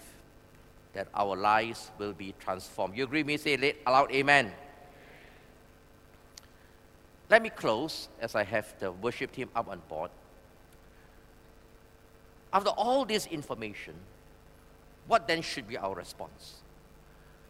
that 0.93 1.07
our 1.13 1.37
lives 1.37 1.91
will 1.97 2.13
be 2.13 2.33
transformed. 2.39 2.97
You 2.97 3.05
agree 3.05 3.21
with 3.21 3.27
me? 3.27 3.37
Say 3.37 3.53
it 3.53 3.77
aloud, 3.85 4.11
Amen. 4.11 4.51
Let 7.29 7.43
me 7.43 7.49
close 7.49 8.09
as 8.19 8.35
I 8.35 8.43
have 8.43 8.73
the 8.79 8.91
worship 8.91 9.31
team 9.31 9.49
up 9.55 9.69
on 9.69 9.81
board. 9.87 10.09
After 12.51 12.71
all 12.71 13.05
this 13.05 13.27
information, 13.27 13.93
what 15.07 15.27
then 15.27 15.41
should 15.43 15.67
be 15.67 15.77
our 15.77 15.93
response? 15.93 16.55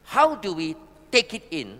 How 0.03 0.35
do 0.35 0.53
we 0.53 0.75
take 1.11 1.33
it 1.33 1.43
in, 1.51 1.79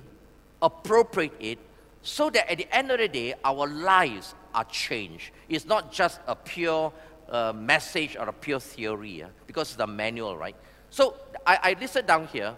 appropriate 0.61 1.33
it, 1.39 1.59
so 2.01 2.29
that 2.29 2.49
at 2.49 2.57
the 2.57 2.75
end 2.75 2.91
of 2.91 2.99
the 2.99 3.09
day, 3.09 3.33
our 3.43 3.67
lives 3.67 4.33
are 4.55 4.63
changed? 4.65 5.31
It's 5.49 5.65
not 5.65 5.91
just 5.91 6.21
a 6.27 6.35
pure 6.35 6.93
uh, 7.29 7.51
message 7.53 8.15
or 8.15 8.29
a 8.29 8.33
pure 8.33 8.61
theory, 8.61 9.23
uh, 9.23 9.27
because 9.45 9.71
it's 9.71 9.79
a 9.79 9.87
manual, 9.87 10.37
right? 10.37 10.55
So 10.89 11.15
I, 11.45 11.59
I 11.63 11.75
listed 11.79 12.07
down 12.07 12.27
here 12.27 12.55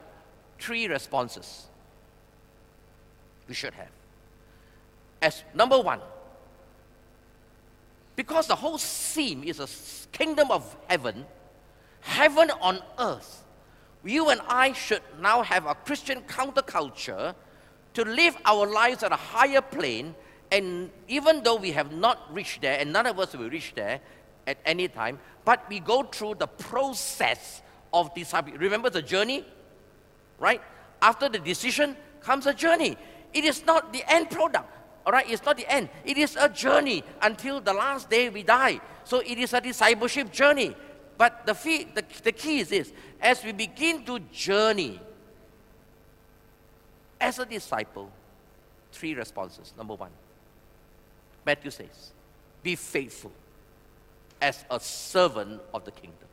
three 0.60 0.88
responses 0.88 1.66
we 3.48 3.56
should 3.56 3.74
have 3.74 3.90
as 5.22 5.44
number 5.54 5.80
one. 5.80 6.00
Because 8.16 8.48
the 8.48 8.56
whole 8.56 8.78
scene 8.78 9.44
is 9.44 9.60
a 9.60 9.68
kingdom 10.12 10.52
of 10.52 10.76
heaven, 10.88 11.26
heaven 12.02 12.52
on 12.62 12.80
earth. 13.00 13.44
You 14.04 14.30
and 14.30 14.42
I 14.48 14.74
should 14.74 15.02
now 15.22 15.44
have 15.44 15.66
a 15.66 15.76
Christian 15.76 16.22
counterculture 16.22 17.36
to 17.94 18.04
live 18.04 18.36
our 18.46 18.66
lives 18.68 19.04
at 19.04 19.12
a 19.12 19.16
higher 19.16 19.62
plane. 19.62 20.16
And 20.52 20.90
even 21.08 21.44
though 21.44 21.56
we 21.56 21.72
have 21.72 21.92
not 21.92 22.34
reached 22.34 22.62
there, 22.62 22.80
and 22.80 22.92
none 22.92 23.06
of 23.06 23.20
us 23.20 23.34
will 23.36 23.50
reach 23.50 23.74
there 23.76 24.02
at 24.48 24.58
any 24.66 24.88
time, 24.88 25.20
but 25.46 25.68
we 25.70 25.80
go 25.80 26.04
through 26.04 26.36
the 26.36 26.48
process 26.48 27.62
of 27.94 28.14
discipleship. 28.14 28.60
Remember 28.60 28.90
the 28.90 29.02
journey? 29.02 29.46
Right? 30.40 30.62
After 31.02 31.30
the 31.30 31.40
decision 31.40 31.96
comes 32.22 32.46
a 32.46 32.54
journey. 32.54 32.98
It 33.34 33.46
is 33.46 33.66
not 33.66 33.94
the 33.94 34.04
end 34.12 34.30
product. 34.30 34.70
All 35.06 35.12
right, 35.12 35.28
it's 35.30 35.44
not 35.44 35.58
the 35.58 35.72
end. 35.72 35.90
It 36.06 36.18
is 36.18 36.36
a 36.40 36.48
journey 36.48 37.04
until 37.22 37.60
the 37.60 37.74
last 37.74 38.10
day 38.10 38.30
we 38.30 38.44
die. 38.44 38.80
So 39.04 39.20
it 39.20 39.38
is 39.38 39.54
a 39.54 39.62
discipleship 39.62 40.32
journey. 40.32 40.76
But 41.18 41.46
the, 41.46 41.56
fee, 41.56 41.88
the, 41.94 42.04
the 42.24 42.32
key 42.32 42.60
is 42.60 42.70
this 42.70 42.94
as 43.20 43.44
we 43.44 43.52
begin 43.52 44.04
to 44.06 44.20
journey 44.32 45.00
as 47.20 47.40
a 47.40 47.46
disciple, 47.46 48.12
three 48.92 49.14
responses. 49.14 49.74
Number 49.78 49.94
one, 49.94 50.12
Matthew 51.46 51.72
says, 51.72 52.12
be 52.64 52.76
faithful 52.76 53.32
as 54.42 54.66
a 54.70 54.80
servant 54.80 55.62
of 55.74 55.86
the 55.86 55.92
kingdom. 55.92 56.28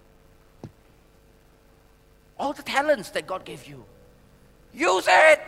All 2.38 2.52
the 2.52 2.62
talents 2.62 3.10
that 3.10 3.26
God 3.26 3.44
gave 3.44 3.66
you, 3.66 3.84
use 4.72 5.06
it. 5.08 5.40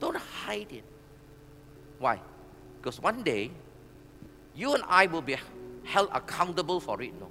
Don't 0.00 0.16
hide 0.16 0.72
it. 0.72 0.84
Why? 2.00 2.18
Because 2.80 3.00
one 3.00 3.22
day, 3.22 3.50
you 4.56 4.74
and 4.74 4.82
I 4.88 5.06
will 5.06 5.22
be 5.22 5.36
held 5.84 6.08
accountable 6.12 6.80
for 6.80 7.00
it. 7.02 7.12
No. 7.20 7.28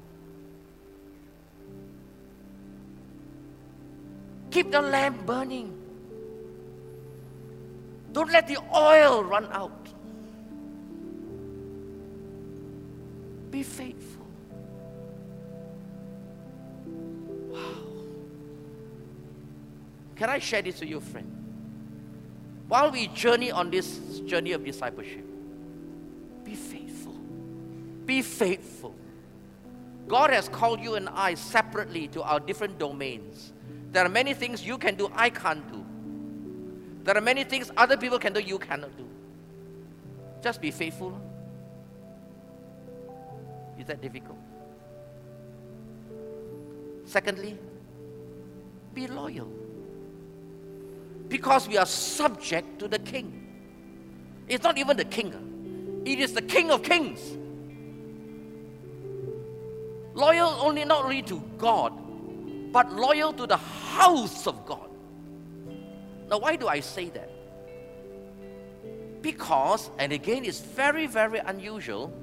Keep 4.52 4.72
the 4.72 4.82
lamp 4.82 5.26
burning. 5.26 5.76
Don't 8.12 8.32
let 8.32 8.48
the 8.48 8.60
oil 8.74 9.24
run 9.24 9.48
out. 9.52 9.88
Be 13.50 13.64
faithful. 13.64 14.28
Wow. 16.86 17.60
Can 20.16 20.30
I 20.30 20.38
share 20.38 20.62
this 20.62 20.80
with 20.80 20.90
you, 20.90 21.00
friend? 21.00 21.39
While 22.70 22.92
we 22.92 23.08
journey 23.08 23.52
on 23.52 23.72
this 23.72 23.98
journey 24.28 24.52
of 24.52 24.64
discipleship, 24.64 25.26
be 26.46 26.54
faithful. 26.54 27.16
Be 28.06 28.22
faithful. 28.22 28.96
God 30.08 30.30
has 30.30 30.48
called 30.50 30.80
you 30.80 30.94
and 30.94 31.10
I 31.10 31.34
separately 31.34 32.08
to 32.10 32.22
our 32.22 32.40
different 32.40 32.78
domains. 32.78 33.54
There 33.92 34.06
are 34.06 34.10
many 34.10 34.36
things 34.36 34.64
you 34.64 34.78
can 34.78 34.94
do, 34.96 35.12
I 35.16 35.32
can't 35.32 35.68
do. 35.72 35.84
There 37.04 37.18
are 37.18 37.22
many 37.22 37.44
things 37.44 37.72
other 37.76 37.98
people 37.98 38.20
can 38.20 38.34
do, 38.34 38.40
you 38.40 38.60
cannot 38.60 38.96
do. 38.96 39.08
Just 40.44 40.62
be 40.62 40.70
faithful. 40.70 41.20
Is 43.80 43.88
that 43.88 44.00
difficult? 44.00 44.38
Secondly, 47.06 47.58
be 48.94 49.08
loyal 49.08 49.52
because 51.30 51.68
we 51.68 51.78
are 51.78 51.86
subject 51.86 52.80
to 52.80 52.88
the 52.88 53.00
king. 53.00 53.48
It's 54.48 54.64
not 54.64 54.78
even 54.78 54.98
the 54.98 55.06
king, 55.06 56.02
it 56.06 56.20
is 56.20 56.34
the 56.34 56.42
king 56.42 56.72
of 56.72 56.84
kings. 56.84 57.38
Loyal 60.16 60.50
only 60.60 60.84
not 60.84 61.06
only 61.06 61.22
to 61.24 61.42
God, 61.58 61.94
but 62.74 62.92
loyal 62.92 63.32
to 63.34 63.48
the 63.48 63.58
house 63.58 64.48
of 64.48 64.66
God. 64.66 64.90
Now, 66.30 66.40
why 66.40 66.56
do 66.56 66.68
I 66.68 66.80
say 66.82 67.10
that? 67.12 67.30
Because, 69.22 69.90
and 69.98 70.12
again, 70.12 70.46
it's 70.46 70.60
very, 70.60 71.08
very 71.08 71.40
unusual 71.40 72.14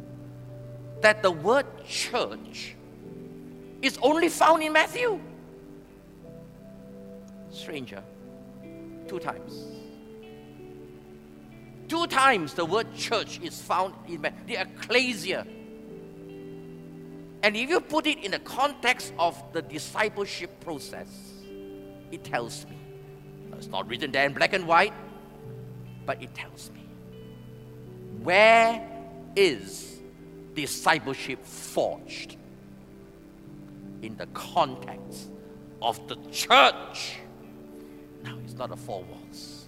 that 1.00 1.22
the 1.22 1.30
word 1.30 1.66
church 1.86 2.74
is 3.82 3.98
only 4.02 4.28
found 4.28 4.62
in 4.62 4.72
Matthew. 4.72 5.20
Stranger. 7.50 8.02
Two 9.07 9.18
times. 9.18 9.64
Two 11.88 12.07
times 12.07 12.54
the 12.54 12.64
word 12.64 12.92
church 12.94 13.40
is 13.42 13.61
found 13.61 13.94
in 14.09 14.22
the 14.46 14.61
ecclesia. 14.61 15.46
And 17.42 17.57
if 17.57 17.68
you 17.70 17.80
put 17.80 18.07
it 18.07 18.24
in 18.24 18.32
the 18.32 18.40
context 18.40 19.12
of 19.18 19.40
the 19.52 19.62
discipleship 19.62 20.59
process, 20.61 21.09
it 22.11 22.24
tells 22.24 22.66
me. 22.66 22.76
It's 23.52 23.68
not 23.68 23.88
written 23.88 24.11
there 24.11 24.26
in 24.26 24.32
black 24.32 24.52
and 24.52 24.66
white, 24.66 24.92
but 26.04 26.22
it 26.22 26.34
tells 26.34 26.70
me 26.72 26.80
where 28.22 28.86
is 29.36 30.00
discipleship 30.54 31.44
forged 31.44 32.36
in 34.02 34.16
the 34.16 34.26
context 34.28 35.30
of 35.80 36.07
the 36.09 36.16
church. 36.30 37.18
Not 38.57 38.70
the 38.70 38.76
four 38.76 39.04
walls. 39.04 39.66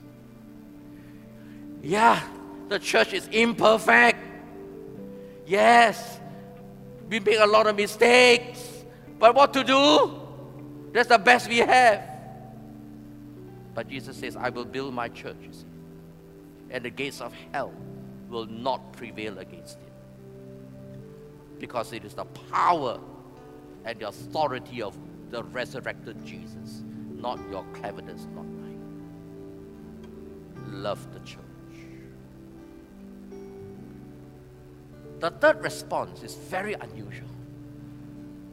Yeah, 1.83 2.21
the 2.69 2.79
church 2.79 3.13
is 3.13 3.29
imperfect. 3.29 4.19
Yes, 5.47 6.21
we 7.09 7.21
make 7.21 7.39
a 7.39 7.47
lot 7.47 7.67
of 7.67 7.77
mistakes. 7.77 8.85
But 9.19 9.35
what 9.35 9.53
to 9.55 9.65
do? 9.65 10.21
That's 10.93 11.09
the 11.09 11.19
best 11.19 11.49
we 11.49 11.59
have. 11.59 12.03
But 13.75 13.89
Jesus 13.89 14.17
says, 14.17 14.37
I 14.37 14.49
will 14.49 14.65
build 14.65 14.93
my 14.95 15.09
church, 15.09 15.37
and 16.71 16.85
the 16.85 16.91
gates 16.91 17.21
of 17.21 17.33
hell 17.53 17.73
will 18.29 18.47
not 18.47 18.93
prevail 18.93 19.39
against 19.39 19.79
it. 19.79 19.93
Because 21.59 21.93
it 21.93 22.05
is 22.05 22.15
the 22.15 22.25
power 22.25 23.01
and 23.85 23.99
the 24.01 24.09
authority 24.09 24.83
of 24.83 24.97
the 25.31 25.45
resurrected 25.45 26.25
Jesus, 26.25 26.83
not 27.15 27.39
your 27.51 27.65
cleverness, 27.75 28.27
not 28.35 28.45
mine. 28.45 28.68
Love 30.73 31.13
the 31.13 31.21
church. 31.21 31.39
The 35.21 35.31
third 35.31 35.63
response 35.63 36.23
is 36.23 36.35
very 36.35 36.75
unusual. 36.75 37.29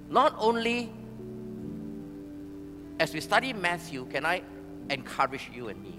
Not 0.09 0.35
only 0.37 0.91
as 2.99 3.13
we 3.13 3.19
study 3.19 3.53
Matthew, 3.53 4.05
can 4.05 4.25
I 4.25 4.41
encourage 4.89 5.51
you 5.53 5.67
and 5.67 5.81
me 5.83 5.93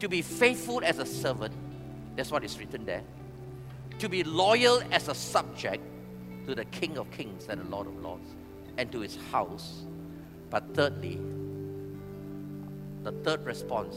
to 0.00 0.08
be 0.08 0.22
faithful 0.22 0.82
as 0.84 0.98
a 0.98 1.06
servant? 1.06 1.54
That's 2.16 2.30
what 2.30 2.44
is 2.44 2.58
written 2.58 2.84
there. 2.84 3.02
To 4.00 4.08
be 4.08 4.22
loyal 4.22 4.82
as 4.92 5.08
a 5.08 5.14
subject 5.14 5.82
to 6.46 6.54
the 6.54 6.64
King 6.66 6.98
of 6.98 7.10
Kings 7.10 7.46
and 7.48 7.60
the 7.60 7.68
Lord 7.68 7.86
of 7.86 7.96
Lords 8.02 8.28
and 8.76 8.92
to 8.92 9.00
his 9.00 9.16
house. 9.32 9.84
But 10.50 10.74
thirdly, 10.74 11.20
the 13.02 13.12
third 13.12 13.44
response 13.44 13.96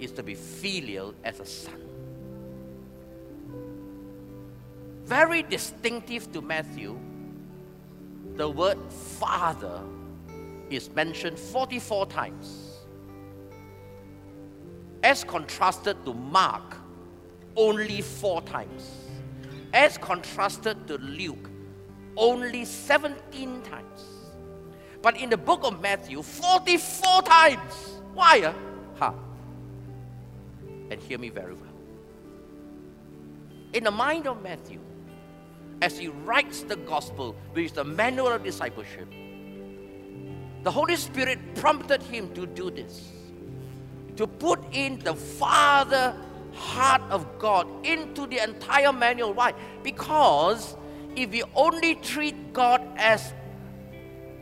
is 0.00 0.12
to 0.12 0.22
be 0.22 0.34
filial 0.34 1.14
as 1.24 1.38
a 1.40 1.46
son. 1.46 1.80
Very 5.04 5.42
distinctive 5.42 6.32
to 6.32 6.40
Matthew, 6.40 6.98
the 8.36 8.48
word 8.48 8.78
father 8.90 9.82
is 10.70 10.88
mentioned 10.94 11.38
44 11.38 12.06
times. 12.06 12.78
As 15.02 15.24
contrasted 15.24 16.04
to 16.04 16.14
Mark, 16.14 16.76
only 17.56 18.00
four 18.00 18.40
times. 18.42 18.94
As 19.72 19.98
contrasted 19.98 20.86
to 20.86 20.98
Luke, 20.98 21.50
only 22.16 22.64
17 22.64 23.62
times. 23.62 24.04
But 25.02 25.16
in 25.16 25.30
the 25.30 25.36
book 25.36 25.60
of 25.64 25.80
Matthew, 25.80 26.22
44 26.22 27.22
times. 27.22 28.00
Why? 28.14 28.42
Uh? 28.42 28.54
Huh. 28.96 29.12
And 30.90 31.00
hear 31.00 31.18
me 31.18 31.28
very 31.28 31.54
well. 31.54 31.70
In 33.72 33.84
the 33.84 33.90
mind 33.90 34.26
of 34.26 34.42
Matthew, 34.42 34.80
as 35.80 35.98
he 35.98 36.08
writes 36.08 36.62
the 36.62 36.76
gospel, 36.76 37.36
which 37.52 37.66
is 37.66 37.72
the 37.72 37.84
manual 37.84 38.28
of 38.28 38.42
discipleship, 38.42 39.08
the 40.62 40.70
Holy 40.70 40.96
Spirit 40.96 41.38
prompted 41.54 42.02
him 42.02 42.34
to 42.34 42.46
do 42.46 42.70
this 42.70 43.12
to 44.16 44.26
put 44.26 44.60
in 44.72 44.98
the 44.98 45.14
Father 45.14 46.14
heart 46.52 47.00
of 47.10 47.38
God 47.38 47.66
into 47.86 48.26
the 48.26 48.42
entire 48.42 48.92
manual. 48.92 49.32
Why? 49.32 49.54
Because 49.82 50.76
if 51.16 51.30
we 51.30 51.42
only 51.54 51.94
treat 51.94 52.52
God 52.52 52.82
as 52.96 53.32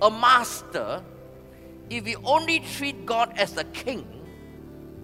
a 0.02 0.10
master, 0.10 1.02
if 1.90 2.04
we 2.04 2.16
only 2.16 2.60
treat 2.60 3.06
God 3.06 3.32
as 3.36 3.56
a 3.56 3.64
king, 3.64 4.04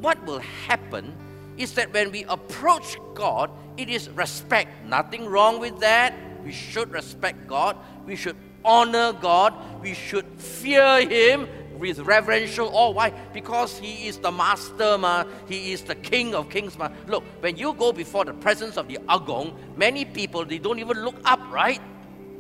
what 0.01 0.25
will 0.27 0.41
happen 0.41 1.15
is 1.57 1.75
that 1.75 1.93
when 1.93 2.11
we 2.11 2.25
approach 2.25 2.97
God, 3.15 3.51
it 3.77 3.89
is 3.89 4.09
respect. 4.11 4.71
Nothing 4.87 5.27
wrong 5.27 5.61
with 5.61 5.81
that. 5.81 6.15
We 6.45 6.53
should 6.53 6.93
respect 6.93 7.47
God. 7.47 7.77
We 8.07 8.17
should 8.17 8.37
honor 8.65 9.13
God. 9.13 9.55
We 9.83 9.95
should 9.95 10.27
fear 10.39 11.07
Him 11.07 11.49
with 11.79 12.01
reverential 12.01 12.71
awe. 12.73 12.91
Why? 12.91 13.11
Because 13.33 13.79
He 13.79 14.09
is 14.09 14.19
the 14.19 14.31
master, 14.31 14.99
ma. 14.99 15.25
He 15.49 15.73
is 15.73 15.83
the 15.83 15.95
King 15.95 16.35
of 16.35 16.51
kings, 16.51 16.79
ma. 16.79 16.89
Look, 17.07 17.25
when 17.41 17.57
you 17.57 17.75
go 17.75 17.93
before 17.93 18.25
the 18.25 18.35
presence 18.35 18.77
of 18.77 18.89
the 18.89 18.99
Agong, 19.09 19.55
many 19.77 20.05
people 20.05 20.45
they 20.45 20.59
don't 20.59 20.79
even 20.79 21.05
look 21.05 21.17
up, 21.25 21.41
right? 21.51 21.81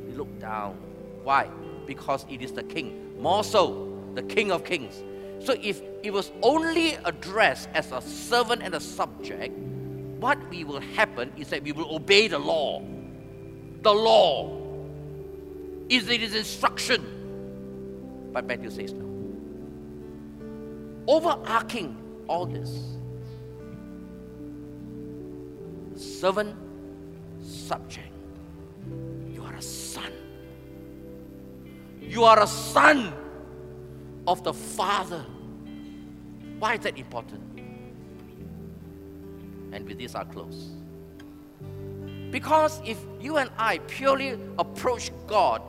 They 0.06 0.16
look 0.16 0.38
down. 0.38 0.76
Why? 1.22 1.50
Because 1.86 2.26
it 2.28 2.42
is 2.42 2.52
the 2.52 2.62
King. 2.62 3.20
More 3.20 3.44
so, 3.44 3.90
the 4.14 4.22
King 4.22 4.52
of 4.52 4.64
kings. 4.64 5.02
So 5.44 5.54
if 5.60 5.82
it 6.02 6.10
was 6.10 6.32
only 6.42 6.94
addressed 7.04 7.68
as 7.74 7.92
a 7.92 8.00
servant 8.00 8.62
and 8.62 8.74
a 8.74 8.80
subject, 8.80 9.54
what 10.18 10.38
we 10.48 10.64
will 10.64 10.80
happen 10.80 11.30
is 11.36 11.48
that 11.48 11.62
we 11.62 11.72
will 11.72 11.94
obey 11.94 12.28
the 12.28 12.38
law. 12.38 12.82
The 13.82 13.92
law 13.92 14.58
is 15.90 16.08
it 16.08 16.22
is 16.22 16.34
instruction. 16.34 18.30
But 18.32 18.46
Matthew 18.46 18.70
says 18.70 18.94
no. 18.94 19.04
Overarching 21.06 21.94
all 22.26 22.46
this, 22.46 22.96
servant, 25.94 26.56
subject. 27.42 28.08
You 29.30 29.42
are 29.44 29.54
a 29.54 29.62
son. 29.62 30.10
You 32.00 32.24
are 32.24 32.42
a 32.42 32.46
son 32.46 33.12
of 34.26 34.42
the 34.42 34.54
Father. 34.54 35.26
Why 36.64 36.76
is 36.76 36.80
that 36.80 36.96
important? 36.96 37.42
And 39.72 39.86
with 39.86 39.98
this, 39.98 40.14
I'll 40.14 40.24
close. 40.24 40.70
Because 42.30 42.80
if 42.86 42.98
you 43.20 43.36
and 43.36 43.50
I 43.58 43.80
purely 43.80 44.38
approach 44.58 45.10
God 45.26 45.60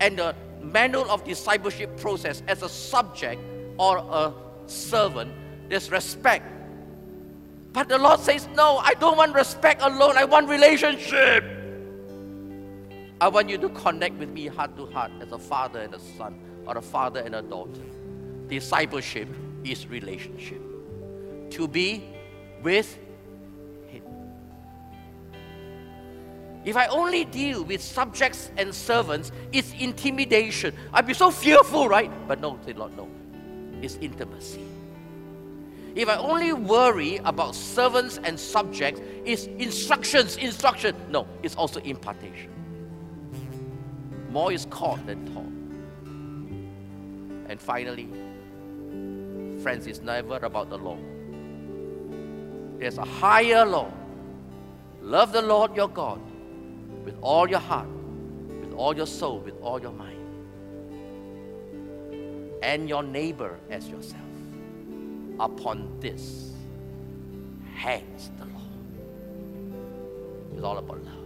and 0.00 0.18
the 0.18 0.34
manual 0.62 1.10
of 1.10 1.22
discipleship 1.24 1.98
process 1.98 2.42
as 2.48 2.62
a 2.62 2.68
subject 2.70 3.42
or 3.76 3.98
a 3.98 4.32
servant, 4.64 5.34
there's 5.68 5.90
respect. 5.90 6.46
But 7.74 7.90
the 7.90 7.98
Lord 7.98 8.18
says, 8.18 8.48
No, 8.54 8.78
I 8.78 8.94
don't 8.94 9.18
want 9.18 9.34
respect 9.34 9.82
alone, 9.82 10.16
I 10.16 10.24
want 10.24 10.48
relationship. 10.48 11.44
I 13.20 13.28
want 13.28 13.50
you 13.50 13.58
to 13.58 13.68
connect 13.68 14.14
with 14.14 14.30
me 14.30 14.46
heart 14.46 14.78
to 14.78 14.86
heart 14.86 15.12
as 15.20 15.30
a 15.30 15.38
father 15.38 15.80
and 15.80 15.92
a 15.92 16.00
son, 16.00 16.40
or 16.66 16.78
a 16.78 16.82
father 16.82 17.20
and 17.20 17.34
a 17.34 17.42
daughter. 17.42 17.82
Discipleship 18.48 19.28
is 19.64 19.86
relationship. 19.86 20.60
To 21.50 21.68
be 21.68 22.04
with 22.62 22.98
Him. 23.88 24.02
If 26.64 26.76
I 26.76 26.86
only 26.86 27.24
deal 27.24 27.64
with 27.64 27.82
subjects 27.82 28.50
and 28.56 28.74
servants, 28.74 29.32
it's 29.52 29.72
intimidation. 29.72 30.74
I'd 30.92 31.06
be 31.06 31.14
so 31.14 31.30
fearful, 31.30 31.88
right? 31.88 32.10
But 32.28 32.40
no, 32.40 32.58
say 32.64 32.72
Lord, 32.72 32.96
no. 32.96 33.08
It's 33.82 33.96
intimacy. 33.96 34.64
If 35.94 36.08
I 36.08 36.16
only 36.16 36.52
worry 36.54 37.18
about 37.18 37.54
servants 37.54 38.18
and 38.24 38.40
subjects, 38.40 39.00
it's 39.24 39.44
instructions, 39.44 40.36
instruction. 40.36 40.96
No, 41.10 41.26
it's 41.42 41.54
also 41.54 41.80
impartation. 41.80 42.50
More 44.30 44.50
is 44.50 44.66
caught 44.70 45.04
than 45.06 45.26
taught. 45.34 45.44
And 47.50 47.60
finally, 47.60 48.08
friends, 49.62 49.86
it's 49.86 50.00
never 50.00 50.36
about 50.36 50.68
the 50.68 50.76
law. 50.76 50.98
There's 52.78 52.98
a 52.98 53.04
higher 53.04 53.64
law. 53.64 53.92
Love 55.00 55.32
the 55.32 55.42
Lord 55.42 55.76
your 55.76 55.88
God 55.88 56.20
with 57.04 57.16
all 57.20 57.48
your 57.48 57.60
heart, 57.60 57.88
with 58.60 58.72
all 58.74 58.96
your 58.96 59.06
soul, 59.06 59.38
with 59.38 59.54
all 59.60 59.80
your 59.80 59.92
mind, 59.92 60.18
and 62.62 62.88
your 62.88 63.02
neighbor 63.02 63.58
as 63.70 63.88
yourself. 63.88 64.20
Upon 65.38 65.98
this 66.00 66.52
hangs 67.74 68.30
the 68.38 68.44
law. 68.46 68.60
It's 70.54 70.62
all 70.62 70.78
about 70.78 71.04
love. 71.04 71.22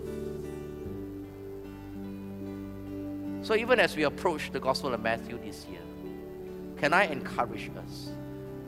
So, 3.47 3.55
even 3.55 3.78
as 3.78 3.97
we 3.97 4.03
approach 4.05 4.51
the 4.53 4.61
Gospel 4.61 4.93
of 4.93 5.01
Matthew 5.03 5.39
this 5.45 5.66
year, 5.70 5.80
can 6.76 6.93
I 6.93 7.05
encourage 7.05 7.70
us 7.78 8.11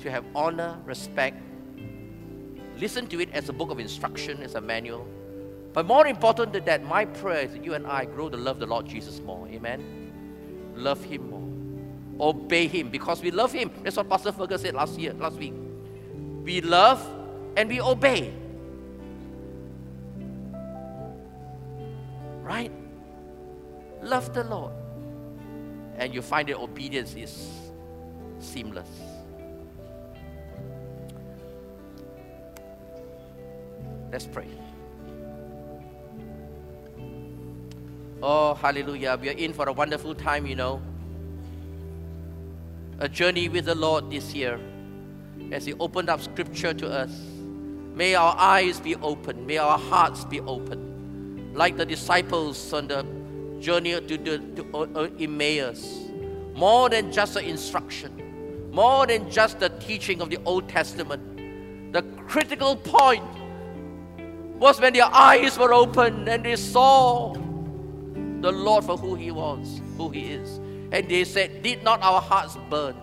to 0.01 0.11
have 0.11 0.25
honor, 0.35 0.79
respect, 0.85 1.41
listen 2.79 3.07
to 3.09 3.21
it 3.21 3.31
as 3.33 3.49
a 3.49 3.53
book 3.53 3.71
of 3.71 3.79
instruction, 3.79 4.43
as 4.43 4.55
a 4.55 4.61
manual. 4.61 5.07
But 5.73 5.87
more 5.87 6.07
important 6.07 6.53
than 6.53 6.65
that, 6.65 6.85
my 6.85 7.05
prayer 7.05 7.45
is 7.45 7.53
that 7.53 7.65
you 7.65 7.75
and 7.75 7.87
I 7.87 8.05
grow 8.05 8.29
to 8.29 8.37
love 8.37 8.59
the 8.59 8.67
Lord 8.67 8.87
Jesus 8.87 9.21
more. 9.21 9.47
Amen. 9.49 10.73
Love 10.75 11.03
Him 11.05 11.31
more. 11.31 12.29
Obey 12.29 12.67
Him 12.67 12.89
because 12.89 13.23
we 13.23 13.31
love 13.31 13.53
Him. 13.53 13.71
That's 13.83 13.97
what 13.97 14.09
Pastor 14.09 14.33
Fergus 14.33 14.63
said 14.63 14.75
last 14.75 14.99
year, 14.99 15.13
last 15.13 15.37
week. 15.37 15.55
We 16.43 16.61
love 16.61 17.07
and 17.57 17.69
we 17.69 17.81
obey. 17.81 18.33
Right? 22.43 22.73
Love 24.03 24.33
the 24.33 24.45
Lord. 24.45 24.73
And 25.97 26.15
you 26.15 26.23
find 26.23 26.49
that 26.49 26.59
obedience 26.59 27.15
is 27.15 27.51
seamless. 28.39 28.89
Let's 34.11 34.27
pray. 34.27 34.49
Oh, 38.23 38.55
hallelujah. 38.55 39.19
We 39.21 39.29
are 39.29 39.33
in 39.33 39.53
for 39.53 39.69
a 39.69 39.73
wonderful 39.73 40.15
time, 40.15 40.47
you 40.47 40.57
know. 40.57 40.83
A 42.99 43.09
journey 43.09 43.49
with 43.49 43.67
the 43.67 43.75
Lord 43.75 44.11
this 44.11 44.35
year 44.35 44.59
as 45.53 45.65
He 45.65 45.75
opened 45.75 46.09
up 46.09 46.21
Scripture 46.21 46.75
to 46.75 46.91
us. 46.91 47.11
May 47.95 48.15
our 48.15 48.35
eyes 48.37 48.81
be 48.81 48.97
open, 48.97 49.47
may 49.47 49.59
our 49.59 49.79
hearts 49.79 50.25
be 50.25 50.41
open. 50.41 51.53
Like 51.55 51.77
the 51.77 51.87
disciples 51.87 52.73
on 52.73 52.89
the 52.89 53.05
journey 53.61 53.93
to, 54.01 54.17
the, 54.17 54.39
to 54.39 54.67
uh, 54.75 54.87
uh, 54.95 55.09
Emmaus. 55.19 55.99
More 56.55 56.89
than 56.89 57.13
just 57.13 57.35
the 57.35 57.45
instruction, 57.45 58.71
more 58.73 59.07
than 59.07 59.31
just 59.31 59.61
the 59.61 59.69
teaching 59.69 60.21
of 60.21 60.31
the 60.31 60.39
Old 60.45 60.69
Testament. 60.69 61.93
The 61.93 62.03
critical 62.27 62.75
point 62.75 63.25
was 64.59 64.81
when 64.81 64.93
their 64.93 65.05
eyes 65.05 65.59
were 65.59 65.73
open 65.73 66.29
and 66.29 66.45
they 66.45 66.57
saw 66.57 67.33
the 68.41 68.53
Lord 68.53 68.85
for 68.85 68.97
who 68.97 69.15
He 69.15 69.31
was, 69.31 69.81
who 69.97 70.11
He 70.11 70.33
is. 70.33 70.59
And 70.91 71.09
they 71.09 71.25
said, 71.25 71.63
Did 71.63 71.83
not 71.83 72.03
our 72.03 72.21
hearts 72.21 72.57
burn? 72.69 72.97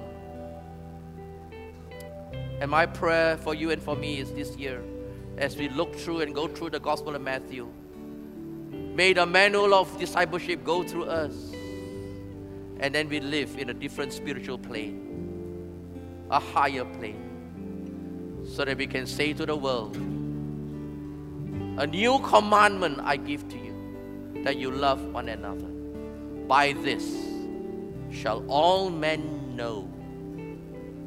And 2.60 2.72
my 2.72 2.86
prayer 2.86 3.38
for 3.38 3.54
you 3.54 3.72
and 3.72 3.82
for 3.82 3.96
me 3.96 4.20
is 4.20 4.32
this 4.34 4.56
year, 4.58 4.82
as 5.38 5.58
we 5.58 5.70
look 5.70 5.96
through 5.96 6.22
and 6.22 6.34
go 6.34 6.48
through 6.48 6.70
the 6.72 6.80
Gospel 6.80 7.16
of 7.16 7.22
Matthew, 7.22 7.68
may 8.96 9.14
the 9.14 9.26
manual 9.26 9.74
of 9.74 9.98
discipleship 10.00 10.64
go 10.64 10.84
through 10.84 11.06
us. 11.06 11.52
And 12.80 12.94
then 12.94 13.08
we 13.08 13.20
live 13.20 13.58
in 13.58 13.70
a 13.70 13.74
different 13.74 14.14
spiritual 14.14 14.58
plane, 14.58 16.28
a 16.30 16.40
higher 16.40 16.86
plane, 16.86 18.46
so 18.48 18.66
that 18.66 18.78
we 18.78 18.88
can 18.88 19.06
say 19.06 19.34
to 19.34 19.46
the 19.46 19.56
world, 19.56 19.98
A 21.78 21.86
new 21.86 22.20
commandment 22.20 23.02
I 23.04 23.18
give 23.18 23.50
to 23.50 23.58
you 23.58 24.42
that 24.46 24.56
you 24.56 24.72
love 24.72 25.04
one 25.08 25.28
another. 25.28 25.68
By 26.48 26.72
this 26.72 27.04
shall 28.10 28.46
all 28.48 28.90
men 28.90 29.58
know 29.58 29.90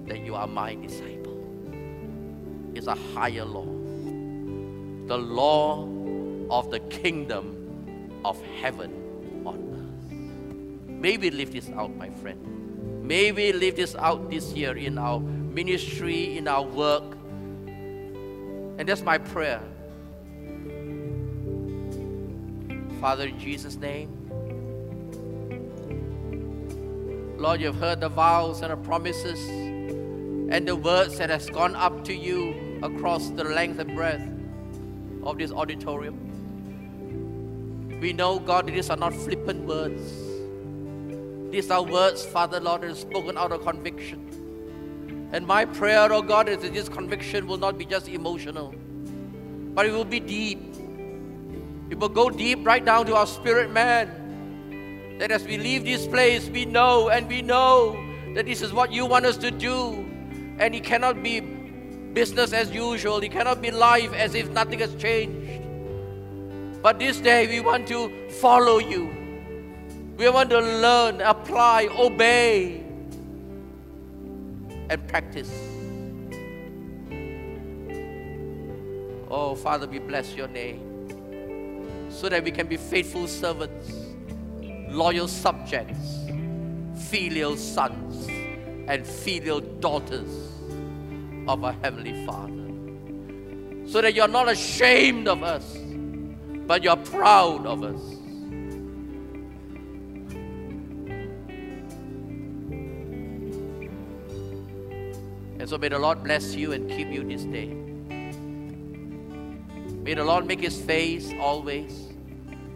that 0.07 0.19
you 0.19 0.35
are 0.35 0.47
my 0.47 0.75
disciple. 0.75 1.39
It's 2.75 2.87
a 2.87 2.97
higher 3.15 3.47
law. 3.47 3.65
The 5.07 5.17
law 5.17 5.89
of 6.51 6.71
the 6.71 6.81
kingdom 6.91 8.21
of 8.23 8.39
heaven 8.61 8.93
on 9.47 9.57
earth. 9.73 10.13
May 10.87 11.17
we 11.17 11.31
live 11.31 11.51
this 11.51 11.71
out, 11.71 11.97
my 11.97 12.11
friend. 12.11 13.03
May 13.07 13.33
we 13.33 13.55
live 13.55 13.77
this 13.77 13.97
out 13.97 14.29
this 14.29 14.53
year 14.53 14.77
in 14.77 14.99
our 14.99 15.19
ministry, 15.19 16.37
in 16.37 16.47
our 16.47 16.63
work. 16.63 17.17
And 18.77 18.87
that's 18.87 19.01
my 19.01 19.17
prayer 19.17 19.63
Father, 23.01 23.27
in 23.27 23.39
Jesus' 23.39 23.77
name. 23.77 24.09
Lord, 27.39 27.61
you've 27.61 27.77
heard 27.77 28.01
the 28.01 28.09
vows 28.09 28.63
and 28.63 28.73
the 28.73 28.77
promises 28.77 29.39
and 29.49 30.67
the 30.67 30.75
words 30.75 31.19
that 31.19 31.31
has 31.31 31.49
gone 31.49 31.77
up 31.77 32.05
to 32.05 32.15
you 32.15 32.81
across 32.83 33.31
the 33.31 33.45
length 33.45 33.79
and 33.79 33.95
breadth 33.95 34.29
of 35.23 35.39
this 35.39 35.53
auditorium. 35.53 36.19
We 38.01 38.13
know, 38.13 38.41
God, 38.41 38.67
these 38.67 38.91
are 38.91 38.97
not 38.97 39.15
flippant 39.15 39.65
words. 39.65 40.03
These 41.53 41.71
are 41.71 41.83
words, 41.83 42.25
Father, 42.25 42.59
Lord, 42.59 42.81
that 42.83 42.91
are 42.91 42.95
spoken 42.97 43.39
out 43.39 43.53
of 43.53 43.63
conviction. 43.63 45.29
And 45.33 45.47
my 45.47 45.65
prayer, 45.65 46.13
oh 46.13 46.23
God, 46.23 46.49
is 46.49 46.59
that 46.59 46.75
this 46.75 46.89
conviction 46.89 47.47
will 47.47 47.59
not 47.59 47.79
be 47.79 47.85
just 47.85 48.09
emotional, 48.09 48.75
but 49.75 49.87
it 49.87 49.93
will 49.93 50.05
be 50.05 50.19
deep 50.21 50.68
it 51.91 51.99
will 51.99 52.09
go 52.09 52.29
deep 52.29 52.67
right 52.67 52.85
down 52.85 53.07
to 53.07 53.15
our 53.15 53.27
spirit 53.27 53.71
man. 53.71 55.17
That 55.19 55.31
as 55.31 55.45
we 55.45 55.59
leave 55.59 55.85
this 55.85 56.07
place, 56.07 56.49
we 56.49 56.65
know 56.65 57.09
and 57.09 57.27
we 57.29 57.43
know 57.43 57.99
that 58.35 58.47
this 58.47 58.63
is 58.63 58.73
what 58.73 58.93
you 58.93 59.07
want 59.07 59.25
us 59.25 59.37
to 59.39 59.51
do. 59.51 60.05
And 60.59 60.75
it 60.75 60.85
cannot 60.85 61.23
be 61.23 61.41
business 61.41 62.53
as 62.53 62.71
usual, 62.73 63.19
it 63.19 63.31
cannot 63.31 63.63
be 63.63 63.71
life 63.71 64.13
as 64.13 64.35
if 64.35 64.51
nothing 64.51 64.81
has 64.81 64.95
changed. 64.97 65.63
But 66.83 66.99
this 66.99 67.19
day, 67.19 67.47
we 67.47 67.61
want 67.61 67.89
to 67.89 68.31
follow 68.41 68.79
you. 68.79 69.15
We 70.17 70.29
want 70.29 70.51
to 70.51 70.61
learn, 70.61 71.21
apply, 71.21 71.89
obey, 71.97 72.85
and 74.91 75.09
practice. 75.09 75.51
Oh, 79.31 79.55
Father, 79.55 79.87
we 79.87 79.99
bless 79.99 80.35
your 80.35 80.49
name 80.49 80.88
so 82.19 82.29
that 82.29 82.43
we 82.43 82.51
can 82.51 82.67
be 82.67 82.77
faithful 82.77 83.29
servants, 83.29 83.93
loyal 84.89 85.29
subjects, 85.29 86.19
filial 86.97 87.57
sons, 87.57 88.27
and 88.89 89.07
filial 89.07 89.61
daughters 89.61 90.29
of 91.47 91.63
our 91.63 91.75
Heavenly 91.75 92.27
Father. 92.27 92.55
So 93.89 94.01
that 94.01 94.15
you're 94.17 94.27
not 94.27 94.49
ashamed 94.49 95.29
of 95.29 95.45
us, 95.45 95.77
but 96.67 96.83
you're 96.83 96.97
proud 96.97 97.65
of 97.67 97.85
us. 97.85 98.01
And 105.61 105.69
so 105.69 105.79
may 105.79 105.89
the 105.89 106.01
Lord 106.01 106.25
bless 106.25 106.53
you 106.53 106.73
and 106.73 106.91
keep 106.91 107.13
you 107.13 107.23
this 107.23 107.45
day. 107.45 107.69
May 110.03 110.15
the 110.15 110.25
Lord 110.25 110.47
make 110.47 110.61
his 110.61 110.81
face 110.83 111.33
always 111.39 112.08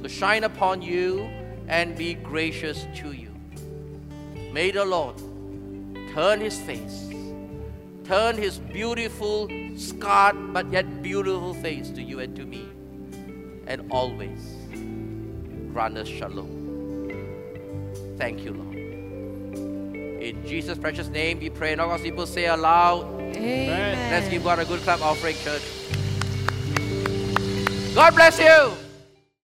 to 0.03 0.09
shine 0.09 0.45
upon 0.45 0.83
you 0.83 1.29
and 1.69 1.97
be 1.97 2.15
gracious 2.15 2.87
to 2.97 3.13
you. 3.13 3.31
May 4.53 4.71
the 4.71 4.85
Lord 4.85 5.17
turn 6.13 6.41
his 6.41 6.59
face, 6.61 7.09
turn 8.05 8.37
his 8.37 8.59
beautiful, 8.59 9.49
scarred 9.77 10.53
but 10.53 10.71
yet 10.73 11.03
beautiful 11.03 11.55
face 11.55 11.91
to 11.91 12.03
you 12.03 12.21
and 12.21 12.37
to 12.37 12.45
me, 12.45 12.69
and 13.67 13.91
always 13.91 14.57
grant 15.73 15.97
us 15.97 16.09
shalom. 16.09 16.59
Thank 18.19 18.41
you, 18.41 18.53
Lord. 18.53 18.77
In 20.23 20.47
Jesus' 20.47 20.79
precious 20.79 21.09
name, 21.09 21.41
we 21.41 21.51
pray. 21.51 21.73
And 21.73 21.81
all 21.81 21.89
God's 21.89 22.03
people 22.03 22.27
say 22.27 22.47
aloud, 22.47 23.05
Amen. 23.21 24.13
Let's 24.13 24.29
give 24.29 24.45
God 24.45 24.59
a 24.59 24.65
good 24.65 24.81
clap 24.81 25.01
offering, 25.01 25.35
church. 25.37 25.63
God 27.95 28.15
bless 28.15 28.39
you. 28.39 28.82